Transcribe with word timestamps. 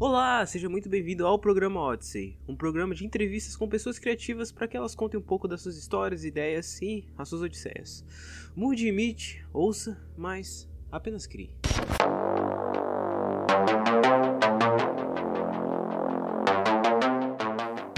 Olá, 0.00 0.44
seja 0.44 0.68
muito 0.68 0.88
bem-vindo 0.88 1.24
ao 1.24 1.38
programa 1.38 1.80
Odyssey, 1.80 2.36
um 2.48 2.56
programa 2.56 2.96
de 2.96 3.06
entrevistas 3.06 3.54
com 3.54 3.68
pessoas 3.68 3.96
criativas 3.96 4.50
para 4.50 4.66
que 4.66 4.76
elas 4.76 4.92
contem 4.92 5.18
um 5.18 5.22
pouco 5.22 5.46
das 5.46 5.62
suas 5.62 5.76
histórias, 5.76 6.24
ideias 6.24 6.82
e 6.82 7.06
as 7.16 7.28
suas 7.28 7.42
odisseias. 7.42 8.04
Mude 8.56 8.86
e 8.86 8.88
imite, 8.88 9.46
ouça, 9.52 9.96
mas 10.16 10.68
apenas 10.90 11.28
crie. 11.28 11.54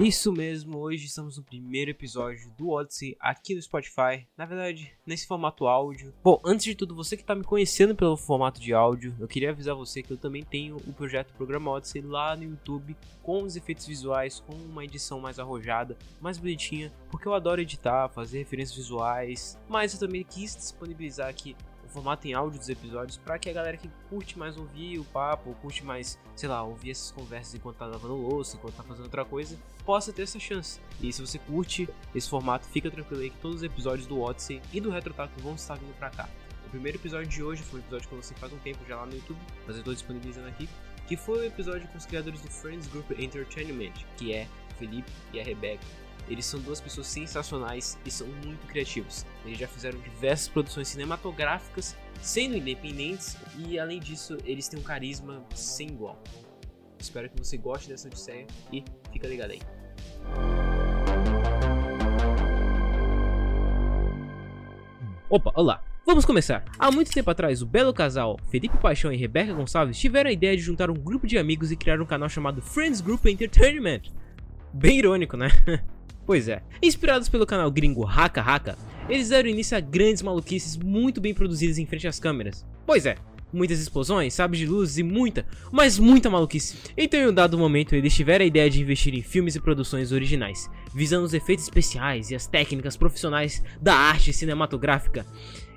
Isso 0.02 0.30
mesmo, 0.30 0.76
hoje 0.76 1.06
estamos 1.06 1.38
no 1.38 1.42
primeiro 1.42 1.90
episódio 1.90 2.52
do 2.58 2.68
Odyssey 2.68 3.16
aqui 3.18 3.54
no 3.54 3.62
Spotify. 3.62 4.26
Na 4.36 4.44
verdade, 4.44 4.92
nesse 5.06 5.26
formato 5.26 5.66
áudio. 5.66 6.12
Bom, 6.22 6.38
antes 6.44 6.66
de 6.66 6.74
tudo, 6.74 6.94
você 6.94 7.16
que 7.16 7.22
está 7.22 7.34
me 7.34 7.42
conhecendo 7.42 7.96
pelo 7.96 8.14
formato 8.14 8.60
de 8.60 8.74
áudio, 8.74 9.16
eu 9.18 9.26
queria 9.26 9.50
avisar 9.50 9.74
você 9.74 10.02
que 10.02 10.12
eu 10.12 10.18
também 10.18 10.44
tenho 10.44 10.76
o 10.76 10.92
projeto 10.92 11.32
Programa 11.32 11.70
Odyssey 11.70 12.02
lá 12.02 12.36
no 12.36 12.44
YouTube 12.44 12.94
com 13.22 13.42
os 13.42 13.56
efeitos 13.56 13.86
visuais, 13.86 14.38
com 14.38 14.54
uma 14.54 14.84
edição 14.84 15.18
mais 15.18 15.38
arrojada, 15.38 15.96
mais 16.20 16.36
bonitinha, 16.36 16.92
porque 17.10 17.26
eu 17.26 17.32
adoro 17.32 17.62
editar, 17.62 18.10
fazer 18.10 18.36
referências 18.36 18.76
visuais, 18.76 19.58
mas 19.66 19.94
eu 19.94 19.98
também 19.98 20.22
quis 20.22 20.54
disponibilizar 20.54 21.30
aqui 21.30 21.56
o 21.86 21.88
formato 21.88 22.26
em 22.26 22.34
áudio 22.34 22.58
dos 22.58 22.68
episódios 22.68 23.16
para 23.16 23.38
que 23.38 23.48
a 23.48 23.52
galera 23.52 23.76
que 23.76 23.88
curte 24.10 24.38
mais 24.38 24.56
ouvir 24.56 24.98
o 24.98 25.04
papo, 25.04 25.54
curte 25.62 25.84
mais, 25.84 26.18
sei 26.34 26.48
lá, 26.48 26.62
ouvir 26.62 26.90
essas 26.90 27.10
conversas 27.10 27.54
enquanto 27.54 27.76
tá 27.76 27.86
lavando 27.86 28.14
louça, 28.14 28.56
enquanto 28.56 28.74
tá 28.74 28.82
fazendo 28.82 29.04
outra 29.04 29.24
coisa, 29.24 29.56
possa 29.84 30.12
ter 30.12 30.22
essa 30.22 30.38
chance. 30.38 30.80
E 31.00 31.12
se 31.12 31.20
você 31.20 31.38
curte 31.38 31.88
esse 32.14 32.28
formato, 32.28 32.66
fica 32.66 32.90
tranquilo 32.90 33.22
aí 33.22 33.30
que 33.30 33.38
todos 33.38 33.58
os 33.58 33.62
episódios 33.62 34.06
do 34.06 34.20
Odyssey 34.20 34.60
e 34.72 34.80
do 34.80 34.90
Retrotaco 34.90 35.40
vão 35.40 35.54
estar 35.54 35.76
vindo 35.76 35.96
pra 35.96 36.10
cá. 36.10 36.28
O 36.66 36.70
primeiro 36.70 36.98
episódio 36.98 37.28
de 37.28 37.42
hoje 37.42 37.62
foi 37.62 37.78
um 37.78 37.82
episódio 37.82 38.08
que 38.08 38.14
eu 38.14 38.16
lancei 38.18 38.36
faz 38.36 38.52
um 38.52 38.58
tempo 38.58 38.80
já 38.86 38.96
lá 38.96 39.06
no 39.06 39.14
YouTube, 39.14 39.38
mas 39.66 39.76
eu 39.76 39.84
tô 39.84 39.92
disponibilizando 39.92 40.48
aqui, 40.48 40.68
que 41.06 41.16
foi 41.16 41.38
o 41.38 41.44
episódio 41.44 41.86
com 41.88 41.96
os 41.96 42.04
criadores 42.04 42.40
do 42.40 42.50
Friends 42.50 42.88
Group 42.88 43.08
Entertainment, 43.12 43.92
que 44.16 44.34
é 44.34 44.48
o 44.72 44.74
Felipe 44.74 45.10
e 45.32 45.40
a 45.40 45.44
Rebeca. 45.44 46.05
Eles 46.28 46.44
são 46.44 46.60
duas 46.60 46.80
pessoas 46.80 47.06
sensacionais 47.06 47.96
e 48.04 48.10
são 48.10 48.26
muito 48.44 48.66
criativos. 48.66 49.24
Eles 49.44 49.58
já 49.58 49.68
fizeram 49.68 49.98
diversas 50.00 50.48
produções 50.48 50.88
cinematográficas, 50.88 51.96
sendo 52.20 52.56
independentes, 52.56 53.36
e 53.56 53.78
além 53.78 54.00
disso, 54.00 54.36
eles 54.44 54.66
têm 54.68 54.80
um 54.80 54.82
carisma 54.82 55.44
sem 55.54 55.88
igual. 55.88 56.20
Espero 56.98 57.30
que 57.30 57.38
você 57.38 57.56
goste 57.56 57.88
dessa 57.88 58.08
odisseia 58.08 58.46
e 58.72 58.84
fica 59.12 59.28
ligado 59.28 59.52
aí. 59.52 59.60
Opa, 65.28 65.52
olá! 65.54 65.82
Vamos 66.04 66.24
começar. 66.24 66.64
Há 66.78 66.90
muito 66.92 67.10
tempo 67.10 67.28
atrás, 67.30 67.62
o 67.62 67.66
belo 67.66 67.92
casal 67.92 68.38
Felipe 68.48 68.78
Paixão 68.78 69.12
e 69.12 69.16
Rebeca 69.16 69.52
Gonçalves 69.52 69.98
tiveram 69.98 70.30
a 70.30 70.32
ideia 70.32 70.56
de 70.56 70.62
juntar 70.62 70.88
um 70.88 70.94
grupo 70.94 71.26
de 71.26 71.36
amigos 71.36 71.72
e 71.72 71.76
criar 71.76 72.00
um 72.00 72.06
canal 72.06 72.28
chamado 72.28 72.62
Friends 72.62 73.00
Group 73.00 73.26
Entertainment. 73.26 74.02
Bem 74.72 74.98
irônico, 74.98 75.36
né? 75.36 75.48
Pois 76.26 76.48
é. 76.48 76.60
Inspirados 76.82 77.28
pelo 77.28 77.46
canal 77.46 77.70
gringo 77.70 78.04
Haka 78.04 78.42
Haka, 78.42 78.76
eles 79.08 79.28
deram 79.28 79.48
início 79.48 79.76
a 79.76 79.80
grandes 79.80 80.22
maluquices 80.22 80.76
muito 80.76 81.20
bem 81.20 81.32
produzidas 81.32 81.78
em 81.78 81.86
frente 81.86 82.08
às 82.08 82.18
câmeras. 82.18 82.66
Pois 82.84 83.06
é, 83.06 83.14
muitas 83.52 83.78
explosões, 83.78 84.34
sabres 84.34 84.58
de 84.58 84.66
luzes 84.66 84.98
e 84.98 85.04
muita, 85.04 85.46
mas 85.70 86.00
muita 86.00 86.28
maluquice. 86.28 86.76
Então 86.96 87.20
em 87.20 87.28
um 87.28 87.32
dado 87.32 87.56
momento 87.56 87.94
eles 87.94 88.12
tiveram 88.12 88.42
a 88.42 88.46
ideia 88.46 88.68
de 88.68 88.82
investir 88.82 89.14
em 89.14 89.22
filmes 89.22 89.54
e 89.54 89.60
produções 89.60 90.10
originais, 90.10 90.68
visando 90.92 91.24
os 91.24 91.32
efeitos 91.32 91.64
especiais 91.64 92.30
e 92.30 92.34
as 92.34 92.48
técnicas 92.48 92.96
profissionais 92.96 93.62
da 93.80 93.94
arte 93.94 94.32
cinematográfica. 94.32 95.24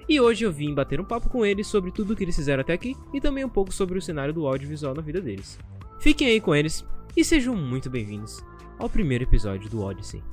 E 0.08 0.20
hoje 0.20 0.44
eu 0.44 0.52
vim 0.52 0.74
bater 0.74 1.00
um 1.00 1.06
papo 1.06 1.30
com 1.30 1.46
eles 1.46 1.68
sobre 1.68 1.92
tudo 1.92 2.14
o 2.14 2.16
que 2.16 2.24
eles 2.24 2.36
fizeram 2.36 2.62
até 2.62 2.74
aqui 2.74 2.98
e 3.14 3.22
também 3.22 3.46
um 3.46 3.50
pouco 3.50 3.72
sobre 3.72 4.00
o 4.00 4.02
cenário 4.02 4.34
do 4.34 4.48
audiovisual 4.48 4.96
na 4.96 5.02
vida 5.04 5.22
deles. 5.22 5.60
Fiquem 6.00 6.30
aí 6.30 6.42
com 6.42 6.56
eles 6.56 6.84
e 7.16 7.24
sejam 7.24 7.56
muito 7.56 7.88
bem-vindos 7.88 8.44
ao 8.80 8.90
primeiro 8.90 9.26
episódio 9.26 9.70
do 9.70 9.84
Odyssey. 9.84 10.24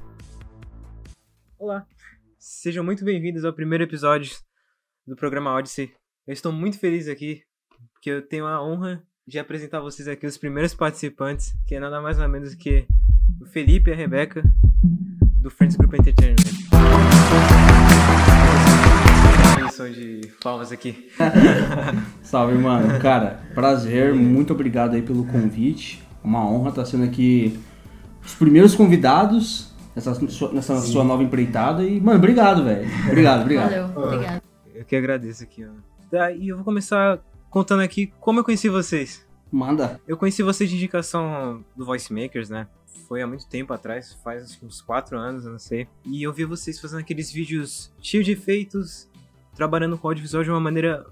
Olá, 1.59 1.87
sejam 2.39 2.85
muito 2.85 3.03
bem-vindos 3.03 3.43
ao 3.43 3.53
primeiro 3.53 3.83
episódio 3.83 4.31
do 5.07 5.17
programa 5.17 5.55
Odyssey. 5.55 5.91
Eu 6.27 6.35
estou 6.35 6.53
muito 6.53 6.79
feliz 6.79 7.09
aqui, 7.09 7.41
porque 7.95 8.11
eu 8.11 8.21
tenho 8.21 8.47
a 8.47 8.63
honra 8.63 9.03
de 9.27 9.39
apresentar 9.39 9.79
a 9.79 9.81
vocês 9.81 10.07
aqui 10.07 10.27
os 10.27 10.37
primeiros 10.37 10.75
participantes, 10.75 11.55
que 11.67 11.75
é 11.75 11.81
nada 11.81 11.99
mais 11.99 12.19
nada 12.19 12.29
menos 12.29 12.55
que 12.55 12.87
o 13.41 13.47
Felipe 13.47 13.89
e 13.89 13.95
a 13.95 13.97
Rebeca, 13.97 14.43
do 15.41 15.49
Friends 15.49 15.77
Group 15.77 15.95
Entertainment. 15.95 16.37
de 19.95 20.33
palmas 20.43 20.73
aqui. 20.73 21.11
Salve, 22.23 22.59
mano. 22.59 23.01
Cara, 23.01 23.41
prazer, 23.55 24.15
muito 24.15 24.53
obrigado 24.53 24.95
aí 24.95 25.01
pelo 25.01 25.27
convite. 25.27 26.03
Uma 26.23 26.47
honra 26.47 26.69
estar 26.69 26.85
sendo 26.85 27.05
aqui 27.05 27.59
os 28.23 28.35
primeiros 28.35 28.75
convidados 28.75 29.75
nessa, 29.97 30.15
sua, 30.29 30.53
nessa 30.53 30.79
sua 30.81 31.03
nova 31.03 31.23
empreitada. 31.23 31.83
E, 31.83 31.99
mano, 32.01 32.19
obrigado, 32.19 32.63
velho. 32.63 32.89
Obrigado, 33.07 33.41
obrigado. 33.41 33.71
Valeu, 33.71 34.05
obrigado. 34.05 34.43
Eu 34.75 34.85
que 34.85 34.95
agradeço 34.95 35.43
aqui, 35.43 35.65
ó. 35.65 35.71
Tá, 36.11 36.31
e 36.31 36.49
eu 36.49 36.57
vou 36.57 36.65
começar 36.65 37.19
contando 37.51 37.81
aqui 37.81 38.13
como 38.21 38.39
eu 38.39 38.45
conheci 38.45 38.69
vocês. 38.69 39.27
Manda. 39.51 39.99
Eu 40.07 40.17
conheci 40.17 40.43
vocês 40.43 40.69
de 40.69 40.77
indicação 40.77 41.65
do 41.75 41.85
Voice 41.85 42.13
Makers, 42.13 42.51
né? 42.51 42.69
Foi 43.09 43.23
há 43.23 43.27
muito 43.27 43.47
tempo 43.47 43.73
atrás, 43.73 44.17
faz 44.23 44.59
uns 44.63 44.81
4 44.83 45.17
anos, 45.17 45.47
eu 45.47 45.53
não 45.53 45.59
sei. 45.59 45.89
E 46.05 46.23
eu 46.23 46.33
vi 46.33 46.45
vocês 46.45 46.79
fazendo 46.79 47.01
aqueles 47.01 47.33
vídeos 47.33 47.93
cheios 48.03 48.27
de 48.27 48.33
efeitos, 48.33 49.09
trabalhando 49.55 49.97
com 49.97 50.09
audiovisual 50.09 50.45
de 50.45 50.51
uma 50.51 50.61
maneira 50.61 51.07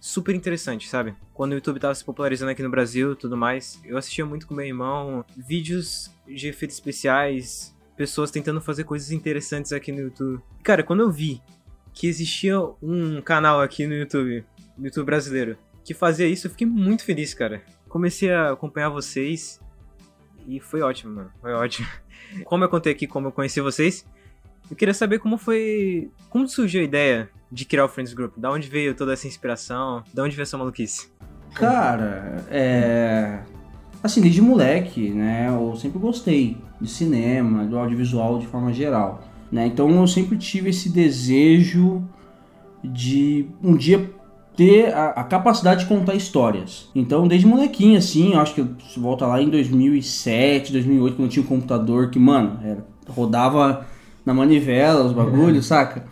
super 0.00 0.34
interessante, 0.34 0.88
sabe? 0.88 1.14
Quando 1.32 1.52
o 1.52 1.54
YouTube 1.54 1.80
tava 1.80 1.94
se 1.94 2.04
popularizando 2.04 2.50
aqui 2.50 2.62
no 2.62 2.70
Brasil 2.70 3.12
e 3.12 3.16
tudo 3.16 3.36
mais, 3.36 3.80
eu 3.84 3.96
assistia 3.96 4.26
muito 4.26 4.46
com 4.46 4.54
meu 4.54 4.66
irmão 4.66 5.24
vídeos 5.36 6.10
de 6.26 6.48
efeitos 6.48 6.76
especiais, 6.76 7.75
pessoas 7.96 8.30
tentando 8.30 8.60
fazer 8.60 8.84
coisas 8.84 9.10
interessantes 9.10 9.72
aqui 9.72 9.90
no 9.90 10.00
YouTube. 10.00 10.42
Cara, 10.62 10.82
quando 10.82 11.00
eu 11.00 11.10
vi 11.10 11.42
que 11.92 12.06
existia 12.06 12.60
um 12.82 13.22
canal 13.22 13.60
aqui 13.60 13.86
no 13.86 13.94
YouTube, 13.94 14.44
no 14.76 14.84
YouTube 14.84 15.06
brasileiro, 15.06 15.56
que 15.82 15.94
fazia 15.94 16.26
isso, 16.26 16.46
eu 16.46 16.50
fiquei 16.50 16.66
muito 16.66 17.04
feliz, 17.04 17.32
cara. 17.32 17.62
Comecei 17.88 18.30
a 18.30 18.52
acompanhar 18.52 18.90
vocês 18.90 19.60
e 20.46 20.60
foi 20.60 20.82
ótimo, 20.82 21.14
mano. 21.14 21.32
Foi 21.40 21.52
ótimo. 21.52 21.88
Como 22.44 22.64
eu 22.64 22.68
contei 22.68 22.92
aqui 22.92 23.06
como 23.06 23.28
eu 23.28 23.32
conheci 23.32 23.60
vocês, 23.60 24.04
eu 24.68 24.76
queria 24.76 24.92
saber 24.92 25.20
como 25.20 25.38
foi. 25.38 26.10
Como 26.28 26.48
surgiu 26.48 26.80
a 26.80 26.84
ideia 26.84 27.30
de 27.52 27.64
criar 27.64 27.84
o 27.84 27.88
Friends 27.88 28.12
Group? 28.12 28.36
Da 28.36 28.50
onde 28.50 28.68
veio 28.68 28.94
toda 28.94 29.12
essa 29.12 29.28
inspiração? 29.28 30.02
Da 30.12 30.24
onde 30.24 30.34
veio 30.34 30.42
essa 30.42 30.58
maluquice? 30.58 31.12
Cara, 31.54 32.44
é. 32.50 33.42
Assim, 34.02 34.20
desde 34.20 34.40
moleque, 34.40 35.10
né? 35.10 35.48
Eu 35.48 35.74
sempre 35.76 35.98
gostei 35.98 36.56
de 36.80 36.88
cinema, 36.88 37.64
do 37.64 37.78
audiovisual 37.78 38.38
de 38.38 38.46
forma 38.46 38.72
geral. 38.72 39.22
Né? 39.50 39.66
Então 39.66 39.88
eu 39.90 40.06
sempre 40.06 40.36
tive 40.36 40.70
esse 40.70 40.88
desejo 40.88 42.02
de 42.82 43.46
um 43.62 43.76
dia 43.76 44.10
ter 44.56 44.92
a, 44.94 45.10
a, 45.10 45.24
capacidade 45.24 45.80
de 45.80 45.86
contar 45.86 46.14
histórias. 46.14 46.88
Então, 46.94 47.28
desde 47.28 47.46
molequinho, 47.46 47.98
assim, 47.98 48.32
eu 48.32 48.40
acho 48.40 48.54
que 48.54 48.66
volta 48.98 49.26
lá 49.26 49.40
em 49.40 49.50
2007, 49.50 50.72
2008, 50.72 51.14
quando 51.14 51.26
eu 51.26 51.30
tinha 51.30 51.44
um 51.44 51.48
computador 51.48 52.10
que, 52.10 52.18
mano, 52.18 52.58
era, 52.64 52.84
rodava 53.08 53.86
na 54.24 54.32
manivela 54.32 55.04
os 55.04 55.12
bagulhos, 55.12 55.56
uhum. 55.56 55.62
saca? 55.62 56.04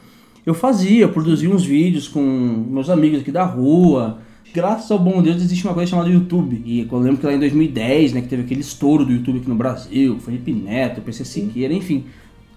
Eu 0.45 0.53
fazia, 0.53 1.03
eu 1.03 1.09
produzia 1.09 1.49
uns 1.49 1.65
vídeos 1.65 2.07
com 2.07 2.21
meus 2.21 2.91
amigos 2.91 3.21
aqui 3.21 3.33
da 3.33 3.45
rua. 3.45 4.19
Graças 4.55 4.89
ao 4.93 5.01
bom 5.01 5.21
Deus 5.21 5.43
existe 5.43 5.65
uma 5.65 5.75
coisa 5.75 5.91
chamada 5.91 6.09
YouTube. 6.09 6.63
E 6.65 6.87
eu 6.89 6.99
lembro 7.01 7.17
que 7.19 7.27
lá 7.27 7.33
em 7.33 7.41
2010, 7.41 8.13
né, 8.13 8.21
que 8.21 8.29
teve 8.29 8.43
aquele 8.43 8.61
estouro 8.61 9.05
do 9.05 9.13
YouTube 9.13 9.39
aqui 9.39 9.49
no 9.49 9.57
Brasil, 9.57 10.17
Felipe 10.21 10.53
Neto, 10.53 11.01
PC 11.01 11.25
Siqueira, 11.25 11.75
enfim. 11.75 12.05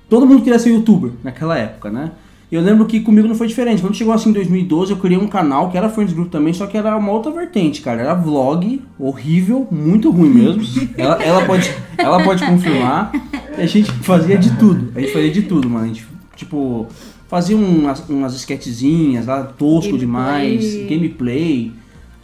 Todo 0.07 0.27
mundo 0.27 0.43
queria 0.43 0.59
ser 0.59 0.69
youtuber 0.69 1.13
naquela 1.23 1.57
época, 1.57 1.89
né? 1.89 2.11
E 2.51 2.55
eu 2.55 2.61
lembro 2.61 2.85
que 2.85 2.99
comigo 2.99 3.27
não 3.27 3.33
foi 3.33 3.47
diferente. 3.47 3.81
Quando 3.81 3.95
chegou 3.95 4.13
assim 4.13 4.29
em 4.29 4.33
2012, 4.33 4.91
eu 4.91 4.97
criei 4.97 5.19
um 5.19 5.27
canal 5.27 5.71
que 5.71 5.77
era 5.77 5.89
Friends 5.89 6.13
Group 6.13 6.29
também, 6.29 6.53
só 6.53 6.67
que 6.67 6.77
era 6.77 6.95
uma 6.95 7.11
outra 7.11 7.31
vertente, 7.31 7.81
cara. 7.81 7.99
Era 7.99 8.13
vlog, 8.13 8.79
horrível, 8.99 9.67
muito 9.71 10.11
ruim 10.11 10.29
mesmo. 10.29 10.61
ela, 10.95 11.21
ela, 11.23 11.45
pode, 11.45 11.69
ela 11.97 12.23
pode 12.23 12.45
confirmar. 12.45 13.11
E 13.57 13.61
a 13.61 13.65
gente 13.65 13.91
fazia 13.91 14.37
de 14.37 14.55
tudo. 14.55 14.91
A 14.95 15.01
gente 15.01 15.11
fazia 15.11 15.31
de 15.31 15.41
tudo, 15.41 15.67
mano. 15.67 15.85
A 15.85 15.87
gente, 15.87 16.05
tipo, 16.35 16.85
fazia 17.27 17.57
umas, 17.57 18.07
umas 18.07 18.35
sketchzinhas 18.35 19.25
lá, 19.25 19.43
tosco 19.43 19.97
gameplay. 19.97 19.99
demais, 19.99 20.89
gameplay. 20.89 21.71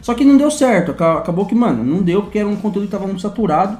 Só 0.04 0.12
que 0.12 0.22
não 0.22 0.36
deu 0.36 0.50
certo. 0.50 0.90
Acabou 0.90 1.46
que, 1.46 1.54
mano, 1.54 1.82
não 1.82 2.02
deu 2.02 2.20
porque 2.20 2.38
era 2.38 2.46
um 2.46 2.56
conteúdo 2.56 2.84
que 2.84 2.92
tava 2.92 3.06
muito 3.06 3.22
saturado. 3.22 3.78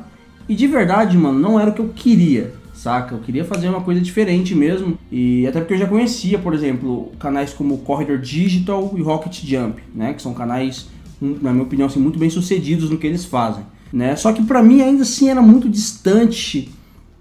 E 0.48 0.54
de 0.54 0.66
verdade, 0.66 1.18
mano, 1.18 1.38
não 1.38 1.60
era 1.60 1.68
o 1.68 1.74
que 1.74 1.80
eu 1.80 1.90
queria 1.94 2.64
saca? 2.74 3.14
Eu 3.14 3.20
queria 3.20 3.44
fazer 3.44 3.68
uma 3.68 3.82
coisa 3.82 4.00
diferente 4.00 4.54
mesmo. 4.54 4.98
E 5.12 5.46
até 5.46 5.60
porque 5.60 5.74
eu 5.74 5.78
já 5.78 5.86
conhecia, 5.86 6.38
por 6.38 6.54
exemplo, 6.54 7.12
canais 7.18 7.52
como 7.52 7.78
Corridor 7.78 8.18
Digital 8.18 8.92
e 8.96 9.02
Rocket 9.02 9.44
Jump, 9.44 9.82
né? 9.94 10.14
Que 10.14 10.22
são 10.22 10.32
canais, 10.32 10.88
na 11.20 11.52
minha 11.52 11.64
opinião, 11.64 11.86
assim, 11.86 12.00
muito 12.00 12.18
bem 12.18 12.30
sucedidos 12.30 12.90
no 12.90 12.98
que 12.98 13.06
eles 13.06 13.24
fazem. 13.24 13.64
Né? 13.92 14.16
Só 14.16 14.32
que 14.32 14.42
para 14.42 14.60
mim 14.62 14.80
ainda 14.82 15.02
assim 15.02 15.30
era 15.30 15.40
muito 15.40 15.68
distante 15.68 16.72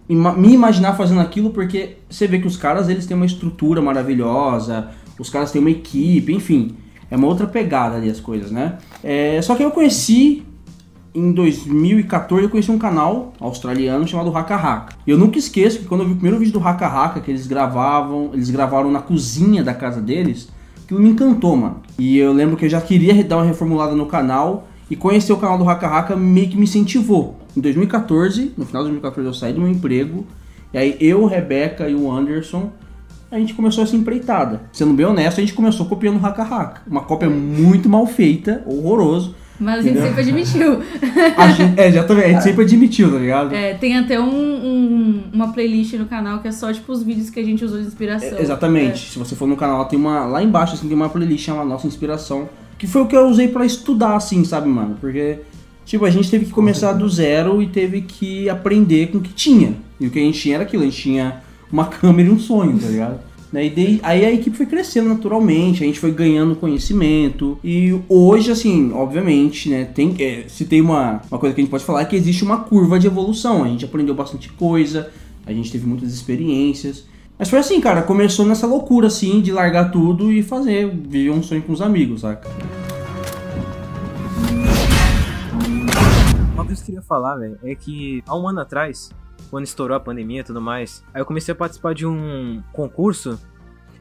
me 0.10 0.54
imaginar 0.54 0.98
fazendo 0.98 1.22
aquilo 1.22 1.52
porque 1.52 1.98
você 2.10 2.28
vê 2.28 2.40
que 2.40 2.48
os 2.48 2.58
caras 2.58 2.90
eles 2.90 3.06
têm 3.06 3.16
uma 3.16 3.28
estrutura 3.28 3.80
maravilhosa, 3.82 4.90
os 5.20 5.30
caras 5.30 5.52
têm 5.52 5.62
uma 5.62 5.70
equipe, 5.70 6.34
enfim, 6.34 6.76
é 7.14 7.16
uma 7.16 7.28
outra 7.28 7.46
pegada 7.46 7.96
ali 7.96 8.10
as 8.10 8.20
coisas, 8.20 8.50
né? 8.50 8.80
É, 9.04 9.40
só 9.44 9.54
que 9.54 9.64
eu 9.64 9.70
conheci 9.70 10.44
em 11.14 11.32
2014 11.32 12.46
eu 12.46 12.50
conheci 12.50 12.72
um 12.72 12.80
canal 12.80 13.34
australiano 13.40 14.08
chamado 14.08 14.36
Haka 14.36 14.56
Haka. 14.56 14.96
E 15.06 15.12
eu 15.12 15.18
nunca 15.18 15.38
esqueço 15.38 15.78
que 15.78 15.86
quando 15.86 16.02
eu 16.02 16.08
vi 16.08 16.14
o 16.14 16.16
primeiro 16.16 16.40
vídeo 16.40 16.54
do 16.54 16.68
Haka 16.68 16.88
Haka 16.88 17.20
que 17.20 17.30
eles 17.30 17.46
gravavam, 17.46 18.32
eles 18.34 18.50
gravaram 18.50 18.90
na 18.90 19.00
cozinha 19.00 19.64
da 19.64 19.76
casa 19.76 20.02
deles, 20.02 20.50
aquilo 20.84 21.00
me 21.00 21.10
encantou, 21.10 21.56
mano. 21.56 21.84
E 22.00 22.18
eu 22.18 22.34
lembro 22.34 22.58
que 22.58 22.66
eu 22.66 22.70
já 22.70 22.82
queria 22.82 23.24
dar 23.24 23.38
uma 23.38 23.46
reformulada 23.46 23.94
no 23.94 24.08
canal 24.08 24.68
e 24.90 24.96
conhecer 24.96 25.34
o 25.34 25.38
canal 25.38 25.60
do 25.60 25.70
Haka 25.70 25.86
Haka 25.86 26.16
meio 26.16 26.50
que 26.50 26.58
me 26.58 26.64
incentivou. 26.64 27.38
Em 27.56 27.62
2014, 27.62 28.54
no 28.58 28.66
final 28.66 28.82
de 28.82 28.90
2014 28.90 29.28
eu 29.28 29.34
saí 29.36 29.54
do 29.54 29.62
meu 29.62 29.70
emprego, 29.70 30.26
e 30.74 30.80
aí 30.80 30.98
eu, 31.00 31.28
Rebeca 31.28 31.88
e 31.88 31.94
o 31.94 32.12
Anderson 32.12 32.72
a 33.34 33.40
gente 33.40 33.54
começou 33.54 33.84
essa 33.84 33.96
empreitada. 33.96 34.62
Sendo 34.72 34.94
bem 34.94 35.06
honesto, 35.06 35.40
a 35.40 35.42
gente 35.42 35.54
começou 35.54 35.86
copiando 35.88 36.22
o 36.22 36.26
Haka 36.26 36.44
Haka. 36.44 36.82
Uma 36.88 37.02
cópia 37.02 37.30
muito 37.30 37.90
mal 37.90 38.06
feita, 38.06 38.64
horroroso. 38.66 39.36
Mas 39.60 39.80
a 39.80 39.82
gente 39.82 40.00
sempre 40.02 40.22
admitiu. 40.22 40.80
A 41.38 41.48
gente, 41.52 41.80
é, 41.80 41.92
já 41.92 42.04
também, 42.04 42.26
a 42.26 42.28
gente 42.30 42.44
sempre 42.44 42.64
admitiu, 42.64 43.12
tá 43.12 43.18
ligado? 43.20 43.54
É, 43.56 43.74
tem 43.76 43.98
até 43.98 44.20
um, 44.20 44.26
um- 44.26 45.24
uma 45.32 45.54
playlist 45.54 45.94
no 45.94 46.06
canal 46.06 46.40
que 46.40 46.48
é 46.48 46.52
só, 46.52 46.72
tipo, 46.74 46.92
os 46.92 47.04
vídeos 47.04 47.30
que 47.30 47.40
a 47.40 47.44
gente 47.44 47.64
usou 47.64 47.80
de 47.80 47.86
inspiração. 47.88 48.38
É, 48.38 48.42
exatamente. 48.42 49.12
Se 49.12 49.20
você 49.20 49.36
for 49.36 49.48
no 49.48 49.56
canal, 49.56 49.86
tem 49.86 49.98
uma. 49.98 50.26
Lá 50.26 50.44
embaixo 50.44 50.74
assim, 50.74 50.88
tem 50.88 50.96
uma 50.96 51.10
playlist 51.10 51.46
chamada 51.46 51.66
Nossa 51.70 51.88
Inspiração. 51.88 52.50
Que 52.78 52.88
foi 52.88 53.04
o 53.04 53.08
que 53.08 53.16
eu 53.16 53.28
usei 53.28 53.48
pra 53.48 53.66
estudar, 53.66 54.16
assim, 54.16 54.44
sabe, 54.44 54.68
mano? 54.68 54.98
Porque, 55.00 55.40
tipo, 55.86 56.04
a 56.04 56.10
gente 56.10 56.30
teve 56.30 56.46
que 56.46 56.52
começar 56.52 56.92
do 56.94 57.08
zero 57.08 57.62
e 57.62 57.68
teve 57.68 58.02
que 58.02 58.50
aprender 58.50 59.08
com 59.12 59.20
o 59.20 59.22
que 59.22 59.32
tinha. 59.34 59.76
E 60.00 60.08
o 60.08 60.10
que 60.10 60.20
a 60.20 60.22
gente 60.24 60.40
tinha 60.40 60.56
era 60.56 60.64
aquilo, 60.64 60.82
a 60.84 60.86
gente 60.86 61.02
tinha 61.02 61.42
uma 61.74 61.86
câmera 61.88 62.30
e 62.30 62.32
um 62.32 62.40
sonho, 62.40 62.78
tá 62.80 62.88
ligado? 62.88 63.20
Né, 63.52 63.66
e 63.66 63.70
daí- 63.70 64.00
aí 64.02 64.26
a 64.26 64.32
equipe 64.32 64.56
foi 64.58 64.66
crescendo 64.66 65.10
naturalmente, 65.10 65.84
a 65.84 65.86
gente 65.86 66.00
foi 66.00 66.12
ganhando 66.12 66.56
conhecimento. 66.56 67.58
E 67.64 68.00
hoje, 68.10 68.52
assim, 68.52 68.92
obviamente, 68.94 69.70
né, 69.70 69.84
tem, 69.86 70.16
é, 70.20 70.46
se 70.48 70.66
tem 70.66 70.82
uma, 70.82 71.22
uma 71.30 71.40
coisa 71.40 71.54
que 71.54 71.62
a 71.62 71.64
gente 71.64 71.70
pode 71.72 71.84
falar 71.84 72.02
é 72.02 72.06
que 72.06 72.16
existe 72.16 72.44
uma 72.44 72.58
curva 72.62 72.98
de 73.00 73.06
evolução. 73.08 73.64
A 73.64 73.68
gente 73.68 73.86
aprendeu 73.86 74.16
bastante 74.16 74.50
coisa, 74.54 75.10
a 75.46 75.52
gente 75.52 75.72
teve 75.72 75.86
muitas 75.86 76.14
experiências. 76.14 77.06
Mas 77.38 77.50
foi 77.50 77.60
assim, 77.60 77.80
cara, 77.82 78.02
começou 78.04 78.46
nessa 78.46 78.66
loucura, 78.66 79.08
assim, 79.08 79.42
de 79.42 79.52
largar 79.52 79.92
tudo 79.92 80.32
e 80.32 80.42
fazer, 80.42 80.88
viver 80.90 81.30
um 81.32 81.42
sonho 81.44 81.62
com 81.62 81.74
os 81.74 81.82
amigos, 81.82 82.22
saca? 82.22 82.48
Uma 86.54 86.66
coisa 86.66 86.76
que 86.76 86.82
eu 86.82 86.86
queria 86.86 87.02
falar, 87.02 87.36
velho, 87.36 87.58
é 87.64 87.76
que 87.76 88.24
há 88.28 88.36
um 88.38 88.48
ano 88.48 88.60
atrás, 88.62 89.12
quando 89.54 89.66
estourou 89.66 89.96
a 89.96 90.00
pandemia 90.00 90.40
e 90.40 90.44
tudo 90.44 90.60
mais, 90.60 91.06
aí 91.14 91.22
eu 91.22 91.26
comecei 91.28 91.52
a 91.52 91.56
participar 91.56 91.94
de 91.94 92.08
um 92.08 92.64
concurso, 92.74 93.40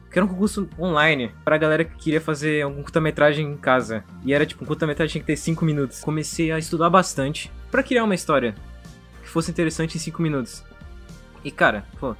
que 0.09 0.17
era 0.17 0.25
um 0.25 0.27
concurso 0.27 0.67
online, 0.79 1.31
pra 1.45 1.59
galera 1.59 1.85
que 1.85 1.95
queria 1.95 2.19
fazer 2.19 2.63
algum 2.63 2.81
curta-metragem 2.81 3.51
em 3.51 3.55
casa. 3.55 4.03
E 4.25 4.33
era 4.33 4.47
tipo, 4.47 4.63
um 4.63 4.67
curta-metragem 4.67 5.11
tinha 5.11 5.21
que 5.21 5.27
ter 5.27 5.35
5 5.35 5.63
minutos. 5.63 6.01
Comecei 6.01 6.51
a 6.51 6.57
estudar 6.57 6.89
bastante 6.89 7.51
pra 7.69 7.83
criar 7.83 8.03
uma 8.03 8.15
história 8.15 8.55
que 9.21 9.29
fosse 9.29 9.51
interessante 9.51 9.95
em 9.95 9.99
5 9.99 10.23
minutos. 10.23 10.63
E 11.43 11.51
cara, 11.51 11.85
pô, 11.99 12.15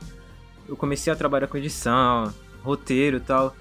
eu 0.70 0.78
comecei 0.78 1.12
a 1.12 1.16
trabalhar 1.16 1.48
com 1.48 1.58
edição, 1.58 2.32
roteiro 2.62 3.18
e 3.18 3.20
tal. 3.20 3.56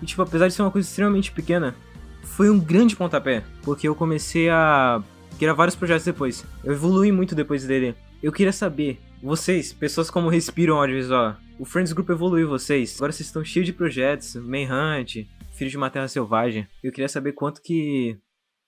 E 0.00 0.06
tipo, 0.06 0.22
apesar 0.22 0.46
de 0.46 0.54
ser 0.54 0.62
uma 0.62 0.70
coisa 0.70 0.88
extremamente 0.88 1.32
pequena, 1.32 1.74
foi 2.22 2.48
um 2.48 2.60
grande 2.60 2.94
pontapé, 2.94 3.42
porque 3.62 3.88
eu 3.88 3.94
comecei 3.96 4.48
a 4.48 5.02
criar 5.36 5.54
vários 5.54 5.74
projetos 5.74 6.04
depois. 6.04 6.44
Eu 6.62 6.74
evolui 6.74 7.10
muito 7.10 7.34
depois 7.34 7.66
dele. 7.66 7.96
Eu 8.22 8.30
queria 8.30 8.52
saber, 8.52 9.00
vocês, 9.22 9.72
pessoas 9.72 10.10
como 10.10 10.28
respiram 10.28 10.76
audiovisual, 10.76 11.36
o 11.58 11.64
Friends 11.64 11.90
Group 11.94 12.10
evoluiu 12.10 12.46
vocês. 12.46 12.96
Agora 12.96 13.12
vocês 13.12 13.26
estão 13.26 13.42
cheios 13.42 13.64
de 13.64 13.72
projetos, 13.72 14.36
Manhunt, 14.36 15.26
Filho 15.52 15.70
de 15.70 15.76
uma 15.78 15.88
Terra 15.88 16.06
Selvagem. 16.06 16.68
Eu 16.82 16.92
queria 16.92 17.08
saber 17.08 17.32
quanto 17.32 17.62
que 17.62 18.18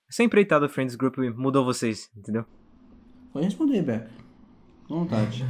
essa 0.09 0.23
empreitada 0.23 0.67
do 0.67 0.73
Friends 0.73 0.95
Group 0.95 1.19
mudou 1.37 1.67
vocês, 1.67 2.11
entendeu? 2.17 2.47
Pode 3.31 3.45
responder, 3.45 3.83
Beca. 3.83 4.11
À 4.85 4.95
vontade. 4.95 5.45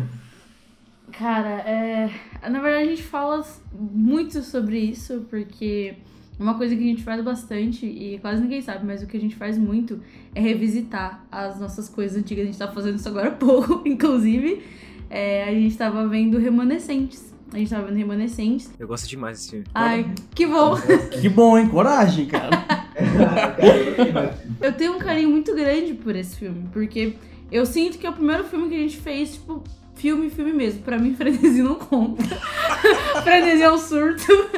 Cara, 1.12 1.60
é... 1.60 2.10
na 2.48 2.60
verdade 2.60 2.88
a 2.88 2.90
gente 2.90 3.04
fala 3.04 3.46
muito 3.72 4.42
sobre 4.42 4.80
isso, 4.80 5.24
porque 5.30 5.96
uma 6.42 6.54
coisa 6.54 6.74
que 6.74 6.82
a 6.82 6.86
gente 6.86 7.02
faz 7.02 7.22
bastante 7.22 7.86
e 7.86 8.18
quase 8.18 8.42
ninguém 8.42 8.60
sabe, 8.60 8.84
mas 8.84 9.02
o 9.02 9.06
que 9.06 9.16
a 9.16 9.20
gente 9.20 9.36
faz 9.36 9.56
muito 9.56 10.00
é 10.34 10.40
revisitar 10.40 11.24
as 11.30 11.58
nossas 11.60 11.88
coisas 11.88 12.16
antigas. 12.16 12.42
A 12.42 12.46
gente 12.46 12.58
tá 12.58 12.68
fazendo 12.68 12.96
isso 12.96 13.08
agora 13.08 13.28
há 13.28 13.32
pouco, 13.32 13.82
inclusive. 13.86 14.62
É, 15.08 15.44
a 15.44 15.52
gente 15.52 15.76
tava 15.76 16.06
vendo 16.08 16.38
Remanescentes. 16.38 17.32
A 17.52 17.58
gente 17.58 17.70
tava 17.70 17.86
vendo 17.86 17.96
Remanescentes. 17.96 18.70
Eu 18.78 18.88
gosto 18.88 19.08
demais 19.08 19.38
desse 19.38 19.50
filme. 19.50 19.66
Ai, 19.74 20.10
que 20.34 20.46
bom! 20.46 20.74
que 21.20 21.28
bom, 21.28 21.56
hein? 21.56 21.68
Coragem, 21.68 22.26
cara. 22.26 22.64
Eu 24.60 24.72
tenho 24.72 24.94
um 24.94 24.98
carinho 24.98 25.28
muito 25.28 25.54
grande 25.54 25.94
por 25.94 26.14
esse 26.14 26.36
filme, 26.36 26.68
porque 26.72 27.14
eu 27.50 27.66
sinto 27.66 27.98
que 27.98 28.06
é 28.06 28.10
o 28.10 28.12
primeiro 28.12 28.44
filme 28.44 28.68
que 28.68 28.74
a 28.76 28.78
gente 28.78 28.96
fez, 28.96 29.34
tipo, 29.34 29.62
filme, 29.94 30.30
filme 30.30 30.52
mesmo. 30.52 30.82
Pra 30.82 30.98
mim, 30.98 31.14
Frenesi 31.16 31.62
não 31.62 31.74
conta. 31.76 32.22
Frenesi 33.22 33.62
é 33.62 33.70
um 33.70 33.78
surto. 33.78 34.50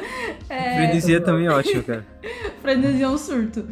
É, 0.49 0.77
Frenesia 0.77 1.21
também 1.21 1.47
é 1.47 1.51
ótimo, 1.51 1.83
cara. 1.83 2.07
Frenesi 2.63 3.03
é 3.03 3.09
um 3.09 3.19
surto. 3.19 3.67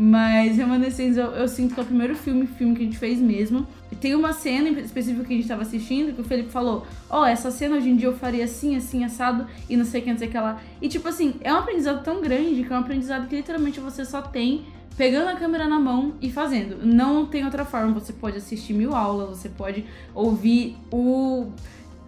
Mas 0.00 0.56
Remanescentes 0.56 1.16
eu, 1.16 1.32
eu 1.32 1.48
sinto 1.48 1.74
que 1.74 1.80
é 1.80 1.82
o 1.82 1.86
primeiro 1.86 2.14
filme, 2.14 2.46
filme 2.46 2.76
que 2.76 2.82
a 2.82 2.84
gente 2.84 2.98
fez 2.98 3.18
mesmo. 3.18 3.66
Tem 4.00 4.14
uma 4.14 4.32
cena 4.32 4.68
específica 4.80 5.24
que 5.24 5.34
a 5.34 5.36
gente 5.36 5.48
tava 5.48 5.62
assistindo 5.62 6.14
que 6.14 6.20
o 6.20 6.24
Felipe 6.24 6.50
falou: 6.50 6.86
Ó, 7.10 7.26
essa 7.26 7.50
cena 7.50 7.74
hoje 7.74 7.90
em 7.90 7.96
dia 7.96 8.06
eu 8.06 8.14
faria 8.14 8.44
assim, 8.44 8.76
assim, 8.76 9.02
assado, 9.02 9.44
e 9.68 9.76
não 9.76 9.84
sei 9.84 10.00
o 10.00 10.04
que, 10.04 10.10
não 10.10 10.18
sei 10.18 10.28
o 10.28 10.30
que 10.30 10.38
lá. 10.38 10.62
E 10.80 10.88
tipo 10.88 11.08
assim, 11.08 11.34
é 11.40 11.52
um 11.52 11.56
aprendizado 11.56 12.04
tão 12.04 12.20
grande 12.20 12.62
que 12.62 12.72
é 12.72 12.76
um 12.76 12.78
aprendizado 12.78 13.26
que 13.26 13.34
literalmente 13.34 13.80
você 13.80 14.04
só 14.04 14.22
tem 14.22 14.66
pegando 14.96 15.28
a 15.28 15.36
câmera 15.36 15.68
na 15.68 15.78
mão 15.78 16.14
e 16.20 16.30
fazendo. 16.30 16.84
Não 16.84 17.26
tem 17.26 17.44
outra 17.44 17.64
forma. 17.64 17.94
Você 17.94 18.12
pode 18.12 18.38
assistir 18.38 18.72
mil 18.72 18.94
aulas, 18.94 19.38
você 19.38 19.48
pode 19.48 19.84
ouvir 20.14 20.76
o 20.90 21.52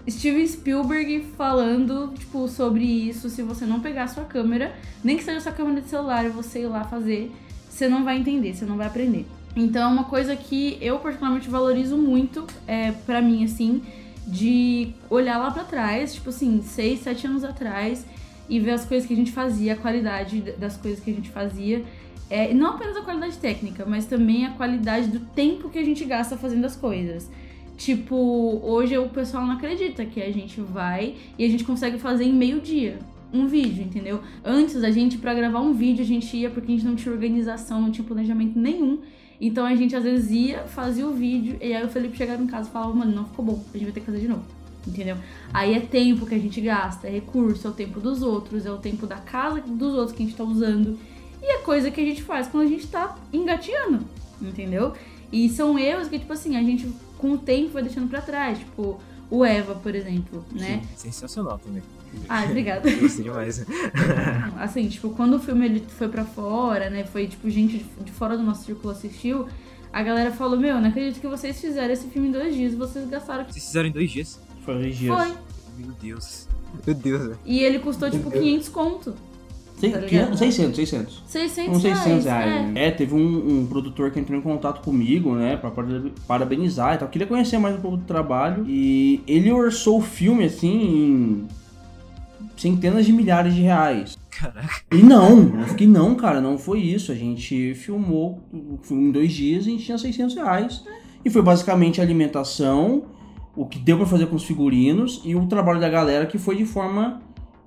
Steven 0.08 0.46
Spielberg 0.46 1.26
falando, 1.36 2.12
tipo, 2.18 2.48
sobre 2.48 2.84
isso. 2.84 3.28
Se 3.28 3.42
você 3.42 3.64
não 3.64 3.80
pegar 3.80 4.04
a 4.04 4.08
sua 4.08 4.24
câmera, 4.24 4.74
nem 5.04 5.16
que 5.16 5.24
seja 5.24 5.40
sua 5.40 5.52
câmera 5.52 5.80
de 5.80 5.88
celular, 5.88 6.24
e 6.24 6.30
você 6.30 6.62
ir 6.62 6.66
lá 6.66 6.84
fazer, 6.84 7.30
você 7.68 7.88
não 7.88 8.04
vai 8.04 8.18
entender, 8.18 8.54
você 8.54 8.64
não 8.64 8.76
vai 8.76 8.86
aprender. 8.86 9.26
Então 9.54 9.82
é 9.82 9.86
uma 9.92 10.04
coisa 10.04 10.34
que 10.36 10.78
eu 10.80 10.98
particularmente 10.98 11.48
valorizo 11.50 11.96
muito, 11.96 12.46
é, 12.66 12.92
para 12.92 13.20
mim, 13.20 13.44
assim, 13.44 13.82
de 14.26 14.92
olhar 15.08 15.38
lá 15.38 15.50
pra 15.50 15.64
trás, 15.64 16.14
tipo 16.14 16.30
assim, 16.30 16.62
seis, 16.62 17.00
sete 17.00 17.26
anos 17.26 17.42
atrás, 17.42 18.04
e 18.48 18.58
ver 18.58 18.72
as 18.72 18.84
coisas 18.84 19.06
que 19.06 19.14
a 19.14 19.16
gente 19.16 19.32
fazia, 19.32 19.74
a 19.74 19.76
qualidade 19.76 20.40
das 20.58 20.76
coisas 20.76 21.00
que 21.00 21.10
a 21.10 21.14
gente 21.14 21.30
fazia. 21.30 21.84
É, 22.30 22.54
não 22.54 22.68
apenas 22.68 22.96
a 22.96 23.02
qualidade 23.02 23.36
técnica, 23.38 23.84
mas 23.84 24.06
também 24.06 24.46
a 24.46 24.50
qualidade 24.52 25.08
do 25.08 25.18
tempo 25.18 25.68
que 25.68 25.78
a 25.78 25.84
gente 25.84 26.04
gasta 26.04 26.36
fazendo 26.36 26.64
as 26.64 26.76
coisas. 26.76 27.28
Tipo, 27.76 28.60
hoje 28.62 28.96
o 28.96 29.08
pessoal 29.08 29.44
não 29.44 29.54
acredita 29.54 30.04
que 30.04 30.22
a 30.22 30.30
gente 30.30 30.60
vai 30.60 31.16
e 31.36 31.44
a 31.44 31.48
gente 31.48 31.64
consegue 31.64 31.98
fazer 31.98 32.24
em 32.24 32.32
meio 32.32 32.60
dia 32.60 32.98
um 33.32 33.46
vídeo, 33.46 33.82
entendeu? 33.82 34.20
Antes 34.44 34.82
a 34.82 34.90
gente, 34.90 35.18
pra 35.18 35.34
gravar 35.34 35.60
um 35.60 35.72
vídeo, 35.72 36.02
a 36.02 36.06
gente 36.06 36.36
ia 36.36 36.50
porque 36.50 36.72
a 36.72 36.74
gente 36.74 36.84
não 36.84 36.94
tinha 36.94 37.12
organização, 37.12 37.80
não 37.80 37.90
tinha 37.90 38.06
planejamento 38.06 38.58
nenhum. 38.58 38.98
Então 39.40 39.64
a 39.64 39.74
gente 39.74 39.96
às 39.96 40.04
vezes 40.04 40.30
ia, 40.30 40.58
fazia 40.64 41.06
o 41.06 41.12
vídeo, 41.12 41.56
e 41.60 41.74
aí 41.74 41.84
o 41.84 41.88
Felipe 41.88 42.16
chegava 42.16 42.42
em 42.42 42.46
casa 42.46 42.68
e 42.68 42.72
falava, 42.72 42.92
mano, 42.92 43.12
não 43.12 43.24
ficou 43.24 43.44
bom, 43.44 43.64
a 43.72 43.76
gente 43.76 43.84
vai 43.84 43.92
ter 43.92 44.00
que 44.00 44.06
fazer 44.06 44.20
de 44.20 44.28
novo. 44.28 44.44
Entendeu? 44.86 45.16
Aí 45.52 45.74
é 45.74 45.80
tempo 45.80 46.26
que 46.26 46.34
a 46.34 46.38
gente 46.38 46.60
gasta, 46.60 47.06
é 47.06 47.10
recurso, 47.10 47.66
é 47.66 47.70
o 47.70 47.72
tempo 47.72 48.00
dos 48.00 48.22
outros, 48.22 48.66
é 48.66 48.70
o 48.70 48.78
tempo 48.78 49.06
da 49.06 49.16
casa 49.16 49.60
dos 49.60 49.94
outros 49.94 50.16
que 50.16 50.22
a 50.22 50.26
gente 50.26 50.36
tá 50.36 50.44
usando. 50.44 50.98
E 51.42 51.54
é 51.54 51.58
coisa 51.58 51.90
que 51.90 52.00
a 52.00 52.04
gente 52.04 52.22
faz 52.22 52.46
quando 52.48 52.64
a 52.64 52.68
gente 52.68 52.86
tá 52.86 53.16
engateando, 53.32 54.00
entendeu? 54.40 54.92
E 55.32 55.48
são 55.48 55.78
erros 55.78 56.08
que, 56.08 56.18
tipo 56.18 56.32
assim, 56.32 56.56
a 56.56 56.62
gente 56.62 56.90
com 57.18 57.32
o 57.32 57.38
tempo 57.38 57.70
vai 57.70 57.82
deixando 57.82 58.08
pra 58.08 58.20
trás. 58.20 58.58
Tipo, 58.58 59.00
o 59.30 59.44
Eva, 59.44 59.74
por 59.76 59.94
exemplo, 59.94 60.44
né? 60.52 60.82
Sim, 60.96 61.10
sensacional 61.10 61.58
também. 61.58 61.82
Ah, 62.28 62.44
obrigada. 62.44 62.90
Gostei 62.98 63.24
demais. 63.24 63.64
assim, 64.58 64.88
tipo, 64.88 65.10
quando 65.10 65.34
o 65.34 65.38
filme 65.38 65.64
ele 65.66 65.84
foi 65.88 66.08
pra 66.08 66.24
fora, 66.24 66.90
né? 66.90 67.04
Foi, 67.04 67.26
tipo, 67.28 67.48
gente 67.48 67.78
de- 67.78 68.04
de 68.04 68.10
fora 68.12 68.36
do 68.36 68.42
nosso 68.42 68.64
círculo 68.64 68.92
assistiu. 68.92 69.46
A 69.92 70.02
galera 70.02 70.30
falou, 70.32 70.58
meu, 70.58 70.80
não 70.80 70.88
acredito 70.88 71.20
que 71.20 71.26
vocês 71.26 71.60
fizeram 71.60 71.92
esse 71.92 72.06
filme 72.08 72.28
em 72.28 72.32
dois 72.32 72.54
dias. 72.54 72.74
Vocês 72.74 73.08
gastaram... 73.08 73.44
Vocês 73.44 73.64
fizeram 73.66 73.88
em 73.88 73.92
dois 73.92 74.10
dias? 74.10 74.40
Foi 74.64 74.74
dois 74.74 74.96
dias. 74.96 75.16
Foi. 75.16 75.36
Meu 75.78 75.92
Deus. 76.00 76.46
Meu 76.86 76.94
Deus, 76.94 77.22
velho. 77.22 77.38
E 77.44 77.60
ele 77.60 77.78
custou, 77.80 78.10
tipo, 78.10 78.30
500 78.30 78.68
conto. 78.68 79.14
Sei- 79.80 79.90
Tá 79.92 79.98
ligado? 79.98 80.36
600, 80.36 80.76
600. 80.76 81.22
600 81.26 81.76
Uns 81.76 81.82
600 81.82 82.04
reais. 82.04 82.24
reais. 82.24 82.52
é. 82.52 82.62
né? 82.72 82.86
É, 82.86 82.90
teve 82.90 83.14
um, 83.14 83.60
um 83.60 83.66
produtor 83.66 84.10
que 84.10 84.20
entrou 84.20 84.38
em 84.38 84.42
contato 84.42 84.82
comigo, 84.82 85.34
né, 85.34 85.56
pra 85.56 85.70
para- 85.70 86.02
parabenizar 86.28 86.94
e 86.94 86.98
tal. 86.98 87.08
Queria 87.08 87.26
conhecer 87.26 87.58
mais 87.58 87.74
um 87.76 87.80
pouco 87.80 87.96
do 87.96 88.04
trabalho. 88.04 88.64
E 88.68 89.22
ele 89.26 89.50
orçou 89.50 89.98
o 89.98 90.02
filme, 90.02 90.44
assim, 90.44 90.68
em 90.68 91.48
centenas 92.56 93.06
de 93.06 93.12
milhares 93.12 93.54
de 93.54 93.62
reais. 93.62 94.18
Caraca. 94.30 94.82
E 94.92 95.02
não, 95.02 95.58
eu 95.60 95.66
fiquei, 95.68 95.86
não, 95.86 96.14
cara, 96.14 96.40
não 96.40 96.58
foi 96.58 96.80
isso. 96.80 97.10
A 97.12 97.14
gente 97.14 97.74
filmou 97.74 98.40
o 98.52 98.78
filme 98.82 99.08
em 99.08 99.10
dois 99.10 99.32
dias 99.32 99.66
e 99.66 99.68
a 99.68 99.72
gente 99.72 99.84
tinha 99.84 99.98
600 99.98 100.34
reais. 100.36 100.84
E 101.24 101.28
foi 101.30 101.42
basicamente 101.42 102.00
a 102.00 102.04
alimentação, 102.04 103.04
o 103.56 103.66
que 103.66 103.78
deu 103.78 103.96
pra 103.98 104.06
fazer 104.06 104.26
com 104.26 104.36
os 104.36 104.44
figurinos 104.44 105.20
e 105.24 105.34
o 105.34 105.46
trabalho 105.46 105.80
da 105.80 105.88
galera 105.88 106.24
que 106.26 106.38
foi 106.38 106.56
de 106.56 106.64
forma 106.64 107.20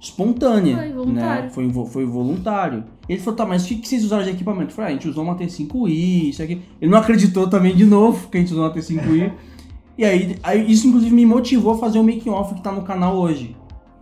espontânea. 0.04 0.76
Foi 0.78 0.92
voluntário. 0.92 1.44
Né? 1.44 1.50
Foi, 1.50 1.86
foi 1.86 2.06
voluntário. 2.06 2.84
Ele 3.08 3.20
falou, 3.20 3.36
tá, 3.36 3.46
mas 3.46 3.64
o 3.64 3.68
que, 3.68 3.76
que 3.76 3.88
vocês 3.88 4.04
usaram 4.04 4.24
de 4.24 4.30
equipamento? 4.30 4.72
Eu 4.72 4.76
falei, 4.76 4.92
ah, 4.92 4.94
a 4.94 4.98
gente 4.98 5.08
usou 5.08 5.24
uma 5.24 5.36
T5i, 5.36 6.30
isso 6.30 6.44
aqui. 6.44 6.62
Ele 6.82 6.92
não 6.92 6.98
acreditou 6.98 7.48
também 7.48 7.76
de 7.76 7.86
novo 7.86 8.28
que 8.28 8.38
a 8.38 8.40
gente 8.40 8.52
usou 8.52 8.66
uma 8.66 8.74
T5i. 8.74 9.32
e 9.98 10.06
aí, 10.06 10.36
aí, 10.44 10.72
isso 10.72 10.88
inclusive 10.88 11.14
me 11.14 11.26
motivou 11.26 11.74
a 11.74 11.78
fazer 11.78 12.00
o 12.00 12.04
making 12.04 12.30
off 12.30 12.54
que 12.54 12.62
tá 12.62 12.72
no 12.72 12.84
canal 12.84 13.16
hoje. 13.16 13.56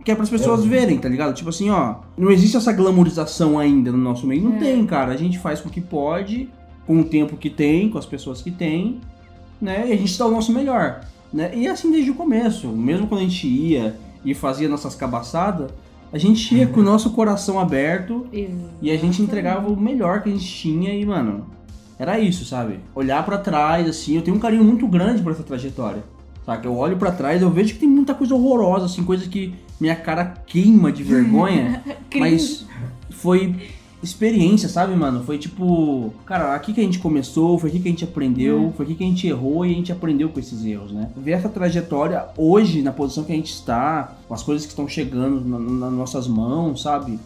Que 0.04 0.10
é 0.10 0.14
para 0.14 0.24
as 0.24 0.30
pessoas 0.30 0.64
verem, 0.64 0.98
tá 0.98 1.08
ligado? 1.08 1.32
Tipo 1.32 1.50
assim, 1.50 1.70
ó, 1.70 1.96
não 2.18 2.30
existe 2.32 2.56
essa 2.56 2.72
glamorização 2.72 3.56
ainda 3.56 3.92
no 3.92 3.98
nosso 3.98 4.26
meio. 4.26 4.42
Não 4.42 4.56
É. 4.56 4.58
tem, 4.58 4.84
cara. 4.84 5.12
A 5.12 5.16
gente 5.16 5.38
faz 5.38 5.60
com 5.60 5.68
o 5.68 5.72
que 5.72 5.80
pode, 5.80 6.48
com 6.84 6.98
o 7.00 7.04
tempo 7.04 7.36
que 7.36 7.48
tem, 7.48 7.88
com 7.88 7.98
as 7.98 8.06
pessoas 8.06 8.42
que 8.42 8.50
tem, 8.50 8.98
né? 9.60 9.84
E 9.88 9.92
a 9.92 9.96
gente 9.96 10.18
dá 10.18 10.26
o 10.26 10.30
nosso 10.32 10.52
melhor, 10.52 11.02
né? 11.32 11.52
E 11.54 11.68
assim 11.68 11.92
desde 11.92 12.10
o 12.10 12.14
começo. 12.14 12.66
Mesmo 12.66 13.06
quando 13.06 13.20
a 13.20 13.24
gente 13.24 13.46
ia 13.46 13.96
e 14.24 14.34
fazia 14.34 14.68
nossas 14.68 14.96
cabaçadas, 14.96 15.70
a 16.12 16.18
gente 16.18 16.54
ia 16.54 16.66
com 16.66 16.80
o 16.80 16.82
nosso 16.82 17.10
coração 17.10 17.58
aberto 17.58 18.26
e 18.82 18.90
a 18.90 18.96
gente 18.96 19.22
entregava 19.22 19.68
o 19.68 19.76
melhor 19.76 20.22
que 20.22 20.28
a 20.28 20.32
gente 20.32 20.46
tinha 20.46 20.94
e, 20.94 21.06
mano, 21.06 21.46
era 21.98 22.18
isso, 22.18 22.44
sabe? 22.44 22.80
Olhar 22.94 23.24
pra 23.24 23.38
trás, 23.38 23.88
assim, 23.88 24.16
eu 24.16 24.22
tenho 24.22 24.36
um 24.36 24.40
carinho 24.40 24.62
muito 24.62 24.86
grande 24.86 25.22
por 25.22 25.32
essa 25.32 25.42
trajetória. 25.42 26.02
Saca? 26.44 26.66
Eu 26.66 26.76
olho 26.76 26.96
pra 26.96 27.12
trás, 27.12 27.40
eu 27.40 27.50
vejo 27.50 27.74
que 27.74 27.80
tem 27.80 27.88
muita 27.88 28.14
coisa 28.14 28.34
horrorosa, 28.34 28.86
assim, 28.86 29.04
coisa 29.04 29.26
que 29.28 29.54
minha 29.80 29.96
cara 29.96 30.34
queima 30.46 30.92
de 30.92 31.02
vergonha, 31.02 31.82
mas 32.14 32.66
foi 33.10 33.56
experiência, 34.02 34.68
sabe, 34.68 34.94
mano? 34.96 35.22
Foi 35.24 35.38
tipo, 35.38 36.12
cara, 36.26 36.54
aqui 36.54 36.72
que 36.72 36.80
a 36.80 36.84
gente 36.84 36.98
começou, 36.98 37.58
foi 37.58 37.70
aqui 37.70 37.78
que 37.80 37.88
a 37.88 37.90
gente 37.90 38.04
aprendeu, 38.04 38.72
foi 38.76 38.84
aqui 38.86 38.94
que 38.94 39.04
a 39.04 39.06
gente 39.06 39.26
errou 39.26 39.64
e 39.64 39.70
a 39.72 39.74
gente 39.74 39.92
aprendeu 39.92 40.28
com 40.28 40.40
esses 40.40 40.64
erros, 40.64 40.90
né? 40.92 41.10
Ver 41.16 41.32
essa 41.32 41.48
trajetória 41.48 42.24
hoje, 42.36 42.82
na 42.82 42.92
posição 42.92 43.24
que 43.24 43.32
a 43.32 43.36
gente 43.36 43.52
está, 43.52 44.16
com 44.26 44.34
as 44.34 44.42
coisas 44.42 44.64
que 44.66 44.72
estão 44.72 44.88
chegando 44.88 45.40
na- 45.40 45.58
nas 45.58 45.92
nossas 45.92 46.26
mãos, 46.26 46.82
sabe? 46.82 47.18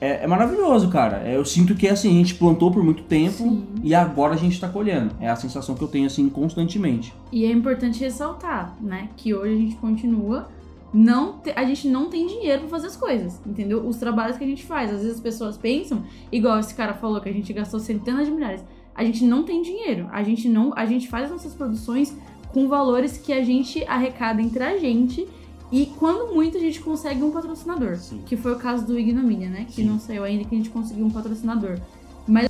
É, 0.00 0.24
é 0.24 0.26
maravilhoso, 0.26 0.88
cara. 0.88 1.18
É, 1.26 1.36
Eu 1.36 1.44
sinto 1.44 1.74
que 1.74 1.86
assim, 1.86 2.08
a 2.08 2.12
gente 2.14 2.34
plantou 2.34 2.70
por 2.70 2.82
muito 2.82 3.02
tempo 3.02 3.36
Sim. 3.36 3.64
e 3.82 3.94
agora 3.94 4.32
a 4.32 4.36
gente 4.36 4.58
tá 4.58 4.66
colhendo. 4.66 5.10
É 5.20 5.28
a 5.28 5.36
sensação 5.36 5.74
que 5.74 5.82
eu 5.84 5.88
tenho 5.88 6.06
assim 6.06 6.26
constantemente. 6.30 7.12
E 7.30 7.44
é 7.44 7.52
importante 7.52 8.00
ressaltar, 8.00 8.74
né, 8.80 9.10
que 9.16 9.34
hoje 9.34 9.54
a 9.54 9.58
gente 9.58 9.76
continua 9.76 10.48
não 10.92 11.38
te- 11.38 11.52
a 11.54 11.64
gente 11.64 11.88
não 11.88 12.08
tem 12.08 12.26
dinheiro 12.26 12.60
pra 12.62 12.68
fazer 12.68 12.88
as 12.88 12.96
coisas, 12.96 13.40
entendeu? 13.46 13.86
Os 13.86 13.96
trabalhos 13.96 14.36
que 14.36 14.44
a 14.44 14.46
gente 14.46 14.64
faz, 14.64 14.90
às 14.92 14.98
vezes 15.02 15.16
as 15.16 15.20
pessoas 15.20 15.56
pensam, 15.56 16.02
igual 16.32 16.58
esse 16.58 16.74
cara 16.74 16.94
falou 16.94 17.20
que 17.20 17.28
a 17.28 17.32
gente 17.32 17.52
gastou 17.52 17.78
centenas 17.80 18.26
de 18.26 18.32
milhares. 18.32 18.62
A 18.94 19.04
gente 19.04 19.24
não 19.24 19.44
tem 19.44 19.62
dinheiro. 19.62 20.08
A 20.10 20.22
gente 20.22 20.48
não, 20.48 20.72
a 20.76 20.84
gente 20.84 21.08
faz 21.08 21.26
as 21.26 21.30
nossas 21.30 21.54
produções 21.54 22.14
com 22.52 22.68
valores 22.68 23.16
que 23.16 23.32
a 23.32 23.42
gente 23.44 23.84
arrecada 23.86 24.42
entre 24.42 24.62
a 24.64 24.76
gente 24.76 25.26
e 25.70 25.86
quando 25.98 26.34
muito 26.34 26.56
a 26.56 26.60
gente 26.60 26.80
consegue 26.80 27.22
um 27.22 27.30
patrocinador, 27.30 27.94
Sim. 27.96 28.20
que 28.26 28.36
foi 28.36 28.52
o 28.52 28.56
caso 28.56 28.84
do 28.84 28.98
Ignomínia, 28.98 29.48
né, 29.48 29.66
que 29.68 29.76
Sim. 29.76 29.84
não 29.84 30.00
saiu 30.00 30.24
ainda 30.24 30.42
que 30.44 30.52
a 30.52 30.58
gente 30.58 30.70
conseguiu 30.70 31.06
um 31.06 31.10
patrocinador. 31.10 31.78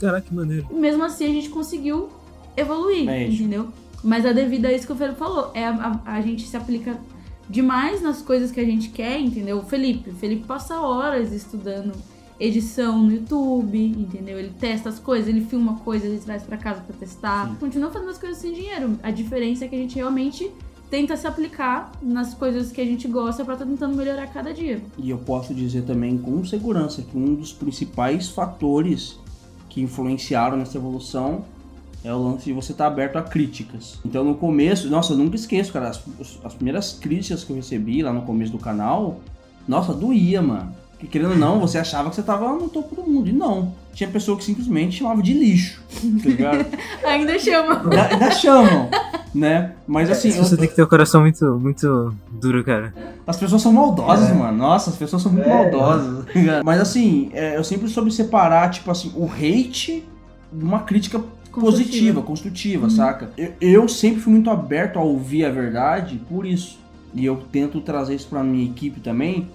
Caraca, 0.01 0.23
que 0.23 0.35
maneiro. 0.35 0.67
mesmo 0.73 1.05
assim 1.05 1.25
a 1.25 1.29
gente 1.29 1.51
conseguiu 1.51 2.09
evoluir, 2.57 3.09
É 3.09 3.27
entendeu? 3.29 3.69
Mas 4.03 4.25
é 4.25 4.33
devido 4.33 4.65
a 4.67 4.73
isso 4.73 4.87
que 4.87 4.93
o 4.93 4.97
Felipe 4.97 5.19
falou. 5.19 5.51
É 5.53 5.67
a, 5.67 6.01
a- 6.07 6.15
a 6.15 6.21
gente 6.23 6.47
se 6.47 6.57
aplica 6.57 6.99
demais 7.51 8.01
nas 8.01 8.23
coisas 8.23 8.51
que 8.51 8.61
a 8.61 8.65
gente 8.65 8.91
quer, 8.91 9.21
entendeu? 9.21 9.59
O 9.59 9.63
Felipe, 9.63 10.11
o 10.11 10.15
Felipe 10.15 10.47
passa 10.47 10.81
horas 10.81 11.33
estudando 11.33 11.93
edição 12.39 13.03
no 13.03 13.13
YouTube, 13.13 13.79
entendeu? 13.79 14.39
Ele 14.39 14.53
testa 14.59 14.89
as 14.89 14.99
coisas, 14.99 15.29
ele 15.29 15.45
filma 15.45 15.77
coisas, 15.81 16.09
ele 16.09 16.21
traz 16.21 16.43
pra 16.43 16.57
casa 16.57 16.81
pra 16.81 16.97
testar. 16.97 17.49
Sim. 17.49 17.57
Continua 17.57 17.91
fazendo 17.91 18.11
as 18.11 18.19
coisas 18.19 18.39
sem 18.39 18.53
dinheiro. 18.53 18.99
A 19.03 19.11
diferença 19.11 19.65
é 19.67 19.69
que 19.69 19.77
a 19.77 19.79
gente 19.79 19.97
realmente 19.97 20.51
tenta 20.91 21.17
se 21.17 21.27
aplicar 21.27 21.93
nas 22.01 22.33
coisas 22.33 22.73
que 22.73 22.81
a 22.81 22.85
gente 22.85 23.07
gosta 23.07 23.45
pra 23.45 23.55
estar 23.55 23.67
tentando 23.67 23.95
melhorar 23.95 24.27
cada 24.29 24.55
dia. 24.55 24.83
E 24.97 25.11
eu 25.11 25.19
posso 25.19 25.53
dizer 25.53 25.83
também 25.83 26.17
com 26.17 26.45
segurança 26.45 27.03
que 27.03 27.17
um 27.17 27.35
dos 27.35 27.53
principais 27.53 28.29
fatores 28.29 29.19
que 29.69 29.81
influenciaram 29.83 30.57
nessa 30.57 30.79
evolução 30.79 31.45
é 32.05 32.13
o 32.13 32.19
lance 32.19 32.45
de 32.47 32.53
você 32.53 32.73
estar 32.73 32.87
aberto 32.87 33.17
a 33.17 33.23
críticas. 33.23 33.99
Então 34.05 34.25
no 34.25 34.35
começo, 34.35 34.89
nossa, 34.89 35.13
eu 35.13 35.17
nunca 35.19 35.37
esqueço, 35.37 35.73
cara, 35.73 35.89
as, 35.89 36.03
as 36.45 36.55
primeiras 36.55 36.93
críticas 37.01 37.45
que 37.45 37.51
eu 37.51 37.57
recebi 37.57 38.03
lá 38.03 38.13
no 38.13 38.23
começo 38.23 38.53
do 38.53 38.59
canal, 38.59 39.21
nossa, 39.69 39.93
doía, 39.93 40.41
mano. 40.43 40.75
Que 40.99 41.07
querendo 41.07 41.31
ou 41.31 41.37
não, 41.39 41.59
você 41.61 41.79
achava 41.79 42.11
que 42.11 42.17
você 42.17 42.23
tava 42.23 42.53
no 42.53 42.69
topo 42.69 42.95
do 42.95 43.03
mundo. 43.03 43.27
E 43.29 43.33
não. 43.33 43.73
Tinha 43.95 44.09
pessoa 44.11 44.37
que 44.37 44.45
simplesmente 44.45 44.99
chamava 44.99 45.23
de 45.23 45.33
lixo. 45.33 45.83
Tá 46.23 46.29
ligado? 46.29 46.67
Ainda 47.07 47.39
chama. 47.39 47.81
ainda, 47.81 48.03
ainda 48.07 48.31
chamam, 48.33 48.91
né? 49.35 49.73
Mas 49.87 50.11
assim, 50.11 50.29
eu- 50.29 50.45
Você 50.45 50.59
tem 50.59 50.69
que 50.69 50.77
ter 50.77 50.83
o 50.83 50.87
coração 50.87 51.23
muito, 51.23 51.59
muito 51.59 52.15
duro, 52.31 52.63
cara. 52.63 52.93
As 53.27 53.37
pessoas 53.39 53.63
são 53.63 53.73
maldosas, 53.73 54.29
mano. 54.37 54.59
Nossa, 54.59 54.91
as 54.91 54.97
pessoas 54.97 55.23
são 55.23 55.33
muito 55.33 55.49
maldosas. 55.49 56.27
tá? 56.27 56.63
Mas 56.63 56.79
assim, 56.81 57.31
é, 57.33 57.57
eu 57.57 57.65
sempre 57.65 57.89
soube 57.89 58.11
separar, 58.11 58.71
tipo 58.71 58.91
assim, 58.91 59.11
o 59.17 59.25
hate 59.25 60.05
de 60.53 60.65
uma 60.65 60.81
crítica 60.81 61.19
positiva, 61.53 62.23
construtiva, 62.23 62.89
saca? 62.91 63.31
Eu, 63.37 63.53
eu 63.61 63.89
sempre 63.89 64.21
fui 64.21 64.33
muito 64.33 64.51
aberto 64.51 64.99
a 64.99 65.03
ouvir 65.03 65.45
a 65.45 65.51
verdade 65.51 66.21
por 66.29 66.47
isso. 66.47 66.79
E 67.15 67.25
eu 67.25 67.37
tento 67.51 67.81
trazer 67.81 68.15
isso 68.15 68.29
pra 68.29 68.43
minha 68.43 68.65
equipe 68.65 69.01
também, 69.01 69.49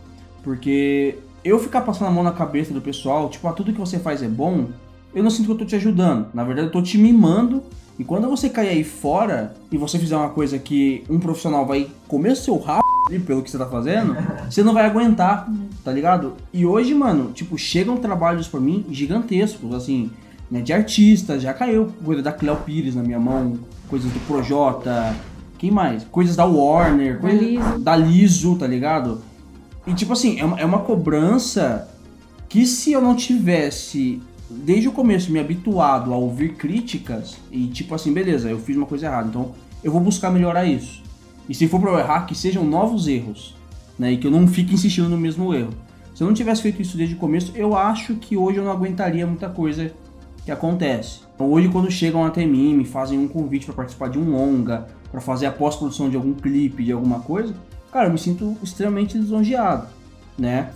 porque 0.44 1.18
eu 1.44 1.60
ficar 1.60 1.82
passando 1.82 2.08
a 2.08 2.12
mão 2.12 2.24
na 2.24 2.32
cabeça 2.32 2.74
do 2.74 2.82
pessoal, 2.82 3.30
tipo, 3.30 3.48
ah, 3.48 3.54
tudo 3.54 3.72
que 3.72 3.80
você 3.80 4.00
faz 4.00 4.22
é 4.22 4.28
bom, 4.28 4.68
eu 5.14 5.24
não 5.24 5.30
sinto 5.30 5.46
que 5.46 5.52
eu 5.54 5.58
tô 5.58 5.66
te 5.66 5.76
ajudando. 5.76 6.28
Na 6.34 6.44
verdade, 6.44 6.68
eu 6.68 6.72
tô 6.72 6.82
te 6.82 6.98
mimando. 6.98 7.64
E 7.98 8.04
quando 8.04 8.28
você 8.28 8.50
cair 8.50 8.70
aí 8.70 8.84
fora 8.84 9.56
e 9.72 9.78
você 9.78 9.98
fizer 9.98 10.18
uma 10.18 10.30
coisa 10.30 10.60
que 10.60 11.06
um 11.10 11.18
profissional 11.18 11.66
vai 11.66 11.88
comer 12.10 12.36
seu 12.36 12.58
rabo 12.58 12.84
pelo 13.26 13.42
que 13.42 13.50
você 13.50 13.58
tá 13.58 13.68
fazendo, 13.68 14.18
você 14.50 14.62
não 14.64 14.74
vai 14.74 14.86
aguentar, 14.86 15.50
tá 15.84 15.92
ligado? 15.94 16.34
E 16.52 16.66
hoje, 16.66 16.94
mano, 16.94 17.32
tipo, 17.32 17.58
chegam 17.58 17.96
trabalhos 17.96 18.48
pra 18.50 18.60
mim 18.60 18.86
gigantescos, 18.90 19.74
assim, 19.74 20.12
né, 20.50 20.62
de 20.62 20.74
artistas, 20.74 21.42
já 21.42 21.54
caiu 21.54 21.92
coisa 22.04 22.22
da 22.22 22.32
Cleo 22.32 22.56
Pires 22.58 22.96
na 22.96 23.04
minha 23.04 23.20
mão, 23.20 23.58
coisas 23.90 24.12
do 24.12 24.20
Projota, 24.28 25.16
quem 25.58 25.72
mais? 25.72 26.04
Coisas 26.06 26.36
da 26.36 26.46
Warner, 26.46 27.20
coisas 27.20 27.42
Liso. 27.42 27.80
da 27.80 27.96
Liso, 27.96 28.56
tá 28.56 28.68
ligado? 28.68 29.22
E 29.88 29.94
tipo 29.94 30.14
assim, 30.14 30.40
é 30.40 30.46
uma, 30.46 30.60
é 30.60 30.66
uma 30.66 30.80
cobrança 30.80 31.88
que 32.50 32.66
se 32.66 32.92
eu 32.92 33.02
não 33.02 33.16
tivesse 33.16 34.22
desde 34.50 34.88
o 34.88 34.92
começo 34.92 35.32
me 35.32 35.40
habituado 35.40 36.14
a 36.14 36.18
ouvir 36.18 36.54
críticas 36.54 37.38
e 37.52 37.68
tipo 37.68 37.96
assim, 37.96 38.14
beleza, 38.14 38.50
eu 38.50 38.60
fiz 38.60 38.78
uma 38.78 38.86
coisa 38.86 39.08
errada, 39.08 39.28
então 39.28 39.52
eu 39.84 39.92
vou 39.92 40.02
buscar 40.02 40.32
melhorar 40.32 40.66
isso. 40.66 41.04
E 41.48 41.54
se 41.54 41.68
for 41.68 41.80
pra 41.80 41.92
eu 41.92 42.00
errar, 42.00 42.26
que 42.26 42.36
sejam 42.36 42.64
novos 42.64 43.08
erros, 43.08 43.56
né? 43.98 44.12
E 44.12 44.18
que 44.18 44.26
eu 44.26 44.32
não 44.32 44.48
fique 44.48 44.74
insistindo 44.74 45.10
no 45.10 45.18
mesmo 45.18 45.54
erro. 45.54 45.74
Se 46.14 46.24
eu 46.24 46.28
não 46.28 46.34
tivesse 46.34 46.62
feito 46.62 46.82
isso 46.82 46.98
desde 46.98 47.16
o 47.16 47.18
começo, 47.18 47.52
eu 47.56 47.76
acho 47.76 48.16
que 48.16 48.36
hoje 48.36 48.58
eu 48.58 48.64
não 48.64 48.72
aguentaria 48.72 49.28
muita 49.28 49.50
coisa 49.50 49.92
que 50.46 50.52
acontece. 50.52 51.22
Então, 51.34 51.52
hoje, 51.52 51.68
quando 51.70 51.90
chegam 51.92 52.24
até 52.24 52.46
mim, 52.46 52.76
me 52.76 52.86
fazem 52.86 53.18
um 53.20 53.28
convite 53.28 53.66
para 53.66 53.76
participar 53.76 54.10
de 54.10 54.18
um 54.20 54.30
longa, 54.32 54.88
para 55.12 55.20
fazer 55.20 55.48
a 55.48 55.52
pós-produção 55.52 56.10
de 56.10 56.16
algum 56.16 56.34
clipe, 56.34 56.84
de 56.84 56.92
alguma 56.92 57.20
coisa, 57.20 57.54
cara, 57.92 58.08
eu 58.08 58.12
me 58.12 58.18
sinto 58.18 58.56
extremamente 58.62 59.18
lisonjeado, 59.18 59.88
né? 60.38 60.70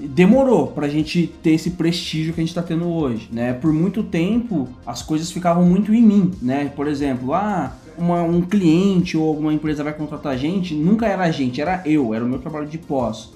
Demorou 0.00 0.66
pra 0.68 0.88
gente 0.88 1.26
ter 1.42 1.50
esse 1.52 1.70
prestígio 1.70 2.32
que 2.34 2.40
a 2.40 2.44
gente 2.44 2.54
tá 2.54 2.62
tendo 2.62 2.86
hoje, 2.88 3.28
né? 3.32 3.52
Por 3.52 3.72
muito 3.72 4.02
tempo 4.02 4.68
as 4.84 5.02
coisas 5.02 5.30
ficavam 5.30 5.64
muito 5.64 5.94
em 5.94 6.02
mim, 6.02 6.32
né? 6.42 6.70
Por 6.74 6.86
exemplo, 6.88 7.32
ah, 7.32 7.72
uma- 7.96 8.22
um 8.22 8.42
cliente 8.42 9.16
ou 9.16 9.28
alguma 9.28 9.52
empresa 9.52 9.84
vai 9.84 9.92
contratar 9.92 10.32
a 10.32 10.36
gente, 10.36 10.74
nunca 10.74 11.06
era 11.06 11.24
a 11.24 11.30
gente, 11.30 11.60
era 11.60 11.82
eu, 11.86 12.12
era 12.12 12.24
o 12.24 12.28
meu 12.28 12.38
trabalho 12.38 12.66
de 12.66 12.78
pós. 12.78 13.30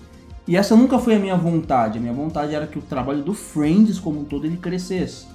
E 0.49 0.57
essa 0.57 0.75
nunca 0.75 0.99
foi 0.99 1.15
a 1.15 1.19
minha 1.19 1.37
vontade. 1.37 1.99
A 1.99 2.01
minha 2.01 2.13
vontade 2.13 2.55
era 2.55 2.67
que 2.67 2.79
o 2.79 2.83
trabalho 2.83 3.23
do 3.23 3.33
Friends 3.33 3.99
como 4.01 4.21
um 4.21 4.25
todo 4.25 4.47
ele 4.47 4.57
crescesse. 4.57 5.27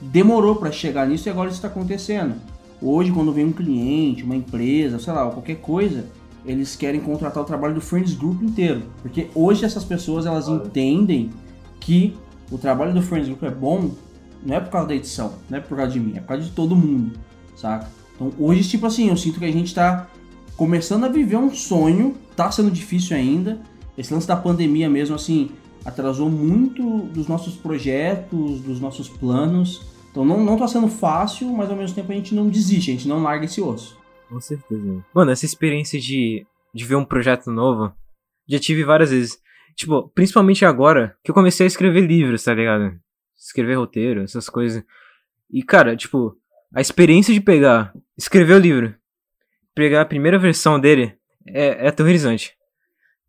Demorou 0.00 0.56
pra 0.56 0.70
chegar 0.70 1.06
nisso 1.08 1.28
e 1.28 1.30
agora 1.30 1.50
isso 1.50 1.60
tá 1.60 1.68
acontecendo. 1.68 2.34
Hoje, 2.80 3.10
quando 3.10 3.32
vem 3.32 3.46
um 3.46 3.52
cliente, 3.52 4.22
uma 4.22 4.36
empresa, 4.36 4.98
sei 4.98 5.12
lá, 5.12 5.28
qualquer 5.30 5.56
coisa, 5.56 6.06
eles 6.44 6.76
querem 6.76 7.00
contratar 7.00 7.42
o 7.42 7.46
trabalho 7.46 7.74
do 7.74 7.80
Friends 7.80 8.14
Group 8.14 8.42
inteiro. 8.42 8.82
Porque 9.02 9.28
hoje 9.34 9.64
essas 9.64 9.84
pessoas 9.84 10.26
elas 10.26 10.48
entendem 10.48 11.30
que 11.80 12.16
o 12.50 12.58
trabalho 12.58 12.94
do 12.94 13.02
Friends 13.02 13.28
Group 13.28 13.42
é 13.42 13.50
bom, 13.50 13.90
não 14.44 14.54
é 14.54 14.60
por 14.60 14.70
causa 14.70 14.88
da 14.88 14.94
edição, 14.94 15.34
não 15.50 15.58
é 15.58 15.60
por 15.60 15.76
causa 15.76 15.92
de 15.92 16.00
mim, 16.00 16.12
é 16.16 16.20
por 16.20 16.28
causa 16.28 16.44
de 16.44 16.50
todo 16.50 16.76
mundo, 16.76 17.18
saca? 17.56 17.90
Então 18.14 18.32
hoje, 18.38 18.68
tipo 18.68 18.86
assim, 18.86 19.08
eu 19.08 19.16
sinto 19.16 19.38
que 19.38 19.44
a 19.44 19.52
gente 19.52 19.74
tá 19.74 20.08
começando 20.56 21.04
a 21.04 21.08
viver 21.08 21.36
um 21.36 21.52
sonho, 21.52 22.14
tá 22.36 22.50
sendo 22.50 22.70
difícil 22.70 23.16
ainda. 23.16 23.60
Esse 23.96 24.14
lance 24.14 24.28
da 24.28 24.36
pandemia 24.36 24.88
mesmo, 24.88 25.16
assim, 25.16 25.50
atrasou 25.84 26.28
muito 26.30 27.00
dos 27.06 27.28
nossos 27.28 27.56
projetos, 27.56 28.60
dos 28.60 28.80
nossos 28.80 29.08
planos. 29.08 29.82
Então 30.10 30.24
não, 30.24 30.42
não 30.42 30.56
tá 30.58 30.66
sendo 30.66 30.88
fácil, 30.88 31.48
mas 31.52 31.70
ao 31.70 31.76
mesmo 31.76 31.94
tempo 31.94 32.12
a 32.12 32.14
gente 32.14 32.34
não 32.34 32.48
desiste, 32.48 32.90
a 32.90 32.94
gente 32.94 33.08
não 33.08 33.22
larga 33.22 33.44
esse 33.44 33.60
osso. 33.60 33.98
Com 34.28 34.40
certeza. 34.40 35.04
Mano, 35.14 35.30
essa 35.30 35.44
experiência 35.44 35.98
de, 35.98 36.46
de 36.74 36.84
ver 36.84 36.96
um 36.96 37.04
projeto 37.04 37.50
novo, 37.50 37.92
já 38.48 38.58
tive 38.58 38.84
várias 38.84 39.10
vezes. 39.10 39.38
Tipo, 39.74 40.08
principalmente 40.08 40.64
agora, 40.64 41.16
que 41.22 41.30
eu 41.30 41.34
comecei 41.34 41.64
a 41.64 41.68
escrever 41.68 42.00
livros, 42.00 42.42
tá 42.42 42.52
ligado? 42.52 42.98
Escrever 43.36 43.76
roteiro, 43.76 44.22
essas 44.22 44.48
coisas. 44.48 44.82
E, 45.50 45.62
cara, 45.62 45.96
tipo, 45.96 46.36
a 46.74 46.80
experiência 46.80 47.32
de 47.32 47.40
pegar, 47.40 47.92
escrever 48.16 48.54
o 48.54 48.58
livro, 48.58 48.94
pegar 49.74 50.02
a 50.02 50.06
primeira 50.06 50.38
versão 50.38 50.80
dele, 50.80 51.16
é, 51.46 51.86
é 51.86 51.88
aterrorizante. 51.88 52.54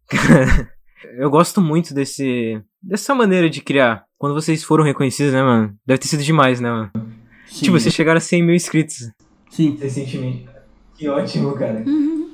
eu 1.18 1.30
gosto 1.30 1.62
muito 1.62 1.94
desse, 1.94 2.62
dessa 2.82 3.14
maneira 3.16 3.50
de 3.50 3.62
criar. 3.62 4.04
quando 4.18 4.34
vocês 4.34 4.64
foram 4.64 4.84
reconhecidos, 4.84 5.34
né, 5.34 5.42
mano? 5.42 5.74
Deve 5.86 6.00
ter 6.00 6.08
sido 6.08 6.24
demais, 6.24 6.60
né, 6.60 6.70
mano? 6.70 6.92
Sim. 7.48 7.66
Tipo, 7.66 7.80
vocês 7.80 7.94
chegaram 7.94 8.18
a 8.18 8.22
100 8.22 8.44
mil 8.44 8.56
inscritos. 8.56 9.10
Sim. 9.50 9.78
Recentemente. 9.82 10.48
Que 10.96 11.08
ótimo, 11.08 11.54
cara. 11.54 11.84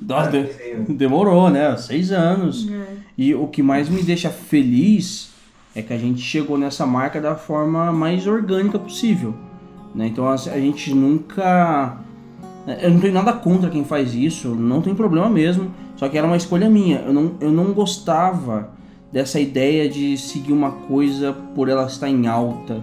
Nossa, 0.02 0.30
de- 0.30 0.92
demorou, 0.94 1.48
né? 1.48 1.76
Seis 1.76 2.10
anos. 2.10 2.68
E 3.16 3.34
o 3.34 3.46
que 3.46 3.62
mais 3.62 3.88
me 3.88 4.02
deixa 4.02 4.28
feliz 4.28 5.30
é 5.74 5.80
que 5.82 5.92
a 5.92 5.98
gente 5.98 6.20
chegou 6.20 6.58
nessa 6.58 6.84
marca 6.84 7.20
da 7.20 7.36
forma 7.36 7.92
mais 7.92 8.26
orgânica 8.26 8.78
possível. 8.78 9.34
Né? 9.94 10.08
Então 10.08 10.26
a, 10.26 10.34
a 10.34 10.58
gente 10.60 10.92
nunca. 10.92 11.96
Eu 12.82 12.90
não 12.90 13.00
tenho 13.00 13.14
nada 13.14 13.32
contra 13.32 13.70
quem 13.70 13.84
faz 13.84 14.14
isso, 14.14 14.48
não 14.54 14.82
tem 14.82 14.94
problema 14.94 15.30
mesmo. 15.30 15.72
Só 15.96 16.08
que 16.08 16.16
era 16.16 16.26
uma 16.26 16.36
escolha 16.36 16.68
minha. 16.68 16.98
Eu 16.98 17.12
não, 17.12 17.32
eu 17.40 17.50
não 17.50 17.72
gostava 17.72 18.70
dessa 19.12 19.40
ideia 19.40 19.88
de 19.88 20.16
seguir 20.16 20.52
uma 20.52 20.70
coisa 20.70 21.32
por 21.54 21.68
ela 21.68 21.86
estar 21.86 22.08
em 22.08 22.26
alta. 22.26 22.82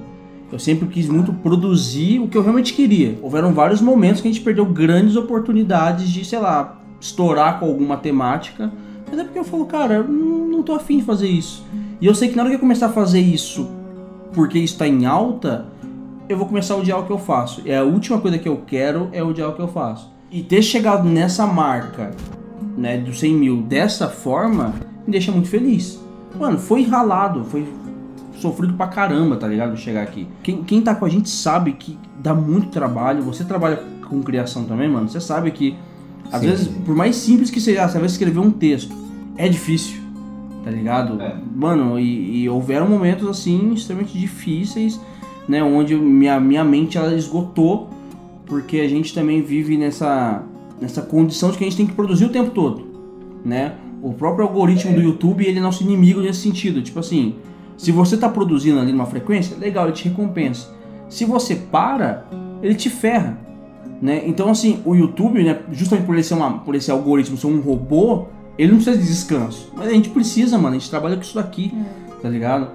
Eu 0.51 0.59
sempre 0.59 0.87
quis 0.87 1.07
muito 1.07 1.31
produzir 1.33 2.19
o 2.19 2.27
que 2.27 2.37
eu 2.37 2.43
realmente 2.43 2.73
queria. 2.73 3.17
Houveram 3.21 3.53
vários 3.53 3.81
momentos 3.81 4.21
que 4.21 4.27
a 4.27 4.31
gente 4.31 4.43
perdeu 4.43 4.65
grandes 4.65 5.15
oportunidades 5.15 6.09
de, 6.09 6.23
sei 6.25 6.39
lá, 6.39 6.81
estourar 6.99 7.59
com 7.59 7.65
alguma 7.65 7.97
temática. 7.97 8.71
Mas 9.09 9.19
é 9.19 9.23
porque 9.23 9.39
eu 9.39 9.43
falo, 9.43 9.65
cara, 9.65 9.95
eu 9.95 10.07
não 10.07 10.61
tô 10.63 10.73
afim 10.73 10.97
de 10.97 11.03
fazer 11.03 11.27
isso. 11.27 11.63
E 11.99 12.05
eu 12.05 12.13
sei 12.13 12.29
que 12.29 12.35
na 12.35 12.43
hora 12.43 12.49
que 12.49 12.55
eu 12.55 12.59
começar 12.59 12.87
a 12.87 12.89
fazer 12.89 13.19
isso 13.19 13.69
porque 14.33 14.57
isso 14.57 14.77
tá 14.77 14.87
em 14.87 15.05
alta, 15.05 15.67
eu 16.27 16.37
vou 16.37 16.47
começar 16.47 16.73
a 16.73 16.77
odiar 16.77 16.99
o 16.99 17.05
que 17.05 17.11
eu 17.11 17.17
faço. 17.17 17.61
É 17.65 17.77
a 17.77 17.83
última 17.83 18.19
coisa 18.19 18.37
que 18.37 18.49
eu 18.49 18.61
quero 18.65 19.09
é 19.11 19.23
odiar 19.23 19.49
o 19.49 19.53
que 19.53 19.61
eu 19.61 19.67
faço. 19.67 20.11
E 20.31 20.41
ter 20.41 20.61
chegado 20.61 21.07
nessa 21.07 21.45
marca, 21.45 22.11
né, 22.77 22.97
dos 22.97 23.19
100 23.19 23.33
mil 23.35 23.61
dessa 23.61 24.07
forma, 24.07 24.73
me 25.05 25.11
deixa 25.11 25.31
muito 25.31 25.49
feliz. 25.49 25.99
Mano, 26.39 26.57
foi 26.57 26.83
ralado, 26.83 27.43
foi 27.45 27.67
sofrido 28.35 28.73
pra 28.73 28.87
caramba, 28.87 29.37
tá 29.37 29.47
ligado? 29.47 29.77
Chegar 29.77 30.03
aqui. 30.03 30.27
Quem, 30.41 30.63
quem 30.63 30.81
tá 30.81 30.95
com 30.95 31.05
a 31.05 31.09
gente 31.09 31.29
sabe 31.29 31.73
que 31.73 31.97
dá 32.19 32.33
muito 32.33 32.67
trabalho. 32.67 33.23
Você 33.23 33.43
trabalha 33.43 33.81
com 34.07 34.21
criação 34.21 34.65
também, 34.65 34.89
mano. 34.89 35.07
Você 35.07 35.21
sabe 35.21 35.51
que, 35.51 35.75
às 36.31 36.41
Sim, 36.41 36.47
vezes, 36.47 36.67
sim. 36.67 36.81
por 36.85 36.95
mais 36.95 37.15
simples 37.15 37.49
que 37.49 37.61
seja, 37.61 37.87
você 37.87 37.97
vai 37.97 38.07
escrever 38.07 38.39
um 38.39 38.51
texto, 38.51 38.93
é 39.37 39.47
difícil, 39.47 40.01
tá 40.63 40.71
ligado? 40.71 41.21
É. 41.21 41.35
Mano, 41.55 41.99
e, 41.99 42.43
e 42.43 42.49
houveram 42.49 42.87
momentos, 42.87 43.27
assim, 43.27 43.73
extremamente 43.73 44.17
difíceis, 44.17 44.99
né? 45.47 45.63
Onde 45.63 45.95
minha, 45.95 46.39
minha 46.39 46.63
mente, 46.63 46.97
ela 46.97 47.13
esgotou, 47.15 47.89
porque 48.45 48.79
a 48.79 48.87
gente 48.87 49.13
também 49.13 49.41
vive 49.41 49.77
nessa, 49.77 50.43
nessa 50.79 51.01
condição 51.01 51.51
de 51.51 51.57
que 51.57 51.63
a 51.63 51.67
gente 51.67 51.77
tem 51.77 51.87
que 51.87 51.93
produzir 51.93 52.25
o 52.25 52.29
tempo 52.29 52.51
todo, 52.51 52.85
né? 53.43 53.75
O 54.01 54.13
próprio 54.13 54.45
algoritmo 54.45 54.93
do 54.93 55.01
YouTube, 55.01 55.45
ele 55.45 55.59
é 55.59 55.61
nosso 55.61 55.83
inimigo 55.83 56.19
nesse 56.19 56.41
sentido. 56.41 56.81
Tipo 56.81 56.99
assim, 56.99 57.35
se 57.77 57.91
você 57.91 58.17
tá 58.17 58.27
produzindo 58.27 58.79
ali 58.79 58.91
numa 58.91 59.05
frequência, 59.05 59.57
legal, 59.57 59.85
ele 59.85 59.93
te 59.93 60.09
recompensa. 60.09 60.69
Se 61.07 61.23
você 61.23 61.55
para, 61.55 62.25
ele 62.61 62.75
te 62.75 62.89
ferra. 62.89 63.39
Né? 64.01 64.23
Então, 64.25 64.49
assim, 64.49 64.81
o 64.83 64.93
YouTube, 64.93 65.41
né, 65.41 65.59
justamente 65.71 66.05
por 66.05 66.15
ele 66.15 66.23
ser, 66.23 66.33
uma, 66.33 66.59
por 66.59 66.75
esse 66.75 66.91
algoritmo 66.91 67.37
ser 67.37 67.47
um 67.47 67.61
robô, 67.61 68.25
ele 68.57 68.71
não 68.71 68.77
precisa 68.77 68.97
de 68.97 69.07
descanso. 69.07 69.71
Mas 69.75 69.87
a 69.87 69.91
gente 69.91 70.09
precisa, 70.09 70.57
mano. 70.57 70.75
A 70.75 70.79
gente 70.79 70.89
trabalha 70.89 71.15
com 71.15 71.21
isso 71.21 71.35
daqui, 71.35 71.73
tá 72.21 72.27
ligado? 72.27 72.67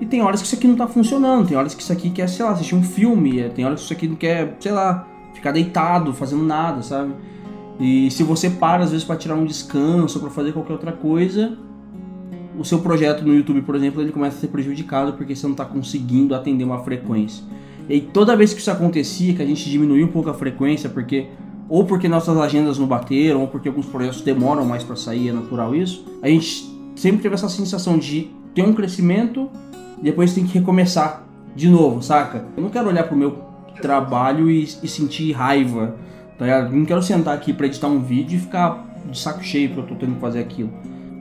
E 0.00 0.06
tem 0.06 0.22
horas 0.22 0.40
que 0.40 0.46
isso 0.46 0.56
aqui 0.56 0.66
não 0.66 0.76
tá 0.76 0.86
funcionando. 0.86 1.46
Tem 1.46 1.56
horas 1.56 1.74
que 1.74 1.82
isso 1.82 1.92
aqui 1.92 2.08
quer, 2.08 2.28
sei 2.28 2.44
lá, 2.44 2.52
assistir 2.52 2.74
um 2.74 2.82
filme. 2.82 3.48
Tem 3.50 3.64
horas 3.64 3.80
que 3.80 3.84
isso 3.84 3.92
aqui 3.92 4.08
não 4.08 4.16
quer, 4.16 4.56
sei 4.58 4.72
lá, 4.72 5.06
ficar 5.34 5.52
deitado, 5.52 6.14
fazendo 6.14 6.42
nada, 6.42 6.82
sabe? 6.82 7.12
E 7.80 8.10
se 8.10 8.22
você 8.22 8.50
para, 8.50 8.84
às 8.84 8.90
vezes, 8.90 9.04
pra 9.04 9.16
tirar 9.16 9.34
um 9.34 9.44
descanso, 9.44 10.20
pra 10.20 10.30
fazer 10.30 10.52
qualquer 10.52 10.74
outra 10.74 10.92
coisa, 10.92 11.56
o 12.58 12.64
seu 12.64 12.80
projeto 12.80 13.24
no 13.24 13.34
YouTube, 13.34 13.62
por 13.62 13.74
exemplo, 13.74 14.02
ele 14.02 14.12
começa 14.12 14.36
a 14.36 14.40
ser 14.40 14.48
prejudicado 14.48 15.14
porque 15.14 15.34
você 15.34 15.46
não 15.46 15.52
está 15.52 15.64
conseguindo 15.64 16.34
atender 16.34 16.64
uma 16.64 16.80
frequência. 16.80 17.42
E 17.88 18.00
toda 18.00 18.36
vez 18.36 18.52
que 18.52 18.60
isso 18.60 18.70
acontecia, 18.70 19.34
que 19.34 19.42
a 19.42 19.46
gente 19.46 19.68
diminuía 19.68 20.04
um 20.04 20.08
pouco 20.08 20.28
a 20.28 20.34
frequência, 20.34 20.88
porque 20.88 21.28
ou 21.68 21.84
porque 21.84 22.08
nossas 22.08 22.36
agendas 22.36 22.78
não 22.78 22.86
bateram, 22.86 23.42
ou 23.42 23.48
porque 23.48 23.68
alguns 23.68 23.86
projetos 23.86 24.20
demoram 24.20 24.64
mais 24.64 24.82
para 24.82 24.96
sair, 24.96 25.28
é 25.28 25.32
natural 25.32 25.74
isso, 25.74 26.04
a 26.20 26.28
gente 26.28 26.68
sempre 26.96 27.22
teve 27.22 27.34
essa 27.34 27.48
sensação 27.48 27.96
de 27.96 28.28
ter 28.52 28.62
um 28.62 28.74
crescimento 28.74 29.48
depois 30.02 30.32
tem 30.32 30.46
que 30.46 30.58
recomeçar 30.58 31.24
de 31.54 31.68
novo, 31.68 32.02
saca? 32.02 32.44
Eu 32.56 32.62
não 32.62 32.70
quero 32.70 32.88
olhar 32.88 33.04
pro 33.04 33.16
meu 33.16 33.38
trabalho 33.82 34.50
e, 34.50 34.62
e 34.82 34.88
sentir 34.88 35.32
raiva, 35.32 35.96
tá 36.40 36.46
ligado? 36.46 36.74
Não 36.74 36.86
quero 36.86 37.02
sentar 37.02 37.34
aqui 37.34 37.52
para 37.52 37.66
editar 37.66 37.86
um 37.86 38.00
vídeo 38.00 38.38
e 38.38 38.40
ficar 38.40 38.82
de 39.04 39.18
saco 39.18 39.44
cheio 39.44 39.68
porque 39.68 39.82
eu 39.82 39.86
tô 39.88 39.94
tendo 39.94 40.14
que 40.14 40.20
fazer 40.22 40.40
aquilo. 40.40 40.70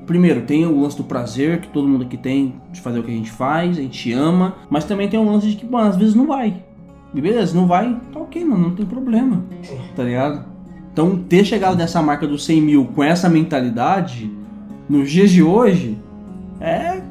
Primeiro, 0.08 0.44
tem 0.44 0.66
o 0.66 0.80
lance 0.80 0.96
do 0.96 1.04
prazer, 1.04 1.60
que 1.60 1.68
todo 1.68 1.86
mundo 1.90 2.06
aqui 2.06 2.16
tem 2.16 2.56
de 2.72 2.80
fazer 2.80 3.00
o 3.00 3.04
que 3.04 3.12
a 3.12 3.14
gente 3.14 3.30
faz, 3.30 3.78
a 3.78 3.82
gente 3.82 4.14
ama, 4.14 4.56
mas 4.70 4.86
também 4.86 5.10
tem 5.10 5.20
o 5.20 5.30
lance 5.30 5.48
de 5.48 5.58
que, 5.58 5.66
mano, 5.66 5.90
às 5.90 5.98
vezes 5.98 6.16
não 6.16 6.26
vai. 6.26 6.64
E 7.14 7.20
beleza, 7.20 7.54
não 7.54 7.68
vai, 7.68 8.00
tá 8.14 8.20
ok, 8.20 8.46
mano, 8.46 8.70
não 8.70 8.76
tem 8.76 8.86
problema, 8.86 9.44
tá 9.94 10.04
ligado? 10.04 10.46
Então, 10.94 11.18
ter 11.18 11.44
chegado 11.44 11.76
nessa 11.76 12.02
marca 12.02 12.26
dos 12.26 12.46
100 12.46 12.62
mil 12.62 12.86
com 12.86 13.04
essa 13.04 13.28
mentalidade, 13.28 14.32
nos 14.88 15.12
dias 15.12 15.30
de 15.30 15.44
hoje, 15.44 15.98
é. 16.62 17.02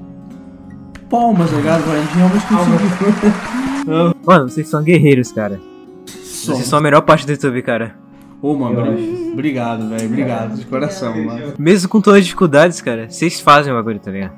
palmas, 1.11 1.51
tá 1.51 1.57
ligado? 1.59 1.85
A 1.90 2.01
gente 2.01 2.16
realmente 2.16 2.47
conseguiu. 2.47 4.14
Mano, 4.25 4.49
vocês 4.49 4.66
são 4.66 4.83
guerreiros, 4.83 5.31
cara. 5.31 5.61
Só. 6.48 6.54
Vocês 6.54 6.66
são 6.68 6.78
a 6.78 6.82
melhor 6.82 7.00
parte 7.02 7.24
do 7.26 7.32
YouTube, 7.32 7.62
cara. 7.62 7.94
Ô, 8.40 8.54
mano, 8.54 8.80
obri- 8.92 9.30
obrigado, 9.32 9.88
velho, 9.88 10.06
obrigado, 10.06 10.56
de 10.56 10.64
coração, 10.66 11.24
mano. 11.24 11.54
Mesmo 11.58 11.88
com 11.88 12.00
todas 12.00 12.20
as 12.20 12.24
dificuldades, 12.26 12.80
cara, 12.80 13.08
vocês 13.11 13.40
fazem 13.40 13.72
o 13.72 13.76
bagulho, 13.76 13.98
tá 13.98 14.11
ligado? 14.11 14.32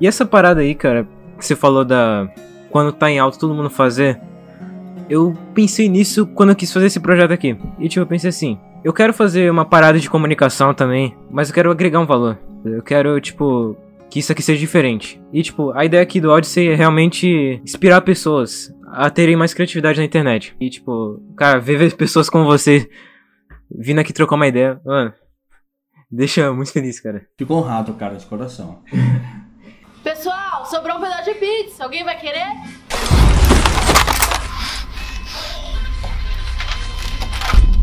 E 0.00 0.06
essa 0.06 0.26
parada 0.26 0.60
aí, 0.60 0.74
cara, 0.74 1.08
que 1.38 1.44
você 1.44 1.56
falou 1.56 1.84
da. 1.84 2.28
Quando 2.70 2.92
tá 2.92 3.10
em 3.10 3.18
alto 3.18 3.38
todo 3.38 3.54
mundo 3.54 3.70
fazer. 3.70 4.20
Eu 5.08 5.34
pensei 5.54 5.88
nisso 5.88 6.26
quando 6.26 6.50
eu 6.50 6.56
quis 6.56 6.72
fazer 6.72 6.86
esse 6.86 6.98
projeto 7.00 7.30
aqui. 7.30 7.56
E 7.78 7.88
tipo, 7.88 8.02
eu 8.02 8.06
pensei 8.06 8.28
assim: 8.28 8.58
eu 8.84 8.92
quero 8.92 9.14
fazer 9.14 9.50
uma 9.50 9.64
parada 9.64 9.98
de 9.98 10.10
comunicação 10.10 10.74
também, 10.74 11.14
mas 11.30 11.48
eu 11.48 11.54
quero 11.54 11.70
agregar 11.70 12.00
um 12.00 12.06
valor. 12.06 12.36
Eu 12.64 12.82
quero, 12.82 13.18
tipo, 13.20 13.76
que 14.10 14.18
isso 14.18 14.32
aqui 14.32 14.42
seja 14.42 14.58
diferente. 14.58 15.20
E 15.32 15.42
tipo, 15.42 15.70
a 15.72 15.84
ideia 15.84 16.02
aqui 16.02 16.20
do 16.20 16.30
Odyssey 16.30 16.68
é 16.68 16.74
realmente 16.74 17.60
inspirar 17.64 18.00
pessoas 18.00 18.74
a 18.86 19.10
terem 19.10 19.36
mais 19.36 19.52
criatividade 19.52 19.98
na 19.98 20.04
internet. 20.04 20.54
E 20.60 20.70
tipo, 20.70 21.20
cara, 21.36 21.58
ver 21.58 21.94
pessoas 21.96 22.30
como 22.30 22.44
você 22.44 22.88
vindo 23.70 24.00
aqui 24.00 24.12
trocar 24.12 24.36
uma 24.36 24.46
ideia, 24.46 24.80
mano, 24.84 25.12
deixa 26.10 26.52
muito 26.52 26.72
feliz, 26.72 27.00
cara. 27.00 27.26
Fico 27.36 27.54
honrado, 27.54 27.94
cara, 27.94 28.16
de 28.16 28.26
coração. 28.26 28.82
Pessoal, 30.02 30.64
sobrou 30.66 30.98
um 30.98 31.00
pedaço 31.00 31.24
de 31.24 31.34
pizza. 31.34 31.82
Alguém 31.82 32.04
vai 32.04 32.16
querer? 32.16 32.46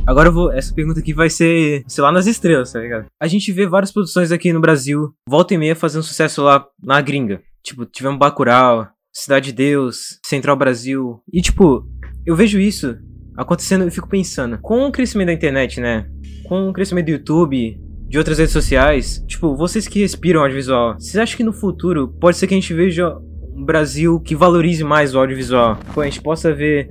Agora 0.07 0.29
eu 0.29 0.33
vou. 0.33 0.51
Essa 0.51 0.73
pergunta 0.73 1.01
aqui 1.01 1.13
vai 1.13 1.29
ser, 1.29 1.83
sei 1.87 2.01
lá, 2.01 2.11
nas 2.11 2.25
estrelas, 2.25 2.71
tá 2.71 2.79
ligado? 2.79 3.07
A 3.19 3.27
gente 3.27 3.51
vê 3.51 3.67
várias 3.67 3.91
produções 3.91 4.31
aqui 4.31 4.53
no 4.53 4.61
Brasil, 4.61 5.13
volta 5.27 5.53
e 5.53 5.57
meia 5.57 5.75
fazendo 5.75 6.03
sucesso 6.03 6.41
lá 6.43 6.65
na 6.81 7.01
gringa. 7.01 7.41
Tipo, 7.61 7.85
tivemos 7.85 8.19
Bacurau, 8.19 8.87
Cidade 9.13 9.51
de 9.51 9.53
Deus, 9.53 10.19
Central 10.25 10.57
Brasil. 10.57 11.21
E 11.31 11.41
tipo, 11.41 11.87
eu 12.25 12.35
vejo 12.35 12.59
isso 12.59 12.97
acontecendo 13.37 13.87
e 13.87 13.91
fico 13.91 14.09
pensando, 14.09 14.57
com 14.59 14.87
o 14.87 14.91
crescimento 14.91 15.27
da 15.27 15.33
internet, 15.33 15.79
né? 15.79 16.07
Com 16.47 16.69
o 16.69 16.73
crescimento 16.73 17.05
do 17.05 17.11
YouTube, 17.11 17.79
de 18.07 18.17
outras 18.17 18.37
redes 18.37 18.53
sociais, 18.53 19.23
tipo, 19.27 19.55
vocês 19.55 19.87
que 19.87 19.99
respiram 19.99 20.41
audiovisual, 20.41 20.95
vocês 20.99 21.17
acham 21.17 21.37
que 21.37 21.43
no 21.43 21.53
futuro 21.53 22.07
pode 22.07 22.37
ser 22.37 22.47
que 22.47 22.53
a 22.53 22.59
gente 22.59 22.73
veja 22.73 23.17
um 23.55 23.63
Brasil 23.63 24.19
que 24.19 24.35
valorize 24.35 24.83
mais 24.83 25.15
o 25.15 25.19
audiovisual? 25.19 25.77
Pô, 25.93 26.01
a 26.01 26.05
gente 26.05 26.21
possa 26.21 26.53
ver, 26.53 26.89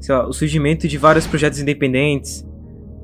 sei 0.00 0.14
lá, 0.14 0.28
o 0.28 0.32
surgimento 0.32 0.86
de 0.86 0.98
vários 0.98 1.26
projetos 1.26 1.58
independentes, 1.58 2.44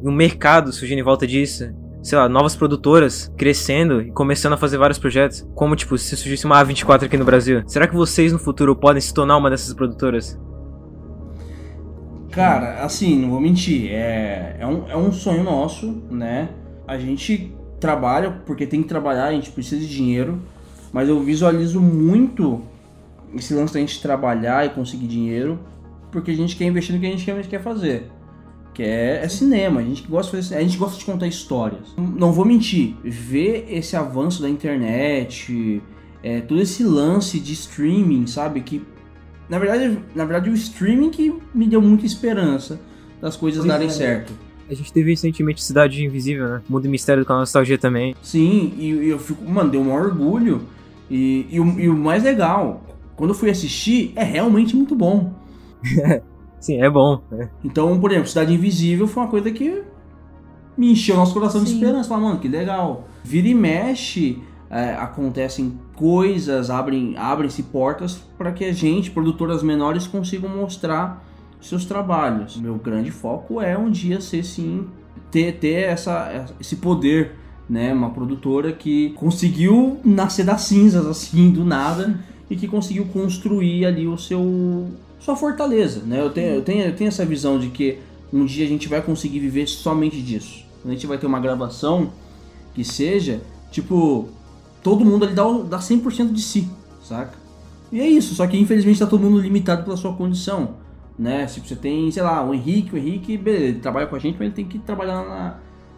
um 0.03 0.12
mercado 0.12 0.72
surgindo 0.72 0.98
em 0.98 1.05
volta 1.05 1.27
disso. 1.27 1.64
Sei 2.04 2.18
lá, 2.18 2.28
novas 2.28 2.54
produtoras 2.54 3.32
crescendo 3.34 4.02
e 4.02 4.12
começando 4.12 4.52
a 4.52 4.56
fazer 4.58 4.76
vários 4.76 4.98
projetos. 4.98 5.48
Como, 5.54 5.74
tipo, 5.74 5.96
se 5.96 6.14
surgisse 6.14 6.44
uma 6.44 6.62
A24 6.62 7.04
aqui 7.04 7.16
no 7.16 7.24
Brasil. 7.24 7.62
Será 7.66 7.88
que 7.88 7.94
vocês 7.94 8.30
no 8.30 8.38
futuro 8.38 8.76
podem 8.76 9.00
se 9.00 9.14
tornar 9.14 9.38
uma 9.38 9.48
dessas 9.48 9.72
produtoras? 9.72 10.38
Cara, 12.30 12.84
assim, 12.84 13.18
não 13.18 13.30
vou 13.30 13.40
mentir, 13.40 13.90
é, 13.90 14.56
é, 14.58 14.66
um, 14.66 14.90
é 14.90 14.96
um 14.96 15.10
sonho 15.10 15.42
nosso, 15.42 16.02
né? 16.10 16.50
A 16.86 16.98
gente 16.98 17.56
trabalha 17.80 18.42
porque 18.44 18.66
tem 18.66 18.82
que 18.82 18.88
trabalhar, 18.88 19.28
a 19.28 19.32
gente 19.32 19.50
precisa 19.50 19.80
de 19.80 19.88
dinheiro, 19.88 20.42
mas 20.92 21.08
eu 21.08 21.18
visualizo 21.20 21.80
muito 21.80 22.60
esse 23.34 23.54
lance 23.54 23.72
da 23.72 23.80
gente 23.80 24.02
trabalhar 24.02 24.66
e 24.66 24.68
conseguir 24.68 25.06
dinheiro 25.06 25.58
porque 26.12 26.32
a 26.32 26.36
gente 26.36 26.54
quer 26.54 26.66
investir 26.66 26.94
no 26.94 27.00
que 27.00 27.06
a 27.06 27.10
gente 27.10 27.48
quer 27.48 27.62
fazer. 27.62 28.10
Que 28.74 28.82
é, 28.82 29.20
é 29.22 29.28
cinema, 29.28 29.80
a 29.80 29.84
gente 29.84 30.02
gosta 30.02 30.37
de 30.37 30.42
fazer, 30.42 30.56
a 30.56 30.62
gente 30.62 30.76
gosta 30.76 30.98
de 30.98 31.04
contar 31.04 31.26
histórias. 31.28 31.94
Não 31.96 32.32
vou 32.32 32.44
mentir, 32.44 32.96
ver 33.04 33.66
esse 33.70 33.96
avanço 33.96 34.42
da 34.42 34.48
internet, 34.48 35.80
é, 36.22 36.40
todo 36.40 36.60
esse 36.60 36.82
lance 36.82 37.38
de 37.38 37.52
streaming, 37.52 38.26
sabe? 38.26 38.60
Que 38.62 38.82
na 39.48 39.58
verdade, 39.58 39.98
na 40.14 40.24
verdade 40.24 40.50
o 40.50 40.54
streaming 40.54 41.10
que 41.10 41.32
me 41.54 41.66
deu 41.66 41.80
muita 41.80 42.04
esperança 42.04 42.80
das 43.20 43.37
coisas 43.37 43.60
Pois 43.60 43.72
darem 43.72 43.88
é. 43.88 43.90
certo. 43.90 44.32
A 44.68 44.74
gente 44.74 44.92
teve 44.92 45.10
recentemente 45.10 45.62
Cidade 45.62 46.04
Invisível, 46.04 46.48
né? 46.48 46.62
Mundo 46.68 46.87
e 46.87 46.88
Mistério 46.88 47.22
do 47.22 47.26
canal 47.26 47.42
Nostalgia 47.42 47.76
também. 47.76 48.16
Sim, 48.22 48.72
e, 48.78 48.87
e 48.88 49.08
eu 49.10 49.18
fico, 49.18 49.44
mano, 49.48 49.70
deu 49.70 49.80
um 49.80 49.92
orgulho. 49.92 50.62
E, 51.10 51.46
e, 51.50 51.60
o, 51.60 51.78
e 51.78 51.88
o 51.88 51.94
mais 51.94 52.24
legal, 52.24 52.82
quando 53.14 53.30
eu 53.30 53.34
fui 53.34 53.50
assistir, 53.50 54.12
é 54.16 54.24
realmente 54.24 54.74
muito 54.74 54.94
bom. 54.94 55.34
Sim, 56.64 56.81
é 56.81 56.88
bom. 56.88 57.20
é. 57.33 57.46
Então, 57.62 58.00
por 58.00 58.11
exemplo, 58.11 58.27
Cidade 58.29 58.55
Invisível 58.55 59.07
foi 59.07 59.22
uma 59.22 59.29
coisa 59.29 59.50
que 59.50 59.83
me 60.79 60.92
encheu 60.92 61.14
nosso 61.14 61.35
coração 61.35 61.62
de 61.62 61.68
Sim. 61.68 61.74
esperança. 61.77 62.09
Falar, 62.09 62.22
mano, 62.22 62.38
que 62.38 62.48
legal. 62.48 63.07
Vira 63.22 63.48
e 63.48 63.55
mexe, 63.55 64.38
é, 64.70 64.94
acontecem 64.94 65.79
coisas, 65.94 66.70
abrem- 66.70 67.18
abrem-se 67.18 67.64
portas 67.64 68.18
para 68.38 68.50
que 68.50 68.64
a 68.64 68.72
gente, 68.72 69.11
produtoras 69.11 69.62
menores, 69.62 70.07
consigam 70.07 70.48
mostrar 70.48 71.22
seus 71.61 71.85
trabalhos. 71.85 72.57
Meu 72.57 72.77
grande 72.77 73.11
foco 73.11 73.61
é 73.61 73.77
um 73.77 73.90
dia 73.90 74.18
ser 74.22 74.42
sim, 74.42 74.87
ter, 75.31 75.53
ter 75.59 75.83
essa, 75.83 76.46
esse 76.59 76.77
poder, 76.77 77.33
né? 77.68 77.92
Uma 77.92 78.09
produtora 78.09 78.72
que 78.72 79.11
conseguiu 79.11 79.98
nascer 80.03 80.46
das 80.46 80.62
cinzas, 80.62 81.05
assim, 81.07 81.50
do 81.50 81.62
nada, 81.62 82.18
e 82.48 82.57
que 82.57 82.66
conseguiu 82.66 83.05
construir 83.12 83.85
ali 83.85 84.07
o 84.07 84.16
seu 84.16 84.88
sua 85.24 85.34
fortaleza, 85.34 86.02
né? 86.04 86.20
Eu 86.20 86.28
tenho, 86.28 86.54
eu 86.56 86.62
tenho, 86.62 86.84
eu 86.84 86.94
tenho 86.94 87.08
essa 87.08 87.24
visão 87.24 87.58
de 87.58 87.68
que 87.68 87.98
um 88.30 88.44
dia 88.44 88.66
a 88.66 88.68
gente 88.68 88.87
vai 88.88 89.00
conseguir 89.00 89.38
viver 89.38 89.66
somente 89.66 90.20
disso. 90.20 90.66
A 90.84 90.90
gente 90.90 91.06
vai 91.06 91.16
ter 91.16 91.26
uma 91.26 91.40
gravação 91.40 92.12
que 92.74 92.84
seja, 92.84 93.40
tipo, 93.70 94.28
todo 94.82 95.02
mundo 95.02 95.24
ali 95.24 95.34
dá, 95.34 95.44
dá 95.44 95.78
100% 95.78 96.30
de 96.30 96.42
si, 96.42 96.68
saca? 97.02 97.38
E 97.90 98.00
é 98.00 98.06
isso, 98.06 98.34
só 98.34 98.46
que 98.46 98.58
infelizmente 98.58 98.98
tá 98.98 99.06
todo 99.06 99.22
mundo 99.22 99.40
limitado 99.40 99.82
pela 99.82 99.96
sua 99.96 100.12
condição, 100.12 100.74
né? 101.18 101.46
Se 101.46 101.60
você 101.60 101.74
tem, 101.74 102.10
sei 102.10 102.22
lá, 102.22 102.44
o 102.44 102.52
Henrique, 102.52 102.94
o 102.94 102.98
Henrique, 102.98 103.38
beleza, 103.38 103.64
ele 103.64 103.78
trabalha 103.78 104.06
com 104.06 104.16
a 104.16 104.18
gente, 104.18 104.34
mas 104.34 104.48
ele 104.48 104.54
tem 104.54 104.66
que 104.66 104.78
trabalhar 104.78 105.24
na, 105.24 105.56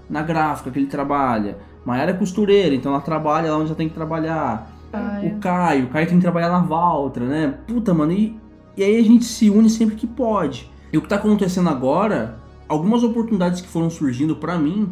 na 0.09 0.23
gráfica 0.23 0.71
que 0.71 0.79
ele 0.79 0.87
trabalha. 0.87 1.59
Maiara 1.85 2.13
é 2.13 2.15
costureira, 2.15 2.77
então 2.77 2.93
ela 2.93 3.01
trabalha 3.01 3.51
lá 3.51 3.57
onde 3.57 3.71
ela 3.71 3.75
tem 3.77 3.89
que 3.89 3.95
trabalhar. 3.95 4.71
Caio. 4.93 5.29
O 5.37 5.41
Caio, 5.41 5.85
o 5.87 5.89
Caio 5.89 6.07
tem 6.07 6.17
que 6.17 6.23
trabalhar 6.23 6.49
na 6.49 6.61
Valtra, 6.61 7.25
né? 7.25 7.55
Puta, 7.67 7.93
mano, 7.93 8.13
e, 8.13 8.39
e 8.77 8.85
aí 8.85 8.99
a 8.99 9.03
gente 9.03 9.25
se 9.25 9.49
une 9.49 9.71
sempre 9.71 9.97
que 9.97 10.07
pode. 10.07 10.71
E 10.93 10.99
o 10.99 11.03
que 11.03 11.09
tá 11.09 11.17
acontecendo 11.17 11.69
agora, 11.69 12.39
algumas 12.69 13.03
oportunidades 13.03 13.61
que 13.61 13.69
foram 13.69 13.91
surgindo 13.91 14.37
pra 14.37 14.59
mim 14.59 14.91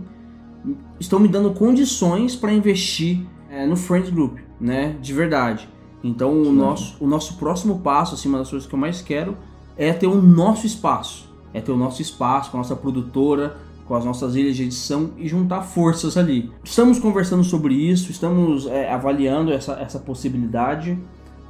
estão 0.99 1.19
me 1.19 1.29
dando 1.29 1.53
condições 1.53 2.35
pra 2.35 2.53
investir 2.53 3.27
é, 3.51 3.67
no 3.67 3.77
Friends 3.77 4.11
Group, 4.11 4.39
né? 4.61 4.97
De 5.01 5.13
verdade. 5.13 5.69
Então 6.03 6.43
o 6.43 6.53
nosso, 6.53 6.97
o 7.03 7.07
nosso 7.07 7.37
próximo 7.37 7.81
passo, 7.81 8.15
assim, 8.15 8.29
uma 8.29 8.39
das 8.39 8.51
coisas 8.51 8.69
que 8.69 8.75
eu 8.75 8.79
mais 8.79 9.01
quero 9.01 9.37
é 9.77 9.93
ter 9.93 10.07
o 10.07 10.21
nosso 10.21 10.67
espaço. 10.67 11.33
É 11.53 11.61
ter 11.61 11.73
o 11.73 11.77
nosso 11.77 12.03
espaço 12.03 12.51
com 12.51 12.57
a 12.57 12.61
nossa 12.61 12.75
produtora, 12.75 13.57
com 13.87 13.95
as 13.95 14.05
nossas 14.05 14.35
ilhas 14.35 14.57
de 14.57 14.65
edição 14.65 15.11
e 15.17 15.29
juntar 15.29 15.63
forças 15.63 16.17
ali. 16.17 16.51
Estamos 16.63 16.99
conversando 16.99 17.45
sobre 17.45 17.75
isso, 17.75 18.11
estamos 18.11 18.67
é, 18.67 18.91
avaliando 18.93 19.53
essa, 19.53 19.75
essa 19.75 19.99
possibilidade, 19.99 20.99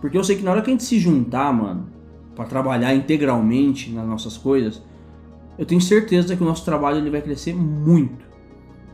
porque 0.00 0.18
eu 0.18 0.24
sei 0.24 0.36
que 0.36 0.42
na 0.42 0.50
hora 0.50 0.62
que 0.62 0.70
a 0.70 0.72
gente 0.72 0.84
se 0.84 0.98
juntar, 0.98 1.52
mano, 1.52 1.86
para 2.34 2.44
trabalhar 2.44 2.94
integralmente 2.94 3.90
nas 3.90 4.06
nossas 4.06 4.36
coisas, 4.36 4.82
eu 5.58 5.64
tenho 5.64 5.80
certeza 5.80 6.34
que 6.34 6.42
o 6.42 6.46
nosso 6.46 6.64
trabalho 6.64 6.98
ele 6.98 7.10
vai 7.10 7.22
crescer 7.22 7.54
muito, 7.54 8.24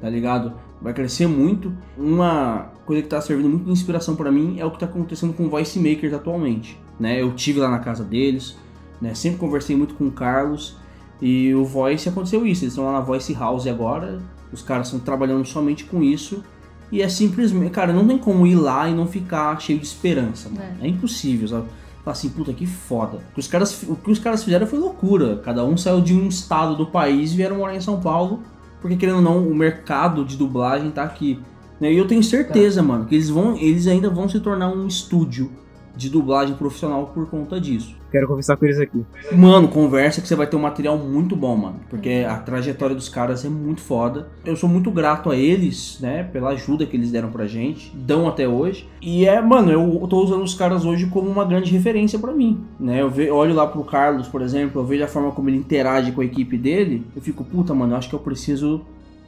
tá 0.01 0.09
ligado? 0.09 0.53
Vai 0.81 0.93
crescer 0.93 1.27
muito. 1.27 1.73
Uma 1.97 2.71
coisa 2.85 3.03
que 3.03 3.09
tá 3.09 3.21
servindo 3.21 3.49
muito 3.49 3.65
de 3.65 3.71
inspiração 3.71 4.15
para 4.17 4.31
mim 4.31 4.59
é 4.59 4.65
o 4.65 4.71
que 4.71 4.79
tá 4.79 4.87
acontecendo 4.87 5.33
com 5.33 5.49
Voice 5.49 5.79
Makers 5.79 6.13
atualmente, 6.13 6.79
né? 6.99 7.21
Eu 7.21 7.33
tive 7.33 7.61
lá 7.61 7.71
na 7.71 7.79
casa 7.79 8.05
deles, 8.05 8.57
né? 9.01 9.15
Sempre 9.15 9.39
conversei 9.39 9.77
muito 9.77 9.95
com 9.95 10.07
o 10.07 10.11
Carlos 10.11 10.77
e 11.21 11.55
o 11.55 11.65
Voice 11.65 12.09
aconteceu 12.09 12.47
isso. 12.47 12.65
Eles 12.65 12.73
estão 12.73 12.85
lá 12.85 12.93
na 12.93 13.01
Voice 13.01 13.33
House 13.35 13.67
agora. 13.67 14.19
Os 14.53 14.63
caras 14.63 14.89
estão 14.89 15.01
trabalhando 15.01 15.45
somente 15.47 15.85
com 15.85 16.03
isso. 16.03 16.43
E 16.91 17.03
é 17.03 17.09
simplesmente, 17.09 17.71
cara, 17.71 17.93
não 17.93 18.07
tem 18.07 18.19
como 18.19 18.47
ir 18.47 18.57
lá 18.57 18.89
e 18.89 18.95
não 18.95 19.07
ficar 19.07 19.59
cheio 19.61 19.79
de 19.79 19.87
esperança, 19.87 20.49
mano. 20.49 20.63
É, 20.81 20.89
impossível, 20.89 21.47
sabe? 21.47 21.69
Falar 22.11 22.13
assim, 22.13 22.29
puta, 22.31 22.53
que 22.53 22.67
foda. 22.67 23.19
O 23.31 23.35
que, 23.35 23.41
os 23.41 23.47
caras, 23.47 23.83
o 23.85 23.95
que 23.95 24.11
os 24.11 24.19
caras 24.19 24.43
fizeram 24.43 24.67
foi 24.67 24.79
loucura. 24.79 25.41
Cada 25.45 25.65
um 25.65 25.77
saiu 25.77 26.01
de 26.01 26.13
um 26.13 26.27
estado 26.27 26.75
do 26.75 26.87
país 26.87 27.33
e 27.33 27.37
vieram 27.37 27.57
morar 27.57 27.77
em 27.77 27.81
São 27.81 28.01
Paulo. 28.01 28.43
Porque, 28.81 28.97
querendo 28.97 29.17
ou 29.17 29.23
não, 29.23 29.47
o 29.47 29.55
mercado 29.55 30.25
de 30.25 30.37
dublagem 30.37 30.91
tá 30.91 31.05
aqui. 31.05 31.39
né? 31.81 31.93
E 31.93 31.97
eu 31.97 32.07
tenho 32.09 32.23
certeza, 32.23 32.83
mano, 32.83 33.05
que 33.05 33.15
eles, 33.15 33.29
vão, 33.29 33.57
eles 33.57 33.87
ainda 33.87 34.11
vão 34.11 34.29
se 34.29 34.41
tornar 34.41 34.69
um 34.69 34.87
estúdio 34.87 35.53
de 35.97 36.09
dublagem 36.09 36.55
profissional 36.55 37.07
por 37.13 37.29
conta 37.29 37.61
disso. 37.61 37.95
Quero 38.11 38.27
conversar 38.27 38.57
com 38.57 38.65
eles 38.65 38.79
aqui. 38.81 39.05
Mano, 39.33 39.69
conversa 39.69 40.21
que 40.21 40.27
você 40.27 40.35
vai 40.35 40.47
ter 40.47 40.57
um 40.57 40.61
material 40.61 40.99
muito 40.99 41.37
bom, 41.37 41.57
mano. 41.57 41.77
Porque 41.89 42.25
a 42.29 42.37
trajetória 42.39 42.95
dos 42.97 43.09
caras 43.09 43.45
é 43.45 43.49
muito 43.49 43.81
foda. 43.81 44.29
Eu 44.45 44.57
sou 44.57 44.69
muito 44.69 44.91
grato 44.91 45.31
a 45.31 45.37
eles, 45.37 45.99
né? 46.01 46.25
Pela 46.25 46.51
ajuda 46.51 46.85
que 46.87 46.97
eles 46.97 47.11
deram 47.13 47.31
pra 47.31 47.47
gente. 47.47 47.93
Dão 47.95 48.27
até 48.27 48.49
hoje. 48.49 48.89
E 49.01 49.27
é, 49.27 49.41
mano, 49.41 49.71
eu 49.71 50.07
tô 50.09 50.23
usando 50.25 50.43
os 50.43 50.55
caras 50.55 50.85
hoje 50.85 51.07
como 51.07 51.29
uma 51.31 51.45
grande 51.45 51.71
referência 51.71 52.19
pra 52.19 52.33
mim. 52.33 52.61
Né? 52.81 53.01
Eu, 53.01 53.09
ve- 53.11 53.29
eu 53.29 53.37
olho 53.37 53.55
lá 53.55 53.67
pro 53.67 53.85
Carlos, 53.85 54.27
por 54.27 54.43
exemplo, 54.43 54.81
eu 54.81 54.85
vejo 54.85 55.05
a 55.05 55.09
forma 55.09 55.31
como 55.31 55.49
ele 55.49 55.59
interage 55.59 56.11
com 56.11 56.21
a 56.21 56.25
equipe 56.25 56.59
dele. 56.59 57.07
Eu 57.15 57.23
fico, 57.23 57.45
puta, 57.45 57.73
mano, 57.75 57.93
eu 57.93 57.97
acho 57.99 58.09
que 58.09 58.15
eu 58.15 58.21
preciso 58.21 58.81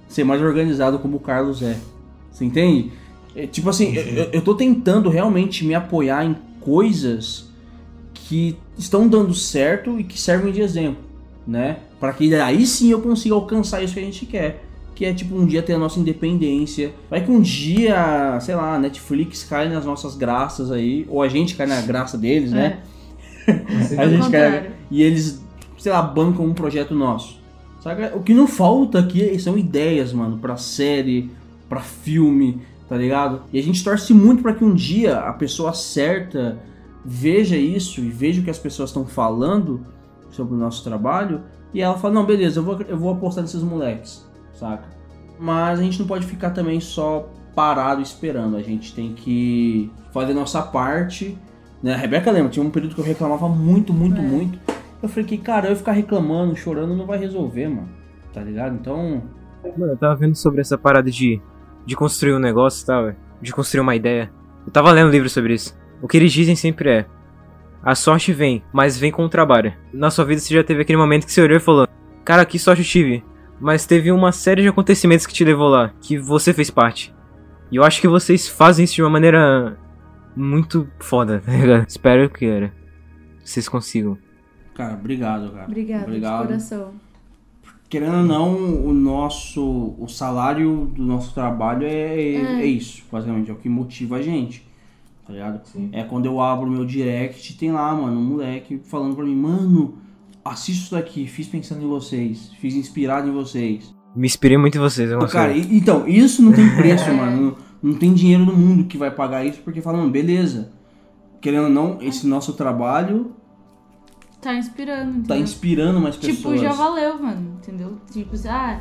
ser 0.08 0.24
mais 0.24 0.42
organizado 0.42 0.98
como 0.98 1.18
o 1.18 1.20
Carlos 1.20 1.62
é. 1.62 1.76
Você 2.32 2.44
entende? 2.44 2.90
É, 3.36 3.46
tipo 3.46 3.70
assim, 3.70 3.94
eu- 3.94 4.28
eu 4.32 4.42
tô 4.42 4.54
tentando 4.54 5.08
realmente 5.08 5.64
me 5.64 5.74
apoiar 5.74 6.24
em 6.24 6.36
coisas 6.64 7.50
que 8.14 8.56
estão 8.78 9.08
dando 9.08 9.34
certo 9.34 9.98
e 9.98 10.04
que 10.04 10.18
servem 10.18 10.52
de 10.52 10.60
exemplo, 10.60 11.02
né? 11.46 11.78
Para 12.00 12.12
que 12.12 12.34
aí 12.34 12.66
sim 12.66 12.90
eu 12.90 13.00
consiga 13.00 13.34
alcançar 13.34 13.82
isso 13.82 13.94
que 13.94 14.00
a 14.00 14.04
gente 14.04 14.26
quer. 14.26 14.64
Que 14.94 15.06
é 15.06 15.12
tipo 15.14 15.34
um 15.34 15.46
dia 15.46 15.62
ter 15.62 15.72
a 15.74 15.78
nossa 15.78 15.98
independência. 15.98 16.92
Vai 17.08 17.24
que 17.24 17.30
um 17.30 17.40
dia, 17.40 18.38
sei 18.40 18.54
lá, 18.54 18.74
a 18.74 18.78
Netflix 18.78 19.42
cai 19.42 19.68
nas 19.68 19.84
nossas 19.84 20.16
graças 20.16 20.70
aí, 20.70 21.06
ou 21.08 21.22
a 21.22 21.28
gente 21.28 21.54
cai 21.56 21.66
na 21.66 21.80
graça 21.80 22.18
deles, 22.18 22.52
né? 22.52 22.80
A 23.96 24.02
Ao 24.02 24.08
gente 24.08 24.30
cai 24.30 24.70
e 24.90 25.02
eles, 25.02 25.42
sei 25.78 25.90
lá, 25.90 26.02
bancam 26.02 26.44
um 26.44 26.54
projeto 26.54 26.94
nosso. 26.94 27.40
Saca? 27.80 28.12
O 28.14 28.22
que 28.22 28.32
não 28.32 28.46
falta 28.46 29.00
aqui 29.00 29.36
são 29.40 29.58
ideias, 29.58 30.12
mano, 30.12 30.38
pra 30.38 30.56
série, 30.56 31.30
pra 31.68 31.80
filme, 31.80 32.60
tá 32.92 32.98
ligado? 32.98 33.44
E 33.50 33.58
a 33.58 33.62
gente 33.62 33.82
torce 33.82 34.12
muito 34.12 34.42
pra 34.42 34.52
que 34.52 34.62
um 34.62 34.74
dia 34.74 35.20
a 35.20 35.32
pessoa 35.32 35.72
certa 35.72 36.58
veja 37.02 37.56
isso 37.56 38.02
e 38.02 38.10
veja 38.10 38.42
o 38.42 38.44
que 38.44 38.50
as 38.50 38.58
pessoas 38.58 38.90
estão 38.90 39.06
falando 39.06 39.80
sobre 40.30 40.52
o 40.54 40.58
nosso 40.58 40.84
trabalho 40.84 41.40
e 41.72 41.80
ela 41.80 41.96
fala, 41.96 42.12
não, 42.12 42.26
beleza, 42.26 42.60
eu 42.60 42.62
vou, 42.62 42.78
eu 42.82 42.98
vou 42.98 43.10
apostar 43.14 43.40
nesses 43.40 43.62
moleques, 43.62 44.28
saca? 44.52 44.84
Mas 45.40 45.80
a 45.80 45.82
gente 45.82 45.98
não 46.00 46.06
pode 46.06 46.26
ficar 46.26 46.50
também 46.50 46.80
só 46.80 47.30
parado 47.54 48.02
esperando, 48.02 48.58
a 48.58 48.62
gente 48.62 48.94
tem 48.94 49.14
que 49.14 49.90
fazer 50.12 50.32
a 50.32 50.34
nossa 50.34 50.60
parte, 50.60 51.38
né? 51.82 51.94
A 51.94 51.96
Rebeca 51.96 52.30
lembra, 52.30 52.50
tinha 52.50 52.62
um 52.62 52.68
período 52.68 52.94
que 52.94 53.00
eu 53.00 53.06
reclamava 53.06 53.48
muito, 53.48 53.90
muito, 53.94 54.20
É. 54.20 54.22
muito. 54.22 54.58
Eu 55.02 55.08
falei 55.08 55.24
que, 55.24 55.38
cara, 55.38 55.70
eu 55.70 55.76
ficar 55.76 55.92
reclamando, 55.92 56.54
chorando 56.54 56.94
não 56.94 57.06
vai 57.06 57.16
resolver, 57.16 57.68
mano, 57.68 57.88
tá 58.34 58.42
ligado? 58.42 58.74
Então, 58.74 59.22
Mano, 59.78 59.92
eu 59.92 59.96
tava 59.96 60.14
vendo 60.14 60.34
sobre 60.34 60.60
essa 60.60 60.76
parada 60.76 61.10
de, 61.10 61.40
de 61.86 61.96
construir 61.96 62.34
um 62.34 62.38
negócio 62.38 62.82
e 62.82 62.86
tal, 62.86 63.04
velho. 63.04 63.16
de 63.40 63.52
construir 63.52 63.80
uma 63.80 63.94
ideia. 63.96 64.30
Eu 64.66 64.72
tava 64.72 64.90
lendo 64.92 65.10
livro 65.10 65.28
sobre 65.28 65.54
isso. 65.54 65.76
O 66.00 66.08
que 66.08 66.16
eles 66.16 66.32
dizem 66.32 66.54
sempre 66.56 66.90
é: 66.90 67.06
a 67.82 67.94
sorte 67.94 68.32
vem, 68.32 68.62
mas 68.72 68.96
vem 68.98 69.10
com 69.10 69.24
o 69.24 69.28
trabalho. 69.28 69.72
Na 69.92 70.10
sua 70.10 70.24
vida 70.24 70.40
você 70.40 70.54
já 70.54 70.62
teve 70.64 70.82
aquele 70.82 70.98
momento 70.98 71.26
que 71.26 71.32
você 71.32 71.42
olhou 71.42 71.56
e 71.56 71.60
falou: 71.60 71.86
Cara, 72.24 72.44
que 72.44 72.58
sorte 72.58 72.82
eu 72.82 72.86
tive. 72.86 73.24
Mas 73.60 73.86
teve 73.86 74.10
uma 74.10 74.32
série 74.32 74.62
de 74.62 74.68
acontecimentos 74.68 75.24
que 75.26 75.32
te 75.34 75.44
levou 75.44 75.68
lá, 75.68 75.92
que 76.00 76.18
você 76.18 76.52
fez 76.52 76.68
parte. 76.70 77.14
E 77.70 77.76
eu 77.76 77.84
acho 77.84 78.00
que 78.00 78.08
vocês 78.08 78.48
fazem 78.48 78.84
isso 78.84 78.94
de 78.96 79.02
uma 79.02 79.10
maneira 79.10 79.78
muito 80.34 80.88
foda, 80.98 81.40
tá 81.46 81.52
ligado? 81.52 81.86
Espero 81.88 82.28
que 82.28 82.44
era. 82.44 82.72
Vocês 83.44 83.68
consigam. 83.68 84.18
cara, 84.74 84.94
obrigado, 84.94 85.52
cara. 85.52 85.64
Obrigada, 85.66 86.04
Obrigado. 86.04 86.40
de 86.42 86.46
coração. 86.48 86.94
Querendo 87.92 88.16
ou 88.16 88.22
não, 88.22 88.86
o 88.86 88.94
nosso 88.94 89.94
o 89.98 90.08
salário 90.08 90.90
do 90.96 91.02
nosso 91.02 91.34
trabalho 91.34 91.86
é, 91.86 92.62
é. 92.62 92.64
isso, 92.64 93.02
basicamente, 93.12 93.50
é 93.50 93.52
o 93.52 93.56
que 93.56 93.68
motiva 93.68 94.16
a 94.16 94.22
gente. 94.22 94.66
Tá 95.26 95.30
ligado? 95.34 95.60
É 95.92 96.02
quando 96.02 96.24
eu 96.24 96.40
abro 96.40 96.70
o 96.70 96.72
meu 96.72 96.86
direct, 96.86 97.54
tem 97.58 97.70
lá, 97.70 97.94
mano, 97.94 98.18
um 98.18 98.24
moleque 98.24 98.80
falando 98.82 99.14
pra 99.14 99.26
mim, 99.26 99.36
mano, 99.36 99.98
assisto 100.42 100.84
isso 100.84 100.94
daqui, 100.94 101.26
fiz 101.26 101.46
pensando 101.46 101.84
em 101.84 101.86
vocês, 101.86 102.50
fiz 102.58 102.74
inspirado 102.74 103.28
em 103.28 103.32
vocês. 103.32 103.94
Me 104.16 104.26
inspirei 104.26 104.56
muito 104.56 104.78
em 104.78 104.80
vocês, 104.80 105.10
é 105.10 105.14
uma 105.14 105.28
Cara, 105.28 105.52
e- 105.52 105.76
então, 105.76 106.08
isso 106.08 106.40
não 106.40 106.52
tem 106.52 106.74
preço, 106.74 107.04
mano. 107.12 107.42
Não, 107.82 107.90
não 107.90 107.98
tem 107.98 108.14
dinheiro 108.14 108.46
no 108.46 108.54
mundo 108.54 108.84
que 108.84 108.96
vai 108.96 109.10
pagar 109.10 109.44
isso, 109.44 109.60
porque 109.62 109.82
falam, 109.82 110.10
beleza. 110.10 110.72
Querendo 111.42 111.64
ou 111.64 111.70
não, 111.70 111.98
esse 112.00 112.26
nosso 112.26 112.54
trabalho 112.54 113.32
Tá 114.42 114.54
inspirando, 114.56 115.12
tá 115.12 115.18
entendeu? 115.18 115.42
inspirando 115.44 116.00
mais 116.00 116.16
pessoas. 116.16 116.36
Tipo, 116.36 116.56
já 116.58 116.72
valeu, 116.72 117.22
mano, 117.22 117.58
entendeu? 117.62 117.96
Tipo, 118.10 118.34
assim, 118.34 118.48
ah, 118.48 118.80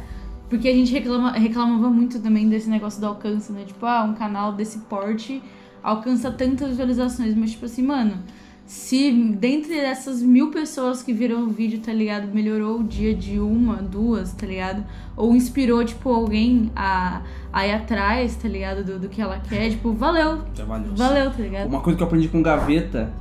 porque 0.49 0.67
a 0.67 0.73
gente 0.73 0.91
reclama, 0.91 1.33
reclamava 1.33 1.87
muito 1.87 2.19
também 2.19 2.49
desse 2.49 2.67
negócio 2.67 2.99
do 2.99 3.05
alcance, 3.05 3.53
né? 3.53 3.63
Tipo, 3.67 3.85
ah, 3.85 4.03
um 4.03 4.15
canal 4.15 4.53
desse 4.53 4.79
porte 4.79 5.39
alcança 5.83 6.31
tantas 6.31 6.69
visualizações, 6.69 7.35
mas 7.35 7.51
tipo 7.51 7.65
assim, 7.65 7.83
mano, 7.83 8.17
se 8.65 9.11
dentre 9.11 9.77
essas 9.77 10.21
mil 10.21 10.49
pessoas 10.49 11.03
que 11.03 11.13
viram 11.13 11.43
o 11.43 11.49
vídeo, 11.49 11.79
tá 11.79 11.93
ligado, 11.93 12.33
melhorou 12.33 12.79
o 12.79 12.83
dia 12.83 13.13
de 13.13 13.39
uma, 13.39 13.75
duas, 13.75 14.33
tá 14.33 14.47
ligado? 14.47 14.83
Ou 15.15 15.35
inspirou, 15.35 15.85
tipo, 15.85 16.09
alguém 16.09 16.71
a, 16.75 17.21
a 17.53 17.67
ir 17.67 17.73
atrás, 17.73 18.35
tá 18.35 18.47
ligado, 18.47 18.83
do, 18.83 18.97
do 18.97 19.09
que 19.09 19.21
ela 19.21 19.39
quer, 19.39 19.69
tipo, 19.69 19.93
valeu, 19.93 20.41
Já 20.55 20.65
valeu. 20.65 20.95
valeu, 20.95 21.29
tá 21.29 21.37
ligado? 21.37 21.67
Uma 21.67 21.81
coisa 21.81 21.97
que 21.97 22.03
eu 22.03 22.07
aprendi 22.07 22.29
com 22.29 22.41
Gaveta 22.41 23.13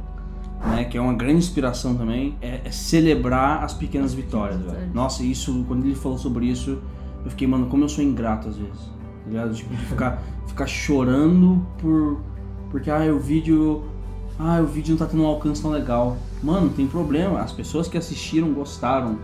né, 0.67 0.85
que 0.85 0.99
é 0.99 1.01
uma 1.01 1.15
grande 1.15 1.39
inspiração 1.39 1.95
também, 1.95 2.37
é, 2.43 2.61
é 2.65 2.71
celebrar 2.71 3.65
as 3.65 3.73
pequenas 3.73 4.13
vitórias, 4.13 4.61
velho. 4.61 4.91
Nossa, 4.93 5.23
isso, 5.23 5.65
quando 5.67 5.85
ele 5.85 5.95
falou 5.95 6.19
sobre 6.19 6.47
isso, 6.47 6.79
eu 7.25 7.31
fiquei, 7.31 7.47
mano, 7.47 7.67
como 7.67 7.85
eu 7.85 7.89
sou 7.89 8.05
ingrato 8.05 8.49
às 8.49 8.57
vezes. 8.57 8.81
Tá 9.25 9.31
ligado? 9.31 9.55
Tipo, 9.55 9.75
de 9.75 9.85
ficar, 9.87 10.23
ficar 10.47 10.67
chorando 10.67 11.65
por. 11.79 12.21
Porque, 12.71 12.91
ah, 12.91 13.01
o 13.13 13.19
vídeo. 13.19 13.85
Ah, 14.39 14.61
o 14.61 14.67
vídeo 14.67 14.93
não 14.93 14.99
tá 14.99 15.07
tendo 15.07 15.23
um 15.23 15.27
alcance 15.27 15.61
tão 15.61 15.71
legal. 15.71 16.17
Mano, 16.43 16.67
não 16.67 16.73
tem 16.73 16.87
problema. 16.87 17.41
As 17.41 17.53
pessoas 17.53 17.89
que 17.89 17.99
assistiram 17.99 18.53
gostaram. 18.53 19.19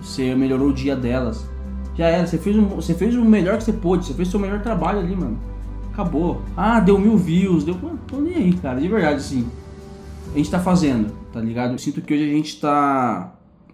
Você 0.00 0.34
melhorou 0.34 0.68
o 0.68 0.72
dia 0.72 0.94
delas. 0.94 1.48
Já 1.96 2.06
era, 2.08 2.26
você 2.26 2.36
fez, 2.36 2.56
um, 2.56 2.66
você 2.66 2.92
fez 2.92 3.14
o 3.16 3.24
melhor 3.24 3.56
que 3.56 3.64
você 3.64 3.72
pôde, 3.72 4.04
você 4.04 4.12
fez 4.12 4.28
o 4.28 4.30
seu 4.32 4.40
melhor 4.40 4.60
trabalho 4.60 4.98
ali, 4.98 5.16
mano. 5.16 5.38
Acabou. 5.92 6.42
Ah, 6.54 6.78
deu 6.80 6.98
mil 6.98 7.16
views, 7.16 7.64
deu. 7.64 7.74
Mano, 7.74 7.98
tô 8.06 8.18
nem 8.18 8.34
aí, 8.34 8.52
cara. 8.54 8.78
De 8.78 8.88
verdade, 8.88 9.16
assim. 9.16 9.48
A 10.32 10.36
gente 10.36 10.50
tá 10.50 10.60
fazendo, 10.60 11.12
tá 11.32 11.40
ligado? 11.40 11.72
Eu 11.72 11.78
sinto 11.78 12.02
que 12.02 12.12
hoje 12.12 12.24
a 12.24 12.34
gente 12.34 12.60
tá 12.60 13.32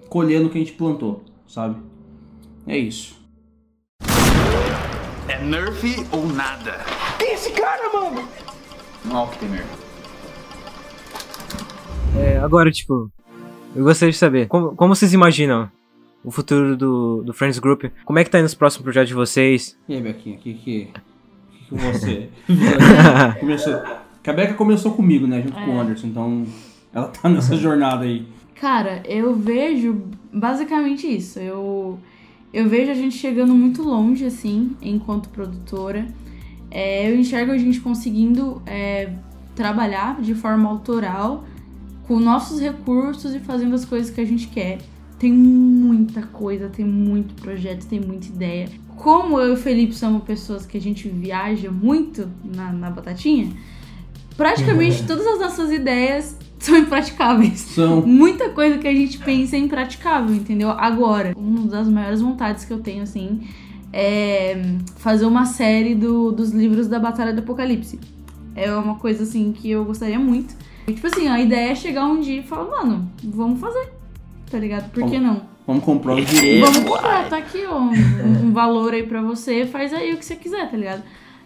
colhendo 0.09 0.47
o 0.47 0.51
que 0.51 0.59
a 0.59 0.61
gente 0.61 0.73
plantou, 0.73 1.25
sabe? 1.47 1.77
É 2.67 2.77
isso. 2.77 3.21
É 5.29 5.43
Nerf 5.43 6.07
ou 6.13 6.27
nada? 6.27 6.85
Quem 7.19 7.29
é 7.29 7.35
esse 7.35 7.51
cara, 7.53 7.93
mano? 7.93 8.29
Não 9.05 9.25
o 9.25 9.29
que 9.29 9.39
temer. 9.39 9.65
É, 12.17 12.39
agora, 12.39 12.71
tipo, 12.71 13.11
eu 13.75 13.85
gostaria 13.85 14.13
de 14.13 14.19
saber, 14.19 14.47
como, 14.47 14.77
como 14.77 14.95
vocês 14.95 15.13
imaginam 15.13 15.71
o 16.25 16.31
futuro 16.31 16.77
do, 16.77 17.23
do 17.25 17.33
Friends 17.33 17.59
Group? 17.59 17.85
Como 18.05 18.19
é 18.19 18.25
que 18.25 18.31
tá 18.31 18.39
indo 18.39 18.47
os 18.47 18.55
próximos 18.55 18.85
projetos 18.85 19.09
de 19.09 19.15
vocês? 19.15 19.77
E 19.89 19.95
aí, 19.95 20.01
Bequinha, 20.01 20.37
o 20.37 20.39
que 20.39 20.55
que, 20.55 20.85
que 20.87 21.69
que 21.69 21.75
você 21.75 22.29
começou? 23.41 23.83
Que 24.23 24.31
a 24.31 24.33
Beca 24.33 24.55
começou 24.55 24.93
comigo, 24.93 25.27
né, 25.27 25.43
junto 25.43 25.55
com 25.55 25.77
o 25.77 25.81
Anderson, 25.81 26.07
então 26.07 26.47
ela 26.93 27.09
tá 27.09 27.29
nessa 27.29 27.57
jornada 27.59 28.05
aí. 28.05 28.27
Cara, 28.55 29.03
eu 29.07 29.35
vejo 29.35 30.03
basicamente 30.33 31.07
isso. 31.07 31.41
Eu, 31.41 31.99
eu 32.53 32.69
vejo 32.69 32.93
a 32.93 32.95
gente 32.95 33.17
chegando 33.17 33.55
muito 33.55 33.83
longe, 33.83 34.25
assim, 34.25 34.77
enquanto 34.81 35.29
produtora. 35.31 36.07
É, 36.71 37.11
eu 37.11 37.19
enxergo 37.19 37.51
a 37.51 37.59
gente 37.59 37.81
conseguindo 37.81 38.63
é, 38.65 39.11
trabalhar 39.55 40.21
de 40.21 40.35
forma 40.35 40.69
autoral, 40.69 41.45
com 42.07 42.19
nossos 42.19 42.61
recursos 42.61 43.35
e 43.35 43.41
fazendo 43.41 43.75
as 43.75 43.85
coisas 43.85 44.11
que 44.11 44.21
a 44.21 44.25
gente 44.25 44.47
quer. 44.49 44.79
Tem 45.19 45.33
muita 45.33 46.23
coisa, 46.23 46.69
tem 46.69 46.85
muito 46.85 47.35
projeto, 47.35 47.87
tem 47.87 48.01
muita 48.01 48.27
ideia. 48.29 48.69
Como 48.97 49.41
eu 49.41 49.51
e 49.51 49.53
o 49.53 49.57
Felipe 49.57 49.95
somos 49.95 50.23
pessoas 50.23 50.65
que 50.65 50.79
a 50.79 50.81
gente 50.81 51.09
viaja 51.09 51.71
muito 51.71 52.29
na, 52.45 52.73
na 52.73 52.91
batatinha, 52.91 53.51
praticamente 54.37 55.05
todas 55.05 55.27
as 55.27 55.41
nossas 55.41 55.71
ideias 55.71 56.37
são 56.59 56.77
impraticáveis. 56.77 57.61
São. 57.61 58.03
Muita 58.07 58.51
coisa 58.51 58.79
que 58.79 58.87
a 58.87 58.95
gente 58.95 59.19
pensa 59.19 59.57
é 59.57 59.59
impraticável, 59.59 60.35
entendeu? 60.35 60.71
Agora, 60.71 61.35
uma 61.37 61.67
das 61.67 61.89
maiores 61.89 62.21
vontades 62.21 62.65
que 62.65 62.73
eu 62.73 62.79
tenho, 62.79 63.03
assim, 63.03 63.47
é 63.93 64.63
fazer 64.97 65.27
uma 65.27 65.45
série 65.45 65.95
do, 65.95 66.31
dos 66.31 66.51
livros 66.51 66.87
da 66.87 66.99
Batalha 66.99 67.33
do 67.33 67.41
Apocalipse. 67.41 67.99
É 68.55 68.73
uma 68.75 68.97
coisa, 68.97 69.25
assim, 69.25 69.53
que 69.53 69.71
eu 69.71 69.85
gostaria 69.85 70.19
muito. 70.19 70.55
E, 70.87 70.93
tipo 70.93 71.07
assim, 71.07 71.29
a 71.29 71.41
ideia 71.41 71.71
é 71.71 71.75
chegar 71.75 72.07
um 72.07 72.21
dia 72.21 72.41
e 72.41 72.43
falar, 72.43 72.71
mano, 72.71 73.11
vamos 73.23 73.61
fazer. 73.61 73.93
Tá 74.51 74.59
ligado? 74.59 74.91
Por 74.91 75.09
que 75.09 75.19
não? 75.19 75.43
Vamos 75.67 75.85
comprar 75.85 76.15
os 76.15 76.27
direitos. 76.27 76.69
Vamos 76.69 76.91
comprar, 76.91 77.29
tá 77.29 77.37
aqui, 77.37 77.65
ó, 77.67 77.79
um, 77.79 78.47
um 78.47 78.53
valor 78.53 78.93
aí 78.93 79.05
pra 79.05 79.23
você, 79.23 79.65
faz 79.65 79.95
aí 79.95 80.13
o 80.13 80.19
que 80.19 80.25
você 80.25 80.35
quiser, 80.35 80.71
tá 80.71 80.77
ligado? 80.77 81.03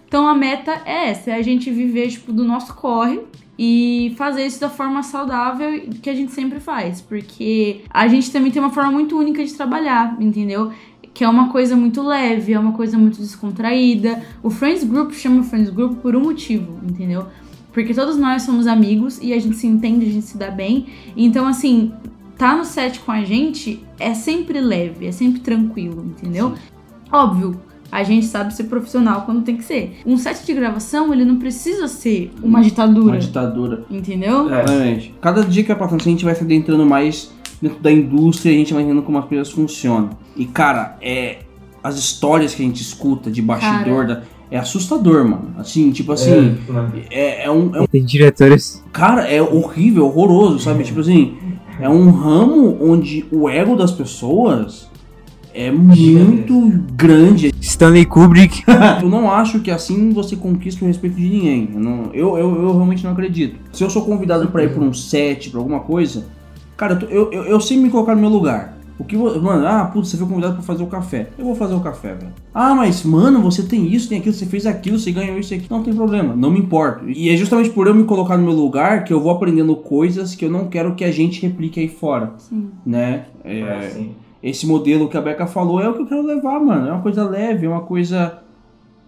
Então 0.07 0.27
a 0.27 0.35
meta 0.35 0.83
é 0.85 1.11
essa, 1.11 1.31
é 1.31 1.35
a 1.35 1.43
gente 1.43 1.71
viver, 1.71 2.09
tipo, 2.09 2.33
do 2.33 2.45
nosso 2.45 2.75
corre 2.75 3.21
e 3.59 4.15
fazer 4.17 4.47
isso 4.47 4.61
da 4.61 4.69
forma 4.69 5.03
saudável 5.03 5.83
que 6.03 6.11
a 6.11 6.15
gente 6.15 6.33
sempre 6.33 6.61
faz. 6.61 7.01
Porque 7.01 7.83
a 7.91 8.07
gente 8.07 8.31
também 8.31 8.51
tem 8.51 8.61
uma 8.61 8.71
forma 8.71 8.93
muito 8.93 9.19
única 9.19 9.45
de 9.45 9.53
trabalhar, 9.55 10.17
entendeu? 10.21 10.71
Que 11.13 11.25
é 11.25 11.29
uma 11.29 11.51
coisa 11.51 11.75
muito 11.75 12.03
leve, 12.03 12.53
é 12.53 12.59
uma 12.59 12.73
coisa 12.73 12.97
muito 12.99 13.19
descontraída. 13.19 14.23
O 14.43 14.51
Friends 14.51 14.85
Group 14.85 15.13
chama 15.13 15.43
Friends 15.43 15.71
Group 15.71 16.01
por 16.01 16.15
um 16.15 16.21
motivo, 16.21 16.79
entendeu? 16.89 17.27
Porque 17.73 17.93
todos 17.93 18.17
nós 18.17 18.43
somos 18.43 18.67
amigos 18.67 19.19
e 19.21 19.33
a 19.33 19.39
gente 19.39 19.57
se 19.57 19.67
entende, 19.67 20.07
a 20.07 20.11
gente 20.11 20.27
se 20.27 20.39
dá 20.39 20.51
bem. 20.51 20.87
Então, 21.17 21.47
assim, 21.47 21.93
tá 22.37 22.57
no 22.57 22.65
set 22.65 23.01
com 23.01 23.13
a 23.13 23.25
gente 23.25 23.83
é 23.99 24.15
sempre 24.15 24.61
leve, 24.61 25.07
é 25.07 25.13
sempre 25.13 25.41
tranquilo, 25.41 26.05
entendeu? 26.05 26.55
Óbvio, 27.11 27.61
a 27.91 28.03
gente 28.03 28.27
sabe 28.27 28.55
ser 28.55 28.65
profissional 28.65 29.23
quando 29.23 29.43
tem 29.43 29.57
que 29.57 29.65
ser. 29.65 29.99
Um 30.05 30.17
set 30.17 30.45
de 30.45 30.53
gravação, 30.55 31.13
ele 31.13 31.25
não 31.25 31.39
precisa 31.39 31.89
ser 31.89 32.33
uma 32.43 32.61
ditadura, 32.63 33.07
Uma 33.13 33.19
ditadura. 33.19 33.85
entendeu? 33.91 34.47
Exatamente. 34.47 35.15
Cada 35.21 35.43
dia 35.45 35.63
que 35.65 35.73
é 35.73 35.75
pra 35.75 35.89
frente 35.89 36.07
a 36.09 36.11
gente 36.11 36.25
vai 36.25 36.35
se 36.35 36.43
adentrando 36.45 36.85
mais 36.85 37.31
dentro 37.63 37.81
da 37.81 37.91
indústria 37.91 38.51
e 38.51 38.55
a 38.57 38.59
gente 38.59 38.75
vai 38.75 38.85
vendo 38.85 39.03
como 39.03 39.19
as 39.19 39.25
coisas 39.25 39.51
funcionam. 39.51 40.11
E, 40.37 40.45
cara, 40.45 40.97
é. 41.01 41.39
As 41.83 41.97
histórias 41.97 42.53
que 42.53 42.63
a 42.63 42.67
gente 42.67 42.83
escuta 42.83 43.31
de 43.31 43.41
bastidor 43.41 44.07
da- 44.09 44.23
é 44.51 44.59
assustador, 44.59 45.25
mano. 45.25 45.55
Assim, 45.57 45.93
tipo 45.93 46.11
assim. 46.11 46.57
É, 47.11 47.45
é 47.45 47.51
um, 47.51 47.75
é 47.77 47.81
um- 47.81 47.87
Tem 47.87 48.05
diretores. 48.05 48.83
Cara, 48.93 49.23
é 49.31 49.41
horrível, 49.41 50.07
horroroso, 50.07 50.59
sabe? 50.59 50.83
Tipo 50.83 50.99
assim. 51.01 51.37
É 51.81 51.89
um 51.89 52.11
ramo 52.11 52.77
onde 52.81 53.25
o 53.31 53.49
ego 53.49 53.77
das 53.77 53.93
pessoas 53.93 54.91
é 55.57 55.71
muito 55.71 56.85
grande. 56.95 57.53
Stanley 57.61 58.05
Kubrick. 58.05 58.63
Eu 59.03 59.09
não 59.09 59.31
acho 59.31 59.61
que 59.61 59.71
assim 59.71 60.11
você 60.11 60.37
conquista 60.37 60.85
o 60.85 60.89
respeito 60.89 61.17
de 61.17 61.29
ninguém. 61.29 61.71
Eu, 61.75 61.81
não- 61.81 62.11
eu, 62.13 62.39
eu, 62.39 62.55
eu 62.63 62.73
realmente 62.75 63.03
não 63.05 63.13
acredito. 63.13 63.59
Se 63.73 63.83
eu 63.83 63.91
sou 63.91 64.05
convidado 64.05 64.49
pra 64.49 64.63
ir 64.65 64.73
pra 64.73 64.83
um 64.83 64.93
set, 64.93 65.51
pra 65.51 65.59
alguma 65.61 65.81
coisa, 65.81 66.27
cara, 66.77 66.95
eu, 66.95 66.99
tô- 66.99 67.07
eu, 67.07 67.33
eu, 67.33 67.45
eu 67.45 67.61
sei 67.61 67.77
me 67.77 67.91
colocar 67.91 68.15
no 68.15 68.21
meu 68.21 68.31
lugar. 68.31 68.77
O 68.99 69.05
que 69.05 69.15
Mano, 69.15 69.67
ah, 69.67 69.85
putz, 69.93 70.09
você 70.09 70.17
foi 70.17 70.27
convidado 70.27 70.55
pra 70.55 70.63
fazer 70.63 70.83
o 70.83 70.87
café. 70.87 71.29
Eu 71.39 71.45
vou 71.45 71.55
fazer 71.55 71.75
o 71.75 71.81
café, 71.81 72.15
velho. 72.15 72.33
Ah, 72.55 72.75
mas, 72.75 73.03
mano, 73.05 73.43
você 73.43 73.63
tem 73.63 73.87
isso, 73.93 74.09
tem 74.09 74.19
aquilo, 74.19 74.35
você 74.35 74.47
fez 74.47 74.65
aquilo, 74.65 74.99
você 74.99 75.13
ganhou 75.13 75.39
isso 75.39 75.53
aqui. 75.53 75.67
Não 75.71 75.83
tem 75.83 75.93
problema, 75.93 76.35
não 76.35 76.51
me 76.51 76.61
importo. 76.61 77.05
E 77.07 77.29
é 77.29 77.37
justamente 77.37 77.69
por 77.69 77.87
eu 77.87 77.95
me 77.95 78.05
colocar 78.05 78.39
no 78.39 78.45
meu 78.45 78.55
lugar 78.55 79.05
que 79.05 79.13
eu 79.13 79.21
vou 79.21 79.31
aprendendo 79.31 79.77
coisas 79.77 80.35
que 80.35 80.47
eu 80.47 80.51
não 80.51 80.69
quero 80.69 80.95
que 80.95 81.05
a 81.05 81.13
gente 81.13 81.43
replique 81.43 81.79
aí 81.79 81.89
fora. 81.89 82.33
Sim. 82.39 82.71
Né? 82.87 83.27
É, 83.45 83.91
esse 84.43 84.67
modelo 84.67 85.09
que 85.09 85.17
a 85.17 85.21
Beca 85.21 85.47
falou 85.47 85.81
é 85.81 85.89
o 85.89 85.95
que 85.95 86.03
eu 86.03 86.07
quero 86.07 86.23
levar, 86.27 86.61
mano. 86.61 86.89
É 86.89 86.93
uma 86.93 87.03
coisa 87.03 87.29
leve, 87.29 87.67
é 87.67 87.69
uma 87.69 87.81
coisa, 87.81 88.39